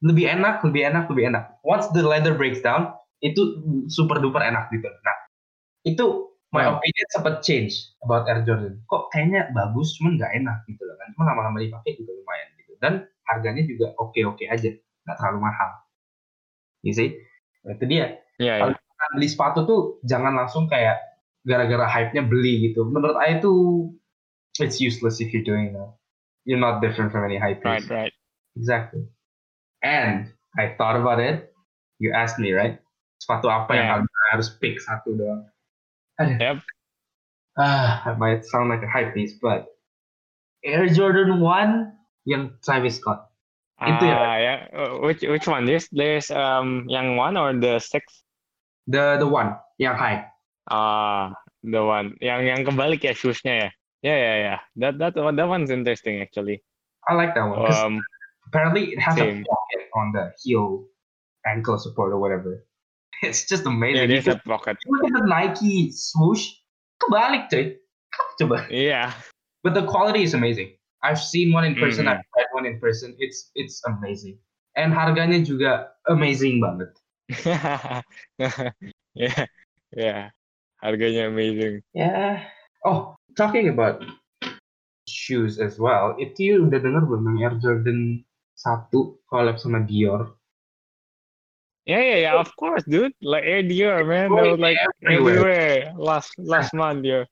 lebih 0.00 0.24
enak, 0.32 0.64
lebih 0.64 0.88
enak, 0.88 1.04
lebih 1.12 1.28
enak. 1.28 1.60
Once 1.60 1.92
the 1.92 2.00
leather 2.00 2.32
breaks 2.32 2.64
down, 2.64 2.96
itu 3.20 3.60
super 3.92 4.16
duper 4.16 4.40
enak 4.40 4.72
gitu. 4.72 4.88
Nah, 4.88 5.16
itu 5.84 6.32
my 6.56 6.64
Wow. 6.72 6.80
opinion 6.80 7.08
sempat 7.12 7.44
change 7.44 7.76
about 8.00 8.24
Air 8.32 8.40
Jordan. 8.48 8.80
Kok 8.88 9.12
kayaknya 9.12 9.52
bagus, 9.52 9.92
cuman 10.00 10.16
nggak 10.16 10.32
enak 10.40 10.56
gitu 10.72 10.82
loh 10.88 10.96
kan. 10.96 11.08
Cuma 11.12 11.24
lama-lama 11.32 11.60
dipakai 11.60 12.00
juga 12.00 12.16
lumayan 12.16 12.48
gitu. 12.64 12.72
Dan 12.80 12.92
harganya 13.28 13.60
juga 13.68 13.92
oke-oke 14.00 14.48
aja, 14.48 14.72
nggak 15.04 15.16
terlalu 15.20 15.38
mahal. 15.44 15.70
You 16.80 16.96
see? 16.96 17.20
Nah, 17.68 17.76
itu 17.76 17.84
dia. 17.84 18.06
Iya, 18.40 18.72
iya. 18.72 18.85
Misalkan 19.06 19.18
beli 19.22 19.28
sepatu 19.30 19.58
tuh 19.66 19.80
jangan 20.02 20.34
langsung 20.34 20.66
kayak 20.66 20.98
gara-gara 21.46 21.86
hype-nya 21.86 22.26
beli 22.26 22.70
gitu. 22.70 22.82
Menurut 22.82 23.14
saya 23.22 23.38
tuh 23.38 23.94
it's 24.58 24.82
useless 24.82 25.22
if 25.22 25.30
you're 25.30 25.46
doing 25.46 25.70
that. 25.78 25.94
You're 26.42 26.58
not 26.62 26.82
different 26.82 27.14
from 27.14 27.22
any 27.22 27.38
hype. 27.38 27.62
Right, 27.62 27.86
right. 27.86 28.14
Exactly. 28.58 29.06
And 29.82 30.34
I 30.58 30.74
thought 30.74 30.98
about 30.98 31.22
it. 31.22 31.54
You 32.02 32.10
asked 32.14 32.42
me, 32.42 32.50
right? 32.50 32.82
Sepatu 33.22 33.46
apa 33.46 33.70
yang 33.78 33.86
Yeah. 33.86 33.94
kalian 34.02 34.26
harus 34.34 34.48
pick 34.58 34.82
satu 34.82 35.14
doang? 35.14 35.46
Aduh. 36.18 36.38
Yep. 36.38 36.56
Ah, 37.56 38.02
that 38.04 38.18
might 38.18 38.42
sound 38.44 38.68
like 38.68 38.82
a 38.82 38.90
hype 38.90 39.14
piece, 39.14 39.38
but 39.38 39.70
Air 40.66 40.90
Jordan 40.90 41.38
1 41.40 41.94
yang 42.26 42.58
Travis 42.60 42.98
Scott. 42.98 43.30
Itu 43.78 44.02
ya. 44.08 44.16
Ah, 44.18 44.36
yeah. 44.40 44.58
Uh, 44.72 44.98
Which 45.04 45.20
which 45.22 45.44
one? 45.46 45.68
There's 45.68 45.86
there's 45.92 46.32
um 46.32 46.88
yang 46.88 47.14
one 47.20 47.36
or 47.36 47.52
the 47.54 47.76
six? 47.78 48.24
The 48.86 49.18
the 49.18 49.28
one 49.28 49.58
yang 49.78 49.98
high. 49.98 50.30
Ah, 50.70 51.34
the 51.62 51.82
one. 51.82 52.14
Yang 52.22 52.40
yang 52.46 52.60
kebalik 52.62 53.02
ya 53.02 53.12
shoesnya 53.14 53.54
ya. 53.66 53.68
Yeah, 54.02 54.18
yeah, 54.18 54.36
yeah. 54.38 54.58
That 54.78 54.98
that 55.02 55.14
one 55.18 55.34
that 55.36 55.48
one's 55.50 55.70
interesting 55.70 56.22
actually. 56.22 56.62
I 57.10 57.14
like 57.14 57.34
that 57.34 57.46
one. 57.46 57.66
Um, 57.66 57.94
apparently 58.46 58.94
it 58.94 59.00
has 59.02 59.18
same. 59.18 59.42
a 59.42 59.50
pocket 59.50 59.82
on 59.94 60.06
the 60.14 60.24
heel 60.42 60.86
ankle 61.46 61.78
support 61.78 62.12
or 62.12 62.18
whatever. 62.18 62.62
It's 63.24 63.48
just 63.48 63.64
yeah, 63.64 63.72
amazing. 63.72 64.08
there's 64.12 64.26
you, 64.28 64.36
a 64.36 64.42
pocket. 64.44 64.76
look 64.84 65.08
at 65.08 65.14
the 65.16 65.24
Nike 65.24 65.88
swoosh, 65.90 66.52
kebalik 67.00 67.48
cuy. 67.48 67.80
Coba. 68.38 68.68
Yeah. 68.68 69.12
But 69.64 69.74
the 69.74 69.88
quality 69.88 70.22
is 70.22 70.34
amazing. 70.34 70.76
I've 71.02 71.20
seen 71.20 71.52
one 71.52 71.64
in 71.64 71.74
person. 71.74 72.04
Mhm. 72.04 72.12
I've 72.12 72.24
tried 72.34 72.50
one 72.52 72.66
in 72.66 72.78
person. 72.80 73.16
It's 73.18 73.50
it's 73.54 73.80
amazing. 73.88 74.38
And 74.76 74.92
harganya 74.92 75.40
juga 75.40 75.96
amazing 76.12 76.60
banget. 76.60 76.92
Yeah, 77.28 78.02
yeah. 79.94 80.30
Harganya 80.82 81.28
amazing. 81.28 81.82
Yeah. 81.94 82.44
Oh, 82.84 83.16
talking 83.34 83.68
about 83.68 84.04
shoes 85.08 85.58
as 85.58 85.78
well. 85.80 86.14
Itu 86.20 86.66
udah 86.70 86.78
dengar 86.78 87.02
belum 87.06 87.34
yang 87.34 87.38
Air 87.42 87.54
Jordan 87.58 88.22
1 88.54 88.92
collab 89.26 89.56
sama 89.58 89.82
Dior? 89.82 90.36
Yeah, 91.86 92.02
yeah, 92.02 92.18
yeah. 92.30 92.34
Of 92.38 92.50
course, 92.58 92.82
dude. 92.86 93.14
Like 93.22 93.46
Air 93.46 93.62
Dior, 93.62 94.02
man. 94.06 94.30
Oh, 94.30 94.36
That 94.38 94.46
was 94.54 94.60
like 94.62 94.78
everywhere. 95.02 95.38
everywhere 95.38 95.74
last 95.94 96.34
last 96.38 96.74
month, 96.74 97.06
yeah. 97.06 97.26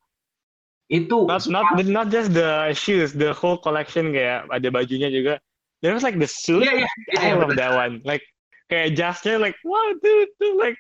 Itu 0.90 1.26
Not 1.26 1.48
not 1.50 1.66
not 1.87 2.07
just 2.11 2.35
the 2.35 2.70
shoes, 2.76 3.11
the 3.14 3.35
whole 3.35 3.59
collection 3.59 4.14
kayak 4.14 4.46
ada 4.52 4.68
bajunya 4.70 5.11
juga. 5.11 5.42
There 5.83 5.90
was 5.92 6.07
like 6.07 6.16
the 6.22 6.28
suit. 6.30 6.64
Iya, 6.64 6.87
iya, 6.87 6.90
iya, 7.12 7.20
I 7.20 7.30
love 7.35 7.57
that 7.59 7.74
one. 7.74 7.98
Like 8.07 8.22
kayak 8.68 8.96
jasnya 8.96 9.37
like 9.37 9.59
what 9.62 9.98
dude, 10.00 10.33
dude 10.40 10.59
like 10.59 10.79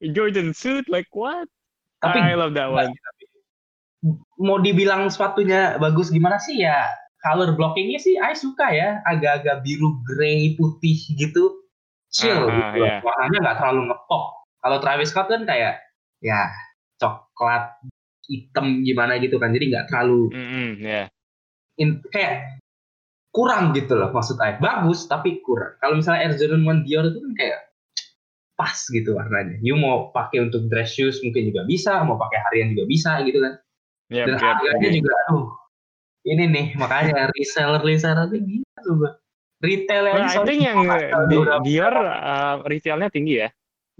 Jordan 0.00 0.56
suit 0.56 0.88
like 0.88 1.08
what? 1.12 1.46
Tapi 2.00 2.16
I 2.16 2.34
love 2.34 2.56
that 2.56 2.72
one. 2.72 2.96
mau 4.40 4.56
dibilang 4.56 5.12
sepatunya 5.12 5.76
bagus 5.76 6.08
gimana 6.08 6.40
sih 6.40 6.56
ya 6.56 6.88
color 7.20 7.52
blockingnya 7.52 8.00
sih 8.00 8.16
I 8.16 8.32
suka 8.32 8.72
ya 8.72 9.04
agak-agak 9.04 9.60
biru 9.60 10.00
grey 10.08 10.56
putih 10.56 10.96
gitu 11.20 11.68
chill 12.08 12.48
Ah, 12.48 12.72
gitu 12.72 12.80
iya. 12.80 13.04
warnanya 13.04 13.38
nggak 13.44 13.56
terlalu 13.60 13.92
ngepop 13.92 14.24
kalau 14.64 14.76
Travis 14.80 15.12
Scott 15.12 15.28
kan 15.28 15.44
kayak 15.44 15.84
ya 16.24 16.48
coklat 16.96 17.76
hitam 18.24 18.80
gimana 18.80 19.20
gitu 19.20 19.36
kan 19.36 19.52
jadi 19.52 19.68
nggak 19.68 19.86
terlalu 19.92 20.32
Mm-mm, 20.32 20.68
yeah. 20.80 21.06
in, 21.76 22.00
kayak 22.08 22.59
kurang 23.30 23.72
gitu 23.72 23.94
loh 23.94 24.10
maksud 24.10 24.38
I 24.42 24.58
bagus 24.58 25.06
tapi 25.06 25.38
kurang 25.46 25.78
kalau 25.78 25.98
misalnya 25.98 26.30
Air 26.30 26.34
Jordan 26.38 26.66
1 26.66 26.86
Dior 26.86 27.04
itu 27.06 27.18
kan 27.22 27.32
kayak 27.38 27.60
pas 28.58 28.76
gitu 28.76 29.10
warnanya 29.16 29.56
you 29.62 29.78
mau 29.78 30.10
pakai 30.10 30.50
untuk 30.50 30.66
dress 30.68 30.92
shoes 30.92 31.22
mungkin 31.22 31.48
juga 31.54 31.64
bisa 31.64 32.02
mau 32.02 32.18
pakai 32.18 32.38
harian 32.50 32.74
juga 32.74 32.84
bisa 32.90 33.12
gitu 33.24 33.40
kan 33.40 33.54
Yep, 34.10 34.26
dan 34.26 34.34
yep, 34.34 34.42
harganya 34.42 34.88
yep. 34.90 34.96
juga 34.98 35.12
aduh 35.30 35.46
ini 36.26 36.44
nih 36.50 36.66
makanya 36.74 37.30
reseller 37.30 37.78
reseller 37.78 38.26
tuh 38.26 38.42
gila 38.42 38.78
tuh 38.82 38.94
retail 39.60 40.04
Well, 40.08 40.24
aja 40.26 40.40
I 40.40 40.44
think 40.48 40.60
yang 40.64 40.78
Dior 41.62 41.94
uh, 41.94 42.64
retailnya 42.64 43.12
tinggi 43.12 43.44
ya. 43.44 43.48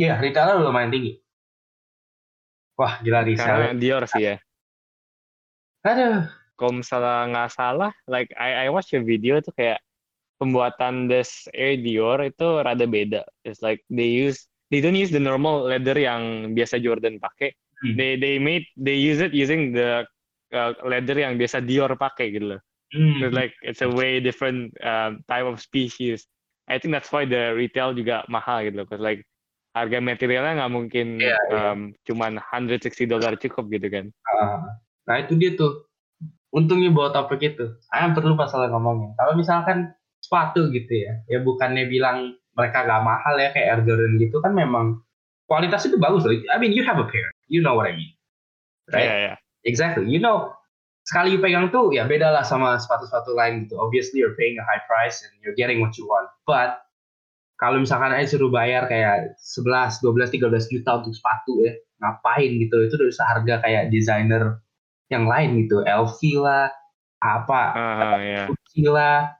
Iya, 0.01 0.17
retailer 0.17 0.57
udah 0.57 0.73
lumayan 0.73 0.89
tinggi. 0.89 1.21
Wah, 2.81 2.97
gila 3.05 3.21
Karena 3.21 3.29
reseller. 3.29 3.77
Dior 3.77 4.05
sih 4.09 4.23
ya. 4.25 4.37
Aduh. 5.85 6.40
Kalau 6.61 6.85
misalnya 6.85 7.33
nggak 7.33 7.51
salah, 7.57 7.93
like 8.05 8.29
I, 8.37 8.69
I 8.69 8.73
watch 8.73 8.93
a 8.93 9.01
video 9.01 9.41
tuh 9.41 9.57
kayak 9.57 9.81
pembuatan 10.37 11.09
this 11.09 11.49
Air 11.57 11.81
Dior 11.81 12.21
itu 12.21 12.61
rada 12.61 12.85
beda. 12.85 13.25
It's 13.49 13.65
like 13.65 13.81
they 13.89 14.13
use 14.13 14.45
they 14.69 14.85
don't 14.85 14.97
use 14.97 15.09
the 15.09 15.21
normal 15.25 15.65
leather 15.65 15.97
yang 15.97 16.53
biasa 16.53 16.85
Jordan 16.85 17.17
pakai. 17.17 17.57
Hmm. 17.81 17.97
They 17.97 18.21
they 18.21 18.37
made 18.37 18.69
they 18.77 19.01
use 19.01 19.25
it 19.25 19.33
using 19.33 19.73
the 19.73 20.05
uh, 20.53 20.77
leather 20.85 21.17
yang 21.17 21.41
biasa 21.41 21.65
Dior 21.65 21.97
pakai 21.97 22.37
gitu 22.37 22.57
loh. 22.57 22.61
Hmm. 22.93 23.25
So 23.25 23.33
like 23.33 23.57
it's 23.65 23.81
a 23.81 23.89
way 23.89 24.21
different 24.21 24.77
um, 24.85 25.25
type 25.25 25.49
of 25.49 25.65
species. 25.65 26.29
I 26.69 26.77
think 26.77 26.93
that's 26.93 27.09
why 27.09 27.25
the 27.25 27.57
retail 27.57 27.97
juga 27.97 28.29
mahal 28.29 28.69
gitu 28.69 28.85
loh. 28.85 28.87
Cause 28.87 29.01
like 29.01 29.25
harga 29.73 29.97
materialnya 30.03 30.61
nggak 30.61 30.75
mungkin 30.77 31.07
Iya, 31.25 31.39
iya. 31.49 31.73
um, 31.73 31.81
cuman 32.05 32.37
160 32.53 33.09
dolar 33.09 33.41
cukup 33.41 33.73
gitu 33.73 33.89
kan. 33.89 34.07
Ah, 34.29 34.77
Nah 35.11 35.17
itu 35.27 35.35
dia 35.35 35.59
tuh. 35.59 35.90
Untungnya 36.51 36.91
bawa 36.91 37.15
topik 37.15 37.43
itu. 37.43 37.79
Saya 37.87 38.11
perlu 38.11 38.35
masalah 38.35 38.71
ngomongin. 38.75 39.15
Kalau 39.15 39.39
misalkan 39.39 39.95
sepatu 40.19 40.69
gitu 40.71 40.91
ya, 40.91 41.23
ya 41.31 41.39
bukannya 41.41 41.87
bilang 41.87 42.37
mereka 42.59 42.85
gak 42.85 43.03
mahal 43.07 43.35
ya 43.41 43.55
kayak 43.55 43.67
Air 43.79 43.81
Jordan 43.87 44.21
gitu 44.21 44.37
kan 44.43 44.53
memang 44.53 45.01
kualitas 45.49 45.87
itu 45.89 45.97
bagus 45.97 46.27
loh. 46.27 46.35
I 46.53 46.59
mean 46.61 46.75
you 46.77 46.85
have 46.85 47.01
a 47.01 47.07
pair, 47.09 47.27
you 47.51 47.65
know 47.65 47.75
what 47.75 47.89
I 47.89 47.95
mean, 47.97 48.13
right? 48.93 49.35
ya. 49.35 49.35
Exactly. 49.65 50.07
You 50.07 50.21
know, 50.23 50.55
sekali 51.05 51.35
you 51.35 51.41
pegang 51.43 51.73
tuh 51.75 51.91
ya 51.91 52.07
beda 52.07 52.31
lah 52.31 52.45
sama 52.47 52.77
sepatu-sepatu 52.79 53.35
lain 53.35 53.67
gitu. 53.67 53.81
Obviously 53.81 54.23
you're 54.23 54.37
paying 54.37 54.57
a 54.61 54.65
high 54.65 54.83
price 54.87 55.25
and 55.25 55.33
you're 55.43 55.57
getting 55.57 55.83
what 55.83 55.97
you 55.97 56.07
want. 56.07 56.29
But 56.47 56.81
kalau 57.61 57.83
misalkan 57.83 58.15
aja 58.15 58.37
suruh 58.37 58.49
bayar 58.49 58.89
kayak 58.89 59.37
11, 59.37 60.01
12, 60.01 60.33
13 60.33 60.73
juta 60.73 60.91
untuk 61.03 61.13
sepatu 61.13 61.61
ya, 61.61 61.73
ngapain 62.01 62.51
gitu. 62.57 62.77
Itu 62.89 62.95
udah 62.97 63.13
seharga 63.13 63.55
kayak 63.61 63.93
desainer 63.93 64.65
yang 65.11 65.27
lain 65.27 65.67
gitu. 65.67 65.83
LV 65.85 66.19
lah, 66.41 66.71
apa, 67.21 67.63
Ah, 67.77 68.17
ya. 68.23 68.45
Gucci 68.49 68.87
lah, 68.87 69.35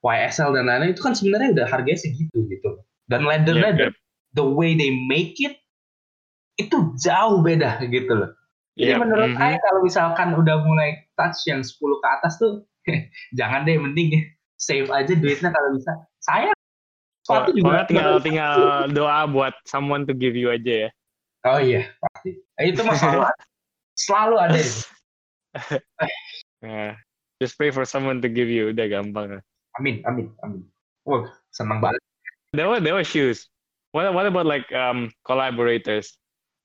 YSL 0.00 0.56
dan 0.56 0.66
lain-lain 0.66 0.96
itu 0.96 1.04
kan 1.04 1.12
sebenarnya 1.12 1.60
udah 1.60 1.66
harganya 1.68 2.00
segitu 2.00 2.48
gitu. 2.48 2.80
Dan 3.06 3.28
leathernya, 3.28 3.76
Yep, 3.76 3.80
yep. 3.90 3.94
the 4.34 4.44
way 4.44 4.72
they 4.74 4.90
make 5.06 5.36
it, 5.38 5.60
itu 6.56 6.76
jauh 7.00 7.44
beda 7.44 7.84
gitu 7.84 8.12
loh. 8.16 8.30
Jadi 8.80 8.96
Yep, 8.96 9.00
menurut 9.02 9.30
mhm. 9.34 9.38
saya 9.38 9.56
kalau 9.60 9.80
misalkan 9.84 10.28
udah 10.32 10.56
mulai 10.64 11.04
touch 11.18 11.44
yang 11.44 11.60
10 11.60 11.76
ke 11.76 12.06
atas 12.08 12.40
tuh 12.40 12.64
jangan 13.38 13.68
deh 13.68 13.76
mending 13.76 14.24
save 14.56 14.88
aja 14.88 15.12
duitnya 15.12 15.50
kalau 15.52 15.76
bisa. 15.76 15.92
Saya 16.20 16.50
sepatu 17.24 17.52
juga 17.52 17.84
tinggal 17.84 18.20
tinggal 18.24 18.54
doa 18.96 19.28
buat 19.28 19.52
someone 19.68 20.08
to 20.08 20.16
give 20.16 20.36
you 20.36 20.48
aja 20.48 20.88
ya. 20.88 20.90
Oh 21.48 21.60
iya, 21.60 21.88
pasti. 21.96 22.36
Eh, 22.60 22.72
Itu 22.72 22.84
mah 22.84 22.96
selalu 23.96 24.36
ada. 24.36 24.60
Nah, 26.60 26.92
just 27.40 27.56
pray 27.56 27.72
for 27.72 27.88
someone 27.88 28.20
to 28.20 28.28
give 28.28 28.52
you, 28.52 28.68
udah 28.68 28.84
gampang. 28.84 29.40
Amin, 29.80 30.04
amin, 30.04 30.28
amin. 30.44 30.60
Wah, 31.08 31.24
senang 31.48 31.80
banget. 31.80 32.04
That 32.52 32.68
was, 32.68 32.84
that 32.84 32.92
was 32.92 33.08
shoes. 33.08 33.48
what 33.92 34.14
what 34.14 34.26
about 34.26 34.46
like 34.46 34.70
um 34.72 35.10
collaborators? 35.26 36.16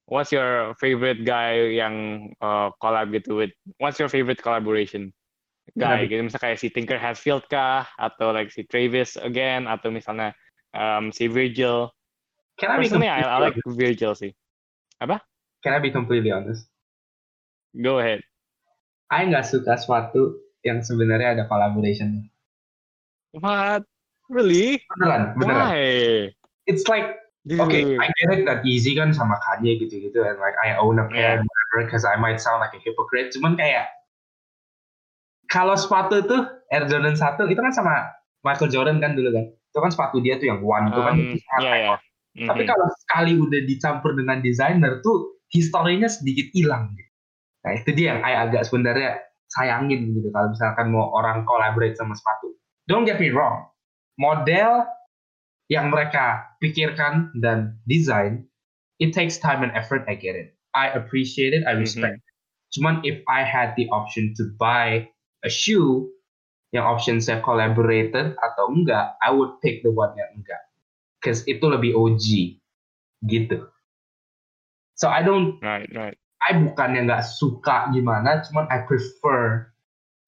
What's 0.06 0.30
your 0.30 0.78
favorite 0.78 1.26
guy 1.26 1.82
yang 1.82 2.30
uh, 2.38 2.70
collab 2.78 3.10
gitu 3.10 3.42
with? 3.42 3.54
What's 3.82 3.98
your 3.98 4.10
favorite 4.10 4.38
collaboration 4.38 5.10
guy? 5.74 6.06
Gitu 6.06 6.22
misalnya 6.22 6.54
kayak 6.54 6.62
si 6.62 6.70
Tinker 6.70 7.02
Hatfield 7.02 7.50
kah, 7.50 7.90
atau 7.98 8.30
like 8.30 8.54
si 8.54 8.70
Travis 8.70 9.18
again, 9.18 9.66
atau 9.66 9.90
misalnya 9.90 10.38
um, 10.78 11.10
si 11.10 11.26
Virgil. 11.26 11.90
Can 12.62 12.70
I 12.72 12.78
be 12.78 12.86
Personally, 12.86 13.10
I, 13.10 13.26
completely 13.26 13.34
I 13.34 13.46
like? 13.50 13.58
Virgil 13.66 14.14
sih. 14.14 14.32
Can 15.66 15.74
I 15.74 15.82
be 15.82 15.90
completely 15.90 16.30
honest? 16.30 16.70
Go 17.74 17.98
ahead. 17.98 18.22
I 19.14 19.30
nggak 19.30 19.46
suka 19.46 19.78
sepatu 19.78 20.38
yang 20.66 20.82
sebenarnya 20.82 21.38
ada 21.38 21.44
collaboration. 21.46 22.26
What? 23.38 23.86
Really? 24.32 24.82
Beneran, 24.98 25.38
beneran. 25.38 25.66
Why? 25.70 25.84
It's 26.66 26.90
like 26.90 27.22
Dude. 27.46 27.62
Okay, 27.62 27.94
I 27.94 28.10
get 28.18 28.42
it 28.42 28.50
that 28.50 28.66
easy 28.66 28.98
kan 28.98 29.14
sama 29.14 29.38
Kanye 29.38 29.78
gitu-gitu 29.78 30.18
and 30.18 30.42
like 30.42 30.58
I 30.58 30.74
own 30.82 30.98
a 30.98 31.06
pair 31.06 31.38
Yeah. 31.38 31.46
whatever 31.46 31.78
because 31.86 32.02
I 32.02 32.18
might 32.18 32.42
sound 32.42 32.58
like 32.58 32.74
a 32.74 32.82
hypocrite 32.82 33.38
cuman 33.38 33.54
kayak 33.54 33.86
kalau 35.54 35.78
sepatu 35.78 36.26
tuh 36.26 36.42
Air 36.74 36.90
Jordan 36.90 37.14
1 37.14 37.38
itu 37.54 37.62
kan 37.62 37.70
sama 37.70 38.18
Michael 38.42 38.74
Jordan 38.74 38.98
kan 38.98 39.14
dulu 39.14 39.30
kan 39.30 39.46
itu 39.54 39.78
kan 39.78 39.92
sepatu 39.94 40.18
dia 40.26 40.42
tuh 40.42 40.50
yang 40.50 40.66
one 40.66 40.90
itu 40.90 40.98
kan 40.98 41.14
Um, 41.14 41.22
itu 41.22 41.36
sangat 41.38 41.62
yeah, 41.62 41.76
yeah. 41.78 41.98
iconic. 42.34 42.48
tapi 42.50 42.62
Mhm. 42.66 42.70
kalau 42.74 42.88
sekali 43.06 43.32
udah 43.38 43.62
dicampur 43.70 44.12
dengan 44.18 44.38
desainer 44.42 44.94
tuh 45.06 45.18
historinya 45.54 46.10
sedikit 46.10 46.50
hilang 46.50 46.98
gitu. 46.98 47.05
Nah 47.66 47.74
itu 47.74 47.90
dia 47.98 48.14
yang 48.14 48.22
I 48.22 48.46
agak 48.46 48.70
sebenarnya 48.70 49.26
sayangin 49.50 50.14
gitu 50.14 50.30
kalau 50.30 50.54
misalkan 50.54 50.94
mau 50.94 51.10
orang 51.18 51.44
collaborate 51.50 51.98
sama 51.98 52.14
sepatu. 52.14 52.54
Don't 52.86 53.10
get 53.10 53.18
me 53.18 53.34
wrong 53.34 53.66
model 54.22 54.88
yang 55.68 55.90
mereka 55.90 56.46
pikirkan 56.62 57.34
dan 57.42 57.82
desain 57.90 58.46
it 59.02 59.12
takes 59.12 59.42
time 59.42 59.66
and 59.66 59.74
effort 59.74 60.06
I 60.06 60.16
get 60.16 60.38
it. 60.38 60.54
I 60.76 60.92
appreciate 60.94 61.56
it 61.56 61.66
I 61.66 61.74
respect 61.76 62.22
it. 62.22 62.24
cuman 62.76 63.02
if 63.08 63.24
I 63.32 63.42
had 63.48 63.74
the 63.80 63.88
option 63.90 64.36
to 64.36 64.52
buy 64.60 65.08
a 65.48 65.52
shoe 65.52 66.12
yang 66.76 66.84
option 66.84 67.24
saya 67.24 67.40
collaborated 67.40 68.36
atau 68.36 68.66
enggak 68.72 69.16
I 69.24 69.32
would 69.32 69.58
pick 69.64 69.82
the 69.82 69.92
one 69.92 70.12
yang 70.20 70.30
enggak. 70.36 70.62
Because 71.18 71.42
itu 71.48 71.64
lebih 71.66 71.96
OG 71.96 72.26
gitu. 73.26 73.66
So 74.96 75.10
I 75.10 75.26
don't 75.26 75.58
Right, 75.64 75.90
right. 75.96 76.20
I 76.46 76.62
bukannya 76.62 77.10
nggak 77.10 77.26
suka 77.26 77.90
gimana 77.90 78.46
cuman 78.46 78.70
I 78.70 78.86
prefer 78.86 79.70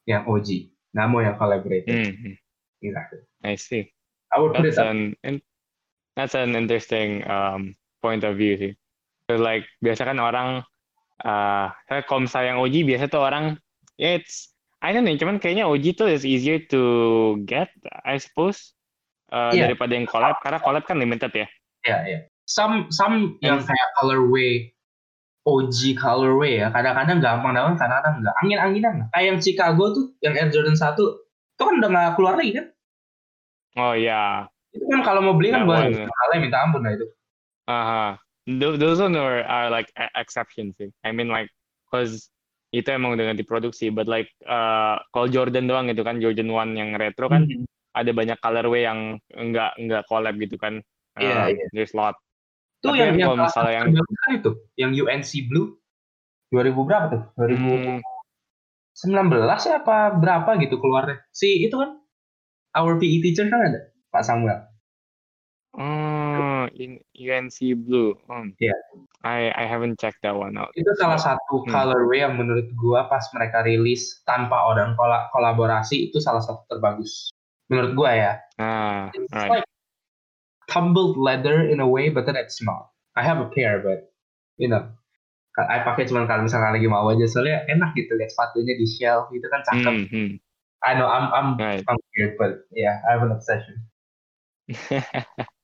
yang 0.10 0.26
OG 0.26 0.74
mau 0.98 1.22
yang 1.22 1.38
collaborated 1.38 1.94
Mhm. 2.18 2.34
exactly 2.82 3.22
I 3.46 3.54
see. 3.54 3.94
I 4.34 4.42
would 4.42 4.58
put 4.58 4.66
That's 4.66 4.82
it 4.82 4.82
up 4.82 4.90
an 4.92 5.14
in- 5.22 5.46
that's 6.18 6.34
an 6.34 6.58
interesting 6.58 7.22
um, 7.30 7.78
point 8.02 8.26
of 8.26 8.34
view 8.36 8.58
sih. 8.58 8.74
So 9.30 9.38
like 9.38 9.70
biasa 9.86 10.10
kan 10.10 10.18
orang 10.18 10.66
uh, 11.22 11.70
kalau 12.10 12.26
misalnya 12.26 12.58
yang 12.58 12.60
OG 12.66 12.76
biasa 12.90 13.06
tuh 13.14 13.22
orang 13.22 13.62
ya 14.02 14.18
it's 14.18 14.58
I 14.82 14.90
don't 14.94 15.06
know 15.06 15.14
cuman 15.14 15.38
kayaknya 15.38 15.70
OG 15.70 16.02
tuh 16.02 16.10
is 16.10 16.26
easier 16.26 16.58
to 16.74 16.82
get 17.46 17.70
I 18.06 18.18
suppose 18.18 18.74
uh, 19.30 19.54
Iya. 19.54 19.70
daripada 19.70 19.94
yang 19.94 20.10
collab 20.10 20.42
karena 20.42 20.58
collab 20.62 20.84
kan 20.90 20.98
limited 20.98 21.30
ya. 21.34 21.48
ya 21.86 21.98
ya 22.10 22.20
some 22.50 22.90
some 22.90 23.38
yang 23.46 23.62
Hmm. 23.62 23.68
kayak 23.70 23.90
colorway 24.02 24.74
OG 25.48 25.96
colorway 25.96 26.60
ya 26.60 26.68
kadang-kadang 26.70 27.24
gampang 27.24 27.56
dapat 27.56 27.80
kadang-kadang 27.80 28.14
enggak 28.20 28.36
angin-anginan 28.44 28.94
kayak 29.10 29.26
yang 29.26 29.40
Chicago 29.40 29.84
tuh 29.96 30.06
yang 30.20 30.36
Air 30.36 30.52
Jordan 30.52 30.76
1 30.76 30.92
itu 31.00 31.08
kan 31.58 31.74
udah 31.80 31.90
nggak 31.90 32.14
keluar 32.20 32.36
lagi 32.36 32.52
kan 32.54 32.68
Oh 33.78 33.94
ya. 33.94 34.50
itu 34.74 34.84
kan 34.84 35.02
kalau 35.02 35.22
mau 35.22 35.34
beli 35.34 35.54
kan 35.54 35.64
one, 35.64 35.94
ya. 35.94 36.04
Mahalnya 36.06 36.38
minta 36.42 36.58
ampun 36.60 36.82
lah 36.84 36.94
itu 36.94 37.08
Uh-huh. 37.68 38.16
Tho- 38.48 38.80
Those 38.80 39.04
one 39.04 39.12
are, 39.14 39.44
are 39.44 39.68
like 39.68 39.92
e- 40.00 40.14
exceptions 40.16 40.72
sih. 40.80 40.88
I 41.04 41.12
mean 41.12 41.28
like 41.28 41.52
cause 41.92 42.32
itu 42.72 42.88
emang 42.88 43.16
dengan 43.16 43.36
diproduksi 43.36 43.92
but 43.92 44.08
like 44.08 44.28
uh, 44.44 45.00
kalau 45.12 45.28
Jordan 45.28 45.68
doang 45.68 45.88
gitu 45.88 46.04
kan 46.04 46.20
Jordan 46.20 46.48
1 46.48 46.76
yang 46.76 46.96
retro 46.96 47.28
kan 47.28 47.44
Hmm. 47.44 47.68
ada 47.92 48.12
banyak 48.12 48.40
colorway 48.40 48.84
yang 48.84 49.20
enggak 49.36 49.76
enggak 49.76 50.04
collab 50.08 50.36
gitu 50.40 50.56
kan. 50.56 50.80
Iya, 51.18 51.34
Uh, 51.34 51.48
iya. 51.52 51.66
There's 51.72 51.92
a 51.92 51.98
lot. 51.98 52.16
Tuh 52.78 52.94
Tapi 52.94 53.02
yang 53.02 53.16
yang 53.18 53.28
kalau 53.34 53.38
misalnya 53.42 53.74
yang- 53.74 53.90
kan 53.98 54.32
itu, 54.38 54.52
yang 54.78 54.92
UNC 54.94 55.32
Blue 55.50 55.68
2000 56.54 56.86
berapa 56.86 57.06
tuh? 57.10 57.22
2019 57.36 58.02
Hmm, 59.62 59.70
ya 59.70 59.76
apa 59.82 59.98
berapa 60.14 60.50
gitu 60.62 60.78
keluarnya? 60.78 61.22
Si 61.30 61.66
itu 61.66 61.74
kan 61.74 61.98
our 62.74 62.96
PE 62.96 63.18
teacher 63.22 63.50
kan 63.50 63.62
ada 63.66 63.82
Pak 64.10 64.24
Samuel. 64.24 64.62
oh, 65.74 66.66
in 66.74 66.98
UNC 67.14 67.58
Blue. 67.78 68.18
Hmm. 68.26 68.50
Iya. 68.58 68.74
I 69.22 69.54
I 69.54 69.66
haven't 69.66 69.98
checked 69.98 70.22
that 70.22 70.34
one 70.34 70.58
out. 70.58 70.74
Itu 70.74 70.90
salah 70.98 71.18
satu 71.18 71.62
Hmm. 71.62 71.70
colorway 71.70 72.26
yang 72.26 72.34
menurut 72.34 72.70
gua 72.74 73.06
pas 73.06 73.22
mereka 73.32 73.62
rilis 73.62 74.22
tanpa 74.24 74.58
orang 74.66 74.94
kola- 74.94 75.30
kolaborasi 75.30 76.10
itu 76.10 76.18
salah 76.18 76.42
satu 76.42 76.66
terbagus. 76.66 77.30
Menurut 77.70 77.94
gua 77.94 78.12
ya. 78.14 78.32
Ah, 78.58 79.14
It's 79.14 79.30
right. 79.30 79.62
like 79.62 79.68
tumbled 80.68 81.18
leather 81.18 81.68
in 81.68 81.80
a 81.80 81.88
way, 81.88 82.10
but 82.10 82.26
then 82.26 82.36
it's 82.36 82.62
not. 82.62 82.92
I 83.16 83.24
have 83.24 83.40
a 83.40 83.50
pair, 83.50 83.82
but 83.82 84.12
you 84.62 84.68
know, 84.68 84.88
I 85.58 85.82
pakai 85.82 86.06
cuma 86.06 86.30
kalau 86.30 86.46
misalnya 86.46 86.78
lagi 86.78 86.86
mau 86.86 87.10
aja 87.10 87.26
soalnya 87.26 87.66
enak 87.66 87.98
gitu 87.98 88.14
lihat 88.14 88.30
sepatunya 88.30 88.78
di 88.78 88.86
shelf 88.86 89.34
itu 89.34 89.48
kan 89.50 89.66
cakep. 89.66 89.94
Hmm, 89.94 90.08
hmm. 90.14 90.32
I 90.86 90.94
know 90.94 91.10
I'm 91.10 91.34
I'm 91.34 91.50
Right. 91.58 91.82
I'm 91.90 91.98
weird, 92.14 92.38
but 92.38 92.70
yeah, 92.70 93.02
I 93.10 93.18
have 93.18 93.26
an 93.26 93.34
obsession. 93.34 93.82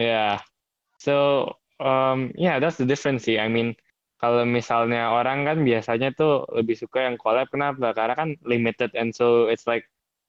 Yeah. 0.00 0.40
So, 0.98 1.56
um, 1.80 2.32
yeah, 2.34 2.58
that's 2.58 2.80
the 2.80 2.88
difference 2.88 3.28
sih. 3.28 3.38
I 3.38 3.48
mean, 3.48 3.76
kalau 4.22 4.46
misalnya 4.46 5.10
orang 5.10 5.44
kan 5.44 5.58
biasanya 5.66 6.14
tuh 6.14 6.46
lebih 6.54 6.78
suka 6.78 7.04
yang 7.04 7.18
collab, 7.18 7.50
kenapa? 7.50 7.92
Karena 7.92 8.14
kan 8.14 8.38
limited, 8.46 8.94
and 8.94 9.12
so 9.12 9.50
it's 9.50 9.66
like 9.66 9.84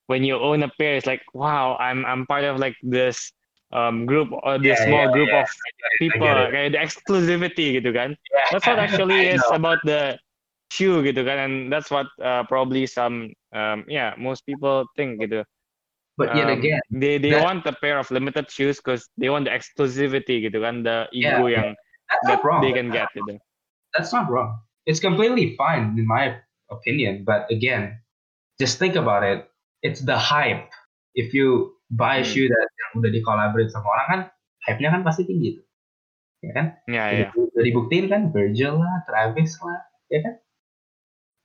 when 0.09 0.25
you 0.25 0.35
own 0.35 0.65
a 0.65 0.71
pair, 0.75 0.97
it's 0.97 1.07
like, 1.07 1.23
wow, 1.31 1.77
I'm 1.77 2.03
I'm 2.03 2.25
part 2.25 2.43
of 2.43 2.57
like 2.57 2.75
this 2.81 3.31
um 3.74 4.05
group 4.05 4.30
or 4.32 4.57
the 4.61 4.71
Yeah, 4.71 4.86
small 4.86 5.05
yeah, 5.09 5.13
group 5.13 5.30
yeah. 5.34 5.41
of 5.41 5.49
I 5.49 5.69
get 5.74 5.89
it, 5.91 5.99
people, 5.99 6.30
I 6.30 6.34
get 6.34 6.45
it. 6.45 6.53
kayak 6.53 6.69
the 6.78 6.80
exclusivity 6.80 7.67
gitu 7.82 7.89
kan. 7.93 8.13
That's 8.53 8.65
what 8.65 8.78
actually 8.80 9.28
is 9.36 9.43
about 9.49 9.82
the 9.84 10.15
shoe 10.69 11.01
gitu 11.01 11.26
kan, 11.26 11.38
and 11.41 11.53
that's 11.74 11.89
what 11.89 12.07
uh, 12.21 12.45
probably 12.45 12.86
some 12.86 13.34
um 13.53 13.86
yeah 13.89 14.13
most 14.17 14.45
people 14.45 14.86
think 14.97 15.21
gitu. 15.21 15.41
But 16.13 16.38
yet 16.38 16.45
Um, 16.45 16.61
again, 16.61 16.82
they 16.93 17.17
they 17.17 17.34
that- 17.34 17.41
want 17.41 17.65
a 17.65 17.74
pair 17.74 17.97
of 17.97 18.05
limited 18.13 18.45
shoes 18.53 18.78
because 18.78 19.09
they 19.17 19.34
want 19.34 19.49
the 19.49 19.53
exclusivity 19.53 20.45
gitu 20.45 20.61
kan 20.61 20.86
the 20.86 21.09
ego 21.09 21.49
Yeah, 21.49 21.57
yang 21.65 21.67
that's 22.09 22.38
that 22.38 22.61
they 22.61 22.69
can 22.69 22.93
get 22.93 23.09
gitu. 23.17 23.41
That's 23.97 24.13
not 24.13 24.30
wrong. 24.30 24.61
It's 24.86 25.01
completely 25.01 25.57
fine 25.57 25.97
in 25.97 26.05
my 26.05 26.38
opinion. 26.69 27.26
But 27.26 27.49
again, 27.49 27.97
just 28.61 28.78
think 28.78 28.93
about 28.93 29.26
it. 29.26 29.49
It's 29.82 30.05
the 30.05 30.17
hype. 30.17 30.69
If 31.17 31.34
you 31.34 31.74
buy 31.93 32.21
Hmm. 32.21 32.27
shoe 32.27 32.47
that 32.49 32.67
yang 32.73 32.91
udah 33.03 33.11
di-collaborate 33.13 33.69
sama 33.69 33.85
orang 33.85 34.07
kan, 34.09 34.21
hype-nya 34.65 34.89
kan 34.89 35.01
pasti 35.05 35.23
tinggi 35.29 35.61
tuh. 35.61 35.65
Ya 36.43 36.51
kan? 36.57 36.65
Ya 36.91 37.05
ya. 37.13 37.29
Udah, 37.37 37.63
dibuktiin 37.63 38.11
kan, 38.11 38.33
Virgil 38.35 38.75
lah, 38.81 38.95
Travis 39.07 39.55
lah, 39.63 39.79
ya 40.11 40.19
kan? 40.25 40.33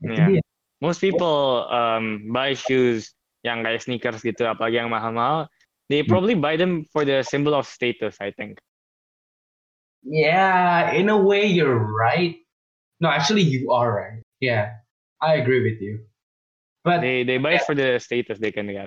Itu 0.03 0.19
Iya. 0.19 0.27
dia. 0.27 0.43
Most 0.79 1.03
people 1.03 1.67
um 1.71 2.31
buy 2.31 2.55
shoes 2.55 3.11
yang 3.43 3.67
kayak 3.67 3.83
sneakers 3.83 4.23
gitu 4.23 4.47
apalagi 4.47 4.79
yang 4.79 4.91
mahal-mahal. 4.91 5.51
They 5.91 6.03
Hmm. 6.03 6.11
probably 6.11 6.35
buy 6.39 6.55
them 6.59 6.87
for 6.91 7.03
the 7.03 7.23
symbol 7.27 7.55
of 7.55 7.67
status 7.67 8.19
I 8.23 8.31
think. 8.35 8.59
Yeah, 10.07 10.95
in 10.95 11.11
a 11.11 11.19
way 11.19 11.47
you're 11.47 11.83
right. 11.83 12.39
No, 13.03 13.11
actually 13.11 13.43
you 13.43 13.75
are 13.75 13.91
right. 13.91 14.23
Yeah, 14.39 14.79
I 15.19 15.43
agree 15.43 15.63
with 15.63 15.83
you. 15.83 16.07
But 16.87 17.03
They 17.03 17.27
they 17.27 17.43
buy 17.43 17.59
it 17.59 17.67
for 17.67 17.75
the 17.75 17.99
status 17.99 18.39
they 18.39 18.55
can 18.55 18.71
get. 18.71 18.87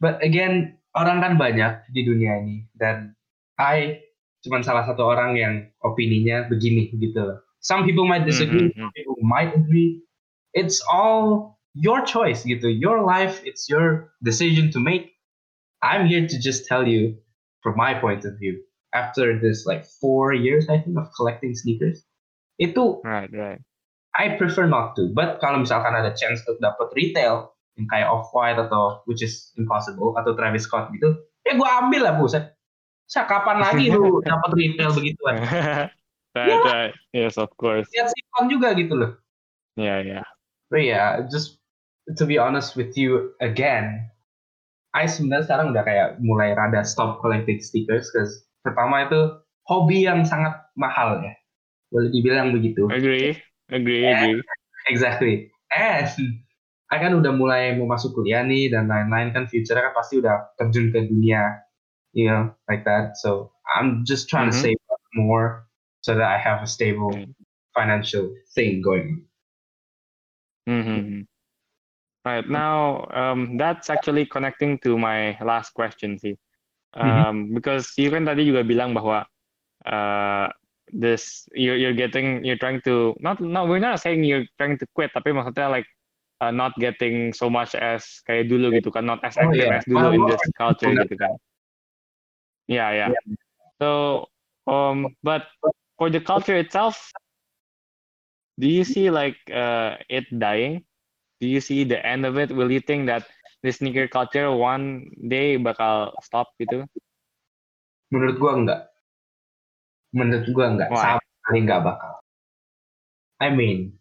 but 0.00 0.20
again, 0.24 0.76
orang 0.96 1.20
kan 1.20 1.32
banyak 1.36 1.84
di 1.92 2.02
dunia 2.02 2.40
ini 2.40 2.64
dan 2.72 3.12
I 3.60 4.00
cuman 4.42 4.64
salah 4.64 4.88
satu 4.88 5.04
orang 5.04 5.36
yang 5.36 5.54
opininya 5.84 6.48
begini 6.48 6.88
gitu. 6.96 7.20
loh. 7.20 7.38
Some 7.60 7.82
people 7.84 8.06
might 8.06 8.22
disagree, 8.24 8.70
Mhm, 8.70 8.78
mhm. 8.78 8.82
some 8.88 8.92
people 8.94 9.18
might 9.20 9.50
agree. 9.52 10.00
It's 10.54 10.78
all 10.86 11.58
your 11.74 12.00
choice 12.06 12.46
gitu. 12.46 12.70
Your 12.70 13.02
life, 13.02 13.42
it's 13.44 13.66
your 13.68 14.14
decision 14.22 14.70
to 14.72 14.78
make. 14.80 15.12
I'm 15.82 16.06
here 16.08 16.24
to 16.24 16.36
just 16.40 16.64
tell 16.64 16.86
you 16.86 17.18
from 17.60 17.76
my 17.76 17.92
point 17.98 18.24
of 18.24 18.38
view. 18.40 18.62
After 18.96 19.36
this 19.36 19.68
like 19.68 19.84
four 20.00 20.32
years 20.32 20.70
I 20.72 20.80
think 20.80 20.96
of 20.96 21.12
collecting 21.12 21.52
sneakers, 21.52 22.00
itu 22.56 23.02
Right 23.04 23.28
right. 23.34 23.60
I 24.16 24.40
prefer 24.40 24.64
not 24.64 24.96
to. 24.96 25.12
But 25.12 25.42
kalau 25.44 25.60
misalkan 25.60 25.92
ada 25.92 26.16
chance 26.16 26.40
untuk 26.48 26.64
dapat 26.64 26.88
retail 26.96 27.52
yang 27.76 27.86
kayak 27.92 28.08
off 28.08 28.32
white 28.32 28.56
atau 28.56 29.04
which 29.04 29.20
is 29.20 29.52
impossible 29.60 30.16
atau 30.16 30.32
Travis 30.32 30.64
Scott 30.64 30.92
gitu, 30.96 31.12
ya 31.44 31.56
gue 31.56 31.68
ambil 31.68 32.02
lah 32.08 32.14
buset. 32.16 32.56
Sa 33.06 33.28
kapan 33.28 33.62
lagi 33.62 33.92
lu 33.92 34.18
dapat 34.26 34.50
retail 34.56 34.90
begituan? 34.90 35.38
right 36.36 36.62
right. 36.66 36.94
Yes 37.14 37.38
of 37.38 37.52
course. 37.60 37.86
Lihat 37.94 38.10
Simon 38.10 38.50
juga 38.50 38.74
gitu 38.74 38.94
loh. 38.98 39.12
Yeah 39.78 40.02
yeah. 40.02 40.26
But 40.72 40.82
yeah, 40.82 41.22
just 41.30 41.62
to 42.18 42.26
be 42.26 42.40
honest 42.40 42.74
with 42.74 42.98
you 42.98 43.36
again, 43.38 44.10
I 44.96 45.06
sebenarnya 45.06 45.46
sekarang 45.46 45.66
udah 45.76 45.84
kayak 45.86 46.08
mulai 46.18 46.56
rada 46.58 46.82
stop 46.82 47.22
collecting 47.22 47.62
stickers, 47.62 48.10
cause 48.10 48.46
Pertama 48.66 49.06
itu 49.06 49.20
hobi 49.70 50.02
yang 50.10 50.26
sangat 50.26 50.58
mahal 50.74 51.22
ya. 51.22 51.38
Boleh 51.94 52.10
dibilang 52.10 52.50
begitu. 52.50 52.90
Agree, 52.90 53.38
agree, 53.70 54.02
agree. 54.02 54.42
Exactly. 54.90 55.54
And 55.70 56.10
I 56.86 57.02
kan 57.02 57.18
udah 57.18 57.34
mulai 57.34 57.74
mau 57.74 57.90
masuk 57.90 58.14
kuliah 58.14 58.46
nih 58.46 58.70
dan 58.70 58.86
lain-lain 58.86 59.34
kan 59.34 59.50
future 59.50 59.74
kan 59.74 59.90
pasti 59.90 60.22
udah 60.22 60.54
terjun 60.54 60.94
ke 60.94 61.10
dunia, 61.10 61.66
you 62.14 62.30
know, 62.30 62.54
like 62.70 62.86
that. 62.86 63.18
So 63.18 63.50
I'm 63.66 64.06
just 64.06 64.30
trying 64.30 64.54
Mhm. 64.54 64.54
to 64.54 64.62
save 64.70 64.82
up 64.94 65.02
more 65.18 65.66
so 66.06 66.14
that 66.14 66.30
I 66.30 66.38
have 66.38 66.62
a 66.62 66.70
stable 66.70 67.26
Mm. 67.26 67.34
financial 67.74 68.30
thing 68.54 68.78
going. 68.86 69.26
Mhm. 70.70 71.26
Right 72.26 72.46
now, 72.46 73.06
um, 73.14 73.54
that's 73.58 73.90
actually 73.90 74.26
connecting 74.26 74.78
to 74.82 74.98
my 74.98 75.38
last 75.42 75.74
question 75.74 76.18
sih. 76.18 76.34
Mhm. 76.94 77.02
Um, 77.02 77.36
because 77.54 77.94
you 77.98 78.10
kan 78.14 78.26
tadi 78.26 78.46
juga 78.46 78.66
bilang 78.66 78.94
bahwa 78.94 79.26
uh, 79.86 80.50
this 80.94 81.46
you're 81.54 81.78
you're 81.78 81.94
getting 81.94 82.42
you're 82.46 82.58
trying 82.58 82.78
to 82.86 83.14
not 83.18 83.42
no 83.42 83.66
we're 83.66 83.82
not 83.82 83.98
saying 83.98 84.22
you're 84.22 84.46
trying 84.58 84.78
to 84.78 84.86
quit 84.94 85.10
tapi 85.14 85.34
maksudnya 85.34 85.66
like 85.70 85.86
uh, 86.40 86.52
not 86.52 86.76
getting 86.76 87.32
so 87.32 87.48
much 87.48 87.74
as 87.74 88.20
kayak 88.28 88.48
dulu 88.50 88.72
gitu 88.76 88.92
kan 88.92 89.06
not 89.08 89.20
as 89.24 89.36
Oh, 89.36 89.48
active 89.48 89.68
iya. 89.68 89.80
as 89.80 89.86
dulu 89.88 90.12
in 90.12 90.20
Well, 90.24 90.30
this 90.34 90.42
culture 90.56 90.92
benar. 90.92 91.04
gitu 91.08 91.16
kan. 91.16 91.32
Yeah, 92.66 92.90
yeah. 92.92 93.10
So 93.78 93.88
um 94.66 95.14
but 95.22 95.46
for 96.00 96.10
the 96.10 96.18
culture 96.18 96.58
itself 96.58 96.98
do 98.58 98.66
you 98.66 98.84
see 98.84 99.12
like 99.12 99.36
uh, 99.52 100.00
it 100.08 100.26
dying? 100.32 100.84
Do 101.40 101.46
you 101.46 101.60
see 101.60 101.84
the 101.84 102.00
end 102.00 102.24
of 102.24 102.40
it? 102.40 102.48
Will 102.48 102.72
you 102.72 102.80
think 102.80 103.06
that 103.06 103.28
the 103.60 103.70
sneaker 103.70 104.08
culture 104.08 104.48
one 104.48 105.12
day 105.28 105.60
bakal 105.60 106.16
stop 106.24 106.48
gitu? 106.56 106.88
Menurut 108.08 108.40
gua 108.40 108.52
enggak. 108.56 108.80
Menurut 110.16 110.48
gua 110.56 110.66
enggak. 110.72 110.88
Why? 110.88 111.20
Sama 111.20 111.20
sekali 111.20 111.58
enggak 111.68 111.80
bakal. 111.84 112.12
I 113.36 113.52
mean, 113.52 114.00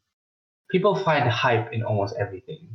people 0.71 0.95
find 0.95 1.29
hype 1.29 1.71
in 1.73 1.83
almost 1.83 2.15
everything. 2.19 2.67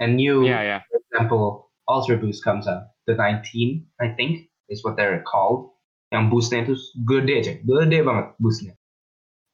And 0.00 0.16
new, 0.16 0.46
Yeah, 0.46 0.62
yeah. 0.62 0.80
for 0.90 1.00
example, 1.10 1.70
Ultra 1.88 2.16
Boost 2.16 2.44
comes 2.44 2.68
out. 2.68 2.94
The 3.06 3.14
19, 3.14 3.86
I 4.00 4.08
think, 4.14 4.48
is 4.68 4.84
what 4.84 4.96
they're 4.96 5.22
called. 5.26 5.70
Yang 6.12 6.24
boostnya 6.32 6.58
itu 6.64 6.74
gede 7.04 7.34
aja. 7.44 7.52
Gede 7.64 7.98
banget 8.04 8.26
boostnya. 8.40 8.72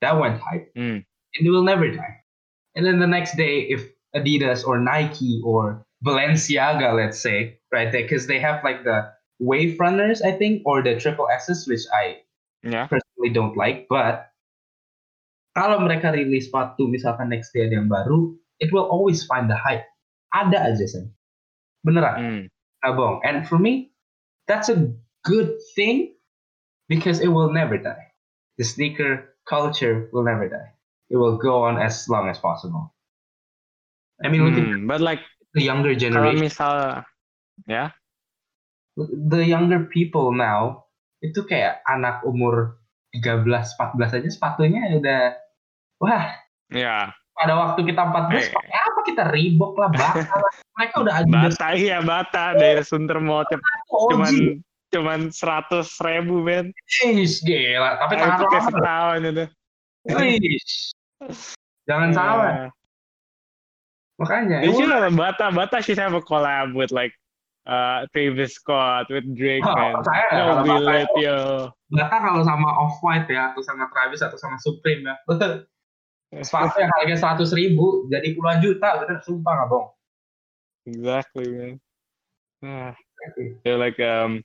That 0.03 0.19
went 0.21 0.39
hype. 0.39 0.71
Hmm. 0.77 1.03
and 1.35 1.43
It 1.43 1.51
will 1.51 1.67
never 1.67 1.91
die. 1.91 2.23
And 2.79 2.87
then 2.87 2.99
the 3.03 3.11
next 3.11 3.35
day, 3.35 3.67
if 3.67 3.91
Adidas 4.15 4.63
or 4.67 4.79
Nike 4.79 5.43
or 5.43 5.83
Balenciaga, 6.05 6.95
let's 6.95 7.19
say, 7.19 7.59
right 7.73 7.91
there, 7.91 8.03
because 8.03 8.27
they 8.27 8.39
have 8.39 8.63
like 8.63 8.85
the 8.85 9.11
Wave 9.43 9.79
Runners, 9.81 10.23
I 10.23 10.31
think, 10.39 10.63
or 10.67 10.83
the 10.83 10.95
Triple 11.01 11.27
S's, 11.31 11.67
which 11.67 11.83
I 11.91 12.23
Yeah. 12.63 12.87
personally 12.87 13.31
don't 13.35 13.57
like, 13.59 13.87
but 13.91 14.31
kalau 15.55 15.79
mereka 15.81 16.11
rilis 16.11 16.51
sepatu 16.51 16.91
misalkan 16.91 17.31
next 17.31 17.55
day 17.55 17.67
ada 17.67 17.79
yang 17.79 17.91
baru, 17.91 18.35
it 18.59 18.75
will 18.75 18.87
always 18.91 19.23
find 19.25 19.47
the 19.47 19.57
hype. 19.57 19.87
Ada 20.35 20.75
aja 20.75 20.85
sih. 20.85 21.07
Beneran, 21.87 22.17
Hmm. 22.19 22.43
nggak 22.83 22.93
bohong. 22.99 23.19
And 23.23 23.47
for 23.47 23.57
me, 23.57 23.95
that's 24.51 24.67
a 24.67 24.91
good 25.23 25.55
thing 25.79 26.19
because 26.91 27.23
it 27.23 27.31
will 27.31 27.55
never 27.55 27.79
die. 27.79 28.13
The 28.59 28.67
sneaker 28.67 29.35
culture 29.47 30.11
will 30.11 30.27
never 30.27 30.51
die. 30.51 30.75
It 31.13 31.21
will 31.21 31.39
go 31.39 31.63
on 31.63 31.79
as 31.79 32.11
long 32.11 32.27
as 32.27 32.43
possible. 32.43 32.91
I 34.23 34.31
mean, 34.31 34.43
Hmm. 34.43 34.91
But 34.91 35.03
like 35.03 35.23
the 35.55 35.63
younger 35.63 35.95
kalau 35.95 36.03
generation, 36.35 36.43
misal 36.43 36.75
ya 37.71 37.95
the 38.99 39.43
younger 39.43 39.87
people 39.91 40.31
now, 40.35 40.87
itu 41.23 41.43
kayak 41.47 41.83
anak 41.87 42.23
umur 42.23 42.79
13, 43.15 43.75
14 43.79 44.15
aja 44.19 44.29
sepatunya 44.31 44.99
udah, 44.99 45.39
wah, 45.99 46.25
ya 46.71 47.11
pada 47.35 47.53
waktu 47.53 47.83
kita 47.83 47.99
14 47.99 48.31
Eh. 48.31 48.47
pakai 48.55 48.79
apa 48.79 49.01
kita 49.03 49.23
ribok 49.35 49.75
lah 49.75 49.91
lah. 49.91 50.13
mereka 50.79 50.95
udah 51.03 51.15
Adidas 51.19 51.55
bata 51.55 51.67
iya 51.75 51.99
bata 51.99 52.45
dari 52.55 52.83
Sunter 52.83 53.19
OG 53.19 53.51
cuman 53.91 54.35
cuman 54.89 55.21
seratus 55.29 55.99
ribu 55.99 56.47
men. 56.47 56.71
Eish, 57.03 57.43
gila 57.43 57.99
tapi 57.99 58.15
pakai 58.15 58.39
lama 58.39 58.59
setahun 58.63 59.21
itu. 59.27 59.45
Jangan 61.85 62.11
salah 62.13 62.47
Yeah. 62.47 62.71
makanya 64.15 64.59
They 64.63 64.71
it 64.71 64.79
should 64.79 64.87
will- 64.87 65.03
have 65.03 65.19
Bata 65.19 65.51
Bata 65.51 65.83
should 65.83 65.99
have 65.99 66.15
a 66.15 66.23
collab 66.23 66.71
with 66.79 66.95
like 66.95 67.11
uh 67.67 68.07
Travis 68.15 68.55
Scott 68.55 69.11
with 69.11 69.27
Drake 69.35 69.67
Oh, 69.67 69.75
man. 69.75 69.99
saya 70.07 70.23
No 70.31 70.63
kalau 70.63 70.87
Bata 70.87 71.19
yo. 71.19 71.39
kalau 71.99 72.41
sama 72.47 72.71
off 72.79 73.03
white 73.03 73.27
ya 73.27 73.51
atau 73.51 73.63
sama 73.67 73.91
Travis 73.91 74.23
atau 74.23 74.39
sama 74.39 74.55
Supreme 74.63 75.03
ya 75.03 75.15
sepatu 76.31 76.81
yang 76.81 76.91
harganya 76.99 77.19
seratus 77.19 77.51
ribu 77.53 78.07
jadi 78.09 78.33
puluhan 78.35 78.63
juta 78.63 79.03
bener 79.03 79.21
sumpah 79.25 79.53
nggak 79.53 79.71
bohong 79.71 79.91
Exactly 80.85 81.49
man. 81.49 81.81
Ah, 82.61 82.93
they're 83.65 83.81
like 83.81 83.97
um 84.01 84.45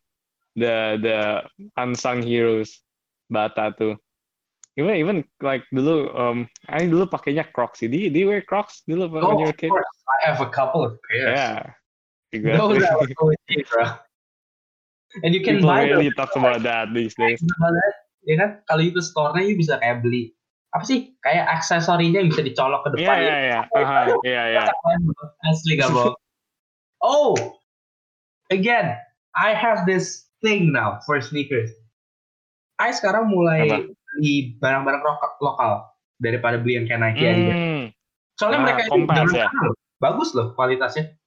the 0.55 0.95
the 1.03 1.43
unsung 1.75 2.23
heroes 2.23 2.79
Bata 3.27 3.75
tuh. 3.75 3.99
Even 4.79 4.95
even 4.95 5.17
like 5.43 5.67
dulu 5.75 6.07
um 6.15 6.47
I 6.71 6.87
dulu 6.87 7.11
pakainya 7.11 7.43
Crocs 7.51 7.83
sih. 7.83 7.91
Do 7.91 7.99
you, 7.99 8.07
do 8.07 8.17
you 8.23 8.27
wear 8.31 8.39
Crocs 8.39 8.87
dulu 8.87 9.11
when 9.11 9.27
oh 9.27 9.35
you 9.35 9.51
were 9.51 9.55
a 9.55 9.59
kid? 9.59 9.67
course 9.67 9.99
I 10.07 10.31
have 10.31 10.39
a 10.39 10.47
couple 10.47 10.79
of 10.87 10.95
pairs 11.11 11.35
Yeah. 11.35 11.75
Exactly. 12.31 12.79
are 12.87 13.03
OG 13.03 13.51
bro 13.67 13.83
and 15.25 15.33
you 15.33 15.41
can 15.41 15.59
People 15.59 15.73
buy 15.73 15.89
really 15.89 16.13
those 16.13 16.15
talk 16.15 16.31
about 16.37 16.61
that 16.63 16.93
these 16.93 17.17
days. 17.17 17.41
ya 18.27 18.35
kan 18.35 18.61
kalau 18.67 18.83
itu 18.83 18.99
store-nya 19.01 19.41
you 19.47 19.55
bisa 19.57 19.79
kayak 19.81 20.05
beli 20.05 20.35
apa 20.69 20.83
sih 20.85 21.17
kayak 21.19 21.49
aksesorinya 21.49 22.21
bisa 22.23 22.41
dicolok 22.41 22.85
ke 22.85 22.89
Iya 22.93 22.97
depan 23.01 23.15
iya 23.17 23.37
iya. 23.41 23.59
Aha, 23.73 23.99
Iya 24.21 24.43
iya. 24.53 24.61
asli 25.43 25.73
gak 25.75 25.89
bohong 25.89 26.13
oh 27.01 27.33
again 28.49 28.93
I 29.33 29.57
have 29.57 29.89
this 29.89 30.29
thing 30.41 30.69
now 30.69 31.01
for 31.03 31.17
sneakers 31.19 31.73
I 32.77 32.93
sekarang 32.93 33.27
mulai 33.27 33.65
Apa? 33.65 33.77
beli 33.89 34.55
barang-barang 34.57 35.01
lokal 35.41 35.89
daripada 36.17 36.61
beli 36.61 36.77
yang 36.77 36.85
kayak 36.85 37.01
Nike 37.01 37.25
aja 37.25 37.49
Hmm. 37.49 37.83
soalnya 38.37 38.59
Ah, 38.59 38.63
mereka 38.63 38.81
itu 38.85 39.33
ya? 39.33 39.47
loh. 39.49 39.73
bagus 39.97 40.29
loh 40.31 40.53
kualitasnya 40.53 41.17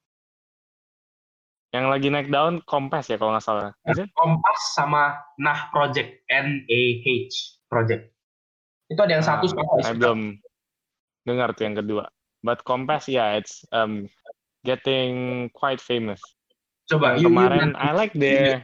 Yang 1.73 1.87
lagi 1.89 2.09
naik 2.13 2.29
daun 2.29 2.61
Kompas 2.69 3.09
ya 3.09 3.17
kalau 3.17 3.33
nggak 3.33 3.49
salah. 3.49 3.73
Kompas 4.13 4.61
sama 4.77 5.17
Nah 5.41 5.73
Project 5.73 6.21
N 6.29 6.69
A 6.69 6.83
H 7.01 7.33
Project 7.65 8.12
itu 8.93 9.01
ada 9.01 9.13
yang 9.17 9.25
satu 9.25 9.49
Ah, 9.49 9.51
sama 9.57 9.81
saya 9.81 9.95
belum 9.97 10.21
dengar 11.25 11.49
tuh 11.57 11.65
yang 11.65 11.77
kedua. 11.81 12.05
But 12.45 12.67
Kompas 12.67 13.09
ya, 13.09 13.39
it's 13.39 13.65
um 13.73 14.11
getting 14.67 15.47
quite 15.57 15.81
famous. 15.81 16.21
coba 16.91 17.15
Yang 17.15 17.17
you- 17.17 17.23
you- 17.23 17.27
kemarin 17.31 17.69
I 17.79 17.91
like 17.95 18.13
their 18.13 18.61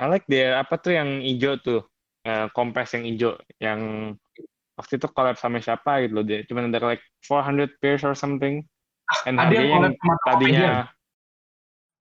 I 0.00 0.04
like 0.08 0.24
their 0.26 0.56
apa 0.56 0.80
tuh 0.80 0.96
yang 0.96 1.20
hijau 1.20 1.60
tuh 1.60 1.80
eh, 2.24 2.48
Kompas 2.56 2.96
yang 2.96 3.04
hijau 3.04 3.36
yang 3.60 3.80
waktu 4.74 4.96
itu 4.96 5.06
collab 5.12 5.36
sama 5.36 5.60
siapa 5.60 6.00
gitu 6.02 6.16
loh 6.16 6.24
dia 6.24 6.42
cuma 6.48 6.64
ada 6.64 6.80
like 6.80 7.04
400 7.28 7.76
pairs 7.76 8.02
or 8.08 8.16
something 8.16 8.64
and 9.28 9.36
ada 9.36 9.52
yang 9.52 9.92
yang 9.92 10.18
tadinya 10.24 10.88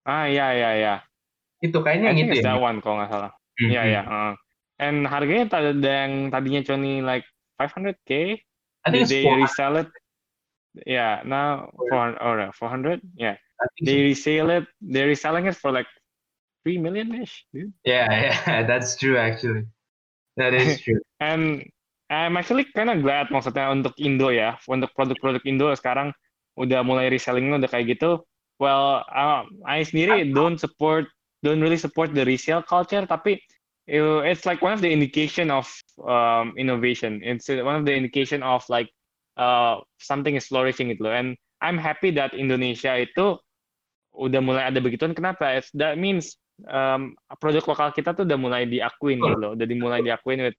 ah 0.07 0.23
iya 0.31 0.55
iya 0.55 0.69
iya 0.79 0.95
itu 1.61 1.77
kayaknya 1.83 2.09
I 2.09 2.11
yang 2.15 2.19
itu 2.25 2.33
ya 2.39 2.43
that 2.47 2.57
one 2.57 2.79
kalau 2.81 2.95
nggak 2.97 3.11
salah. 3.11 3.31
Iya 3.61 3.81
iya. 3.85 4.01
uh. 4.07 4.33
And 4.81 5.05
harganya 5.05 5.45
yang 5.77 6.33
tadinya 6.33 6.65
cuma 6.65 7.05
like 7.05 7.25
500k, 7.61 8.41
I 8.81 8.87
think 8.89 9.05
they 9.13 9.29
resell 9.29 9.77
it. 9.77 9.89
Yeah, 10.89 11.21
now 11.21 11.69
400 11.77 12.17
or 12.17 12.35
uh, 12.49 12.51
400. 12.57 13.05
Yeah, 13.13 13.37
they 13.77 14.01
resell 14.01 14.49
it. 14.49 14.65
They're 14.81 15.05
reselling 15.05 15.45
it 15.45 15.53
for 15.53 15.69
like 15.69 15.85
3 16.65 16.81
million 16.81 17.13
ish, 17.13 17.45
dude. 17.53 17.69
Yeah, 17.85 18.09
yeah, 18.49 18.65
that's 18.65 18.97
true 18.97 19.21
actually. 19.21 19.69
That 20.37 20.57
is 20.57 20.81
true. 20.83 21.05
And 21.21 21.69
I'm 22.09 22.35
actually 22.41 22.65
kind 22.73 22.89
of 22.89 23.05
glad 23.05 23.29
maksudnya 23.29 23.69
untuk 23.69 23.93
Indo 24.01 24.33
ya, 24.33 24.57
untuk 24.65 24.89
produk-produk 24.97 25.45
Indo 25.45 25.69
sekarang 25.77 26.09
udah 26.57 26.81
mulai 26.81 27.13
resellingnya 27.13 27.61
udah 27.61 27.69
kayak 27.69 27.95
gitu. 27.95 28.25
Well, 28.57 29.05
uh, 29.05 29.45
I 29.65 29.85
sendiri 29.85 30.33
don't 30.33 30.57
support, 30.57 31.05
don't 31.45 31.61
really 31.61 31.77
support 31.77 32.13
the 32.13 32.25
resale 32.25 32.65
culture, 32.65 33.05
tapi 33.05 33.41
it's 33.87 34.45
like 34.45 34.61
one 34.61 34.73
of 34.73 34.81
the 34.81 34.91
indication 34.91 35.49
of 35.49 35.67
um, 36.07 36.53
innovation. 36.57 37.21
It's 37.23 37.49
one 37.49 37.75
of 37.75 37.85
the 37.85 37.93
indication 37.93 38.43
of 38.43 38.63
like 38.69 38.89
uh, 39.37 39.81
something 39.99 40.35
is 40.35 40.47
flourishing 40.47 40.89
gitu 40.93 41.03
loh. 41.07 41.13
And 41.13 41.37
I'm 41.61 41.77
happy 41.77 42.11
that 42.17 42.33
Indonesia 42.33 42.97
itu 42.97 43.37
udah 44.13 44.41
mulai 44.43 44.69
ada 44.69 44.79
begituan. 44.83 45.15
Kenapa? 45.15 45.61
It's, 45.61 45.71
that 45.77 45.97
means 45.97 46.37
um, 46.69 47.15
produk 47.39 47.65
lokal 47.65 47.89
kita 47.95 48.13
tuh 48.13 48.27
udah 48.27 48.37
mulai 48.37 48.67
diakuin 48.67 49.21
gitu 49.21 49.37
loh, 49.39 49.51
udah 49.57 49.65
dimulai 49.65 50.03
diakuin 50.05 50.45
with 50.45 50.57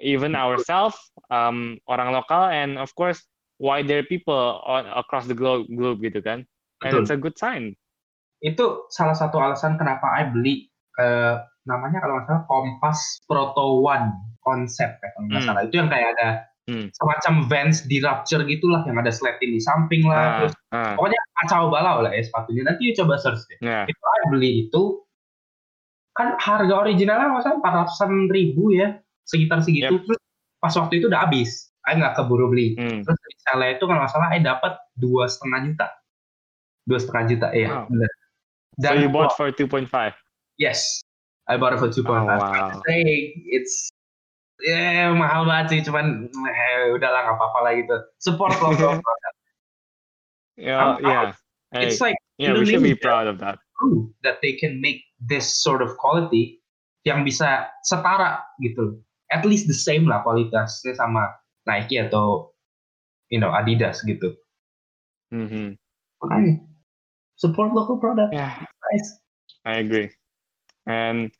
even 0.00 0.32
ourselves, 0.38 0.96
um, 1.28 1.76
orang 1.90 2.14
lokal, 2.14 2.48
and 2.48 2.78
of 2.78 2.92
course 2.94 3.20
wider 3.60 4.00
people 4.06 4.62
on, 4.64 4.88
across 4.96 5.26
the 5.26 5.36
globe, 5.36 5.68
globe 5.68 6.00
gitu 6.00 6.22
kan. 6.24 6.46
And 6.80 6.96
Betul. 6.96 7.00
it's 7.04 7.12
a 7.12 7.18
good 7.20 7.36
sign. 7.36 7.76
Itu 8.40 8.88
salah 8.88 9.12
satu 9.12 9.36
alasan 9.36 9.76
kenapa 9.76 10.08
I 10.16 10.32
beli 10.32 10.72
eh, 10.96 11.36
namanya 11.64 12.00
kalau 12.00 12.14
nggak 12.16 12.26
salah 12.26 12.44
Kompas 12.44 12.98
Proto 13.24 13.80
One 13.80 14.12
konsep 14.40 14.96
ya 14.96 15.08
kalau 15.12 15.26
nggak 15.26 15.38
Hmm. 15.38 15.48
salah 15.48 15.62
itu 15.62 15.74
yang 15.76 15.88
kayak 15.88 16.08
ada 16.16 16.28
Hmm. 16.64 16.86
semacam 16.94 17.34
Vans 17.50 17.82
di 17.84 17.98
Rapture 17.98 18.46
gitulah 18.46 18.86
yang 18.86 18.94
ada 18.94 19.10
sletin 19.10 19.50
di 19.50 19.60
samping 19.60 20.06
lah 20.06 20.16
Ah, 20.16 20.30
terus 20.38 20.52
ah, 20.70 20.94
pokoknya 20.94 21.20
kacau 21.36 21.66
balau 21.66 21.96
lah 22.00 22.12
ya 22.12 22.22
sepatunya 22.22 22.62
nanti 22.62 22.86
you 22.86 22.94
coba 22.94 23.16
search 23.16 23.42
deh 23.46 23.58
ya. 23.58 23.84
itu 23.84 23.98
I 23.98 24.22
beli 24.30 24.50
itu 24.64 25.02
kan 26.12 26.36
harga 26.36 26.74
originalnya 26.78 27.32
masa 27.32 27.54
empat 27.54 27.72
ratusan 27.74 28.28
ribu 28.28 28.70
ya 28.70 28.96
sekitar 29.24 29.60
segitu 29.60 29.94
Yep. 29.94 30.04
terus 30.06 30.20
pas 30.58 30.74
waktu 30.74 31.00
itu 31.00 31.06
udah 31.08 31.26
habis 31.26 31.72
I 31.82 31.96
nggak 31.96 32.14
keburu 32.14 32.48
beli 32.48 32.76
Hmm. 32.76 33.02
terus 33.02 33.18
misalnya 33.18 33.68
itu 33.74 33.84
kalau 33.84 33.98
nggak 33.98 34.12
salah 34.12 34.28
I 34.30 34.40
dapat 34.40 34.72
dua 34.94 35.24
setengah 35.26 35.60
juta 35.66 35.86
dua 36.84 36.98
setengah 36.98 37.24
juta 37.26 37.48
ya 37.50 37.68
Wow. 37.68 37.86
benar 37.88 38.10
So 38.80 38.94
you 38.94 39.08
bought 39.08 39.34
for 39.34 39.50
2.5. 39.50 40.14
yes 40.56 41.02
I 41.50 41.58
bought 41.58 41.74
it 41.74 41.82
for 41.82 41.90
2.5 41.90 42.06
Oh, 42.06 42.26
wow. 42.38 42.78
say 42.86 43.02
it's 43.50 43.90
ya 44.62 45.10
mahal 45.10 45.48
banget 45.48 45.66
sih 45.72 45.80
cuman 45.90 46.30
eh, 46.30 46.94
udahlah 46.94 47.26
nggak 47.26 47.36
apa-apa 47.36 47.58
lah 47.66 47.72
gitu 47.74 47.96
support 48.22 48.54
local 48.62 48.94
product 48.94 49.36
Yeah, 50.60 51.00
yeah. 51.00 51.32
Hey, 51.72 51.88
it's 51.88 52.04
like 52.04 52.20
yeah, 52.36 52.52
we 52.52 52.68
should 52.68 52.84
be 52.84 52.92
Indonesia. 52.92 53.00
proud 53.00 53.26
of 53.32 53.40
that. 53.40 53.56
that 54.20 54.44
they 54.44 54.60
can 54.60 54.76
make 54.84 55.00
this 55.24 55.48
sort 55.64 55.80
of 55.80 55.96
quality 55.96 56.60
yang 57.08 57.24
bisa 57.24 57.72
setara 57.80 58.44
gitu 58.60 59.00
at 59.32 59.40
least 59.48 59.64
the 59.64 59.72
same 59.72 60.04
lah 60.04 60.20
kualitasnya 60.20 60.92
sama 60.92 61.32
Nike 61.64 61.96
atau 61.96 62.52
you 63.32 63.40
know 63.40 63.48
Adidas 63.48 64.04
gitu 64.04 64.36
hmm 65.32 65.80
makanya 66.20 66.60
support 67.40 67.72
local 67.72 67.96
product 67.96 68.36
Yeah, 68.36 68.52
guys 68.60 69.06
I 69.64 69.80
agree. 69.80 70.12
And 70.84 71.32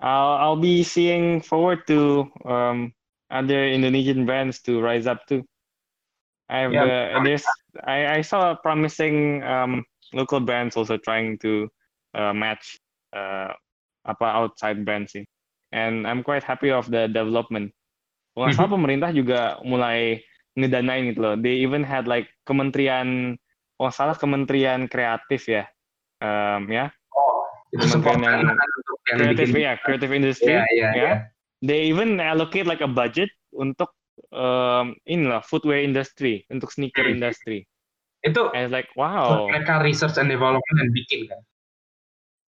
I'll 0.00 0.38
I'll 0.38 0.60
be 0.60 0.82
seeing 0.86 1.42
forward 1.42 1.86
to 1.90 2.30
um, 2.46 2.94
other 3.30 3.66
Indonesian 3.66 4.26
brands 4.26 4.62
to 4.70 4.80
rise 4.80 5.06
up 5.06 5.26
too. 5.26 5.42
I've 6.48 6.72
Yeah. 6.72 7.18
uh, 7.18 7.22
there's 7.26 7.44
I, 7.84 8.18
I 8.18 8.20
saw 8.22 8.54
promising 8.56 9.42
um, 9.44 9.84
local 10.14 10.40
brands 10.40 10.78
also 10.78 10.96
trying 10.96 11.36
to 11.44 11.68
uh, 12.14 12.32
match 12.32 12.78
uh, 13.12 13.52
apa 14.06 14.26
outside 14.26 14.86
brands 14.86 15.12
sih. 15.12 15.26
And 15.74 16.08
I'm 16.08 16.24
quite 16.24 16.40
happy 16.46 16.72
of 16.72 16.88
the 16.88 17.12
development. 17.12 17.76
Kalau 18.32 18.48
nggak 18.48 18.56
salah 18.56 18.72
pemerintah 18.72 19.10
juga 19.12 19.40
mulai 19.66 20.22
ngedanain 20.56 21.12
gitu 21.12 21.20
loh. 21.20 21.34
They 21.36 21.60
even 21.60 21.84
had 21.84 22.08
like 22.08 22.30
kementerian, 22.48 23.36
kalau 23.76 23.90
nggak 23.90 23.98
salah 23.98 24.16
kementerian 24.16 24.88
kreatif 24.88 25.44
ya, 25.50 25.68
um, 26.24 26.70
ya 26.72 26.88
oh 27.12 27.44
itu 27.74 27.84
Kementerian 27.84 28.22
yang- 28.24 28.56
yang 29.08 29.18
creative 29.18 29.50
bikin 29.50 29.64
ya 29.64 29.72
creative 29.80 30.12
industry 30.12 30.54
ya 30.54 30.62
ya 30.72 30.88
ya. 30.92 30.92
ya 30.92 31.14
they 31.64 31.88
even 31.88 32.20
allocate 32.20 32.68
like 32.68 32.84
a 32.84 32.90
budget 32.90 33.30
untuk 33.50 33.90
um, 34.30 34.94
inilah 35.08 35.42
footwear 35.42 35.82
industry 35.82 36.44
untuk 36.52 36.70
sneaker 36.70 37.06
Hmm. 37.06 37.18
industry. 37.18 37.66
Itu 38.22 38.50
and 38.52 38.68
it's 38.68 38.74
like 38.74 38.90
wow. 38.98 39.46
mereka 39.50 39.82
research 39.82 40.18
and 40.18 40.28
development 40.30 40.76
dan 40.78 40.90
bikin 40.94 41.26
kan? 41.30 41.40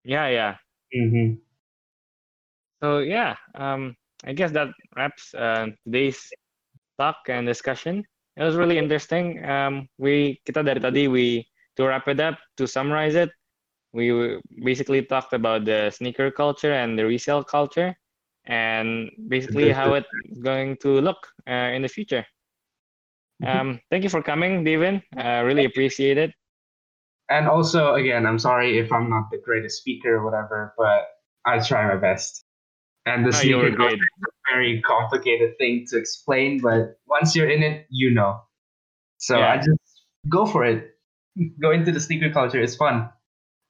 Yeah 0.02 0.26
yeah 0.32 0.52
Mhm. 0.90 1.38
so 2.82 2.98
yeah 3.04 3.36
um 3.54 3.94
I 4.26 4.32
guess 4.36 4.52
that 4.52 4.68
wraps 4.96 5.32
uh, 5.32 5.72
today's 5.86 6.20
talk 7.00 7.16
and 7.28 7.46
discussion. 7.48 8.04
It 8.36 8.44
was 8.44 8.56
really 8.56 8.76
interesting. 8.76 9.40
Um 9.44 9.88
we 9.96 10.40
kita 10.44 10.61
dari 10.66 10.80
tadi 10.80 11.08
we 11.08 11.46
to 11.80 11.88
wrap 11.88 12.04
it 12.11 12.20
up 12.20 12.36
to 12.61 12.68
summarize 12.68 13.16
it 13.16 13.32
we 13.93 14.38
basically 14.62 15.03
talked 15.03 15.32
about 15.32 15.64
the 15.64 15.91
sneaker 15.91 16.30
culture 16.30 16.72
and 16.72 16.99
the 16.99 17.05
resale 17.07 17.43
culture 17.43 17.95
and 18.47 19.11
basically 19.28 19.70
how 19.70 19.95
it's 19.95 20.09
going 20.43 20.76
to 20.78 21.01
look 21.01 21.26
uh, 21.49 21.70
in 21.74 21.82
the 21.82 21.88
future. 21.88 22.24
Um, 23.47 23.80
thank 23.91 24.05
you 24.05 24.11
for 24.11 24.22
coming, 24.22 24.64
Devin. 24.64 25.03
I 25.16 25.41
really 25.41 25.64
appreciate 25.64 26.18
it. 26.18 26.32
and 27.30 27.47
also 27.47 27.95
again 27.95 28.26
i'm 28.26 28.38
sorry 28.38 28.78
if 28.78 28.91
i'm 28.93 29.09
not 29.09 29.30
the 29.30 29.38
greatest 29.38 29.78
speaker 29.78 30.16
or 30.16 30.24
whatever 30.24 30.74
but 30.76 31.07
i 31.47 31.59
try 31.61 31.86
my 31.86 31.97
best 31.97 32.45
and 33.07 33.24
the 33.24 33.30
No, 33.30 33.38
sneaker 33.38 33.70
culture 33.76 33.95
is 33.95 34.24
a 34.26 34.53
very 34.53 34.82
complicated 34.82 35.57
thing 35.59 35.86
to 35.91 35.97
explain 35.97 36.59
but 36.61 36.99
once 37.07 37.36
you're 37.36 37.49
in 37.49 37.62
it 37.62 37.86
you 37.88 38.11
know 38.11 38.41
so 39.18 39.38
Yeah. 39.38 39.53
i 39.53 39.57
just 39.57 40.03
go 40.28 40.45
for 40.45 40.64
it 40.64 40.99
go 41.62 41.70
into 41.70 41.93
the 41.93 42.01
sneaker 42.01 42.30
culture 42.30 42.61
it's 42.61 42.74
fun 42.74 43.09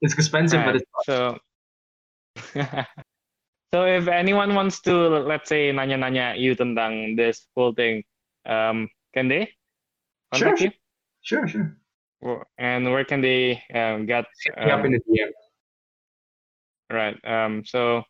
it's 0.03 0.15
expensive 0.15 0.61
but 0.65 0.77
it's. 0.77 0.85
So, 1.05 1.39
so 3.75 3.85
if 3.85 4.09
anyone 4.09 4.55
wants 4.55 4.81
to, 4.83 4.95
let's 5.21 5.49
say, 5.49 5.71
nanya-nanya 5.73 6.39
you 6.39 6.55
tentang 6.55 7.17
this 7.17 7.47
whole 7.57 7.73
thing, 7.75 8.03
um, 8.47 8.89
can 9.15 9.29
they 9.29 9.51
Sure, 10.35 10.55
contact 10.55 10.61
you? 10.63 10.71
sure 11.23 11.47
sure 11.49 11.77
And 12.59 12.87
where 12.93 13.05
can 13.05 13.21
they 13.21 13.63
um, 13.75 14.07
get? 14.07 14.25
me 14.59 14.71
up 14.71 14.81
um, 14.81 14.87
in 14.87 14.93
the 14.93 15.01
dm 15.09 15.31
right. 16.93 17.17
Um, 17.25 17.65
so, 17.65 18.03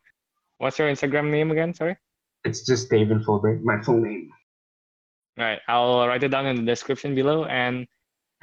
what's 0.59 0.78
your 0.78 0.88
Instagram 0.91 1.30
name 1.30 1.51
again? 1.51 1.72
Sorry. 1.74 1.97
it's 2.45 2.64
just 2.64 2.88
david 2.88 3.20
fulbright 3.24 3.61
my 3.62 3.80
full 3.82 4.01
name 4.01 4.30
Right. 5.38 5.61
I'll 5.68 6.05
write 6.09 6.22
it 6.22 6.28
down 6.28 6.45
in 6.45 6.57
the 6.57 6.68
description 6.68 7.14
below. 7.14 7.45
And 7.49 7.86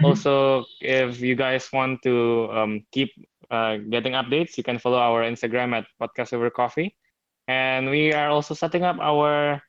Mhm. 0.01 0.05
also, 0.07 0.65
if 0.81 1.19
you 1.21 1.35
guys 1.35 1.69
want 1.71 2.01
to 2.01 2.49
um, 2.49 2.71
keep 2.91 3.13
uh, 3.51 3.77
getting 3.89 4.13
updates, 4.13 4.57
you 4.57 4.63
can 4.63 4.79
follow 4.79 4.97
our 4.97 5.23
Instagram 5.23 5.73
at 5.75 5.85
Podcast 6.01 6.33
Over 6.33 6.49
Coffee. 6.49 6.95
And 7.47 7.89
we 7.89 8.11
are 8.13 8.29
also 8.29 8.53
setting 8.53 8.83
up 8.83 8.97
our 8.99 9.61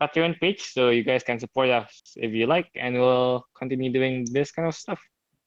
Patreon 0.00 0.40
page, 0.40 0.62
so 0.72 0.90
you 0.90 1.04
guys 1.04 1.22
can 1.22 1.38
support 1.38 1.68
us 1.70 1.88
if 2.16 2.32
you 2.32 2.46
like, 2.46 2.68
and 2.74 2.94
we'll 2.94 3.44
continue 3.56 3.92
doing 3.92 4.26
this 4.32 4.52
kind 4.52 4.68
of 4.68 4.74
stuff. 4.74 5.00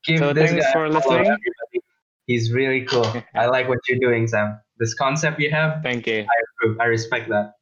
Give 0.05 0.19
So 0.19 0.33
thanks 0.33 0.65
for 0.71 0.87
listening. 0.89 1.19
everybody. 1.19 1.79
he's 2.27 2.53
really 2.53 2.85
cool 2.85 3.05
i 3.35 3.47
like 3.47 3.67
what 3.67 3.79
you're 3.89 3.97
doing 3.97 4.27
sam 4.27 4.59
this 4.77 4.93
concept 4.93 5.39
you 5.41 5.49
have 5.49 5.81
Thank 5.81 6.05
you. 6.05 6.19
i 6.21 6.35
approve 6.45 6.79
i 6.79 6.85
respect 6.85 7.27
that 7.29 7.53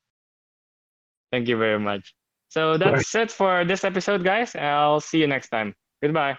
Thank 1.31 1.47
you 1.47 1.57
very 1.57 1.79
much. 1.79 2.13
So 2.49 2.77
that's 2.77 3.13
it 3.15 3.31
for 3.31 3.65
this 3.65 3.83
episode, 3.83 4.23
guys. 4.23 4.55
I'll 4.55 5.01
see 5.01 5.19
you 5.19 5.27
next 5.27 5.49
time. 5.49 5.75
Goodbye. 6.01 6.37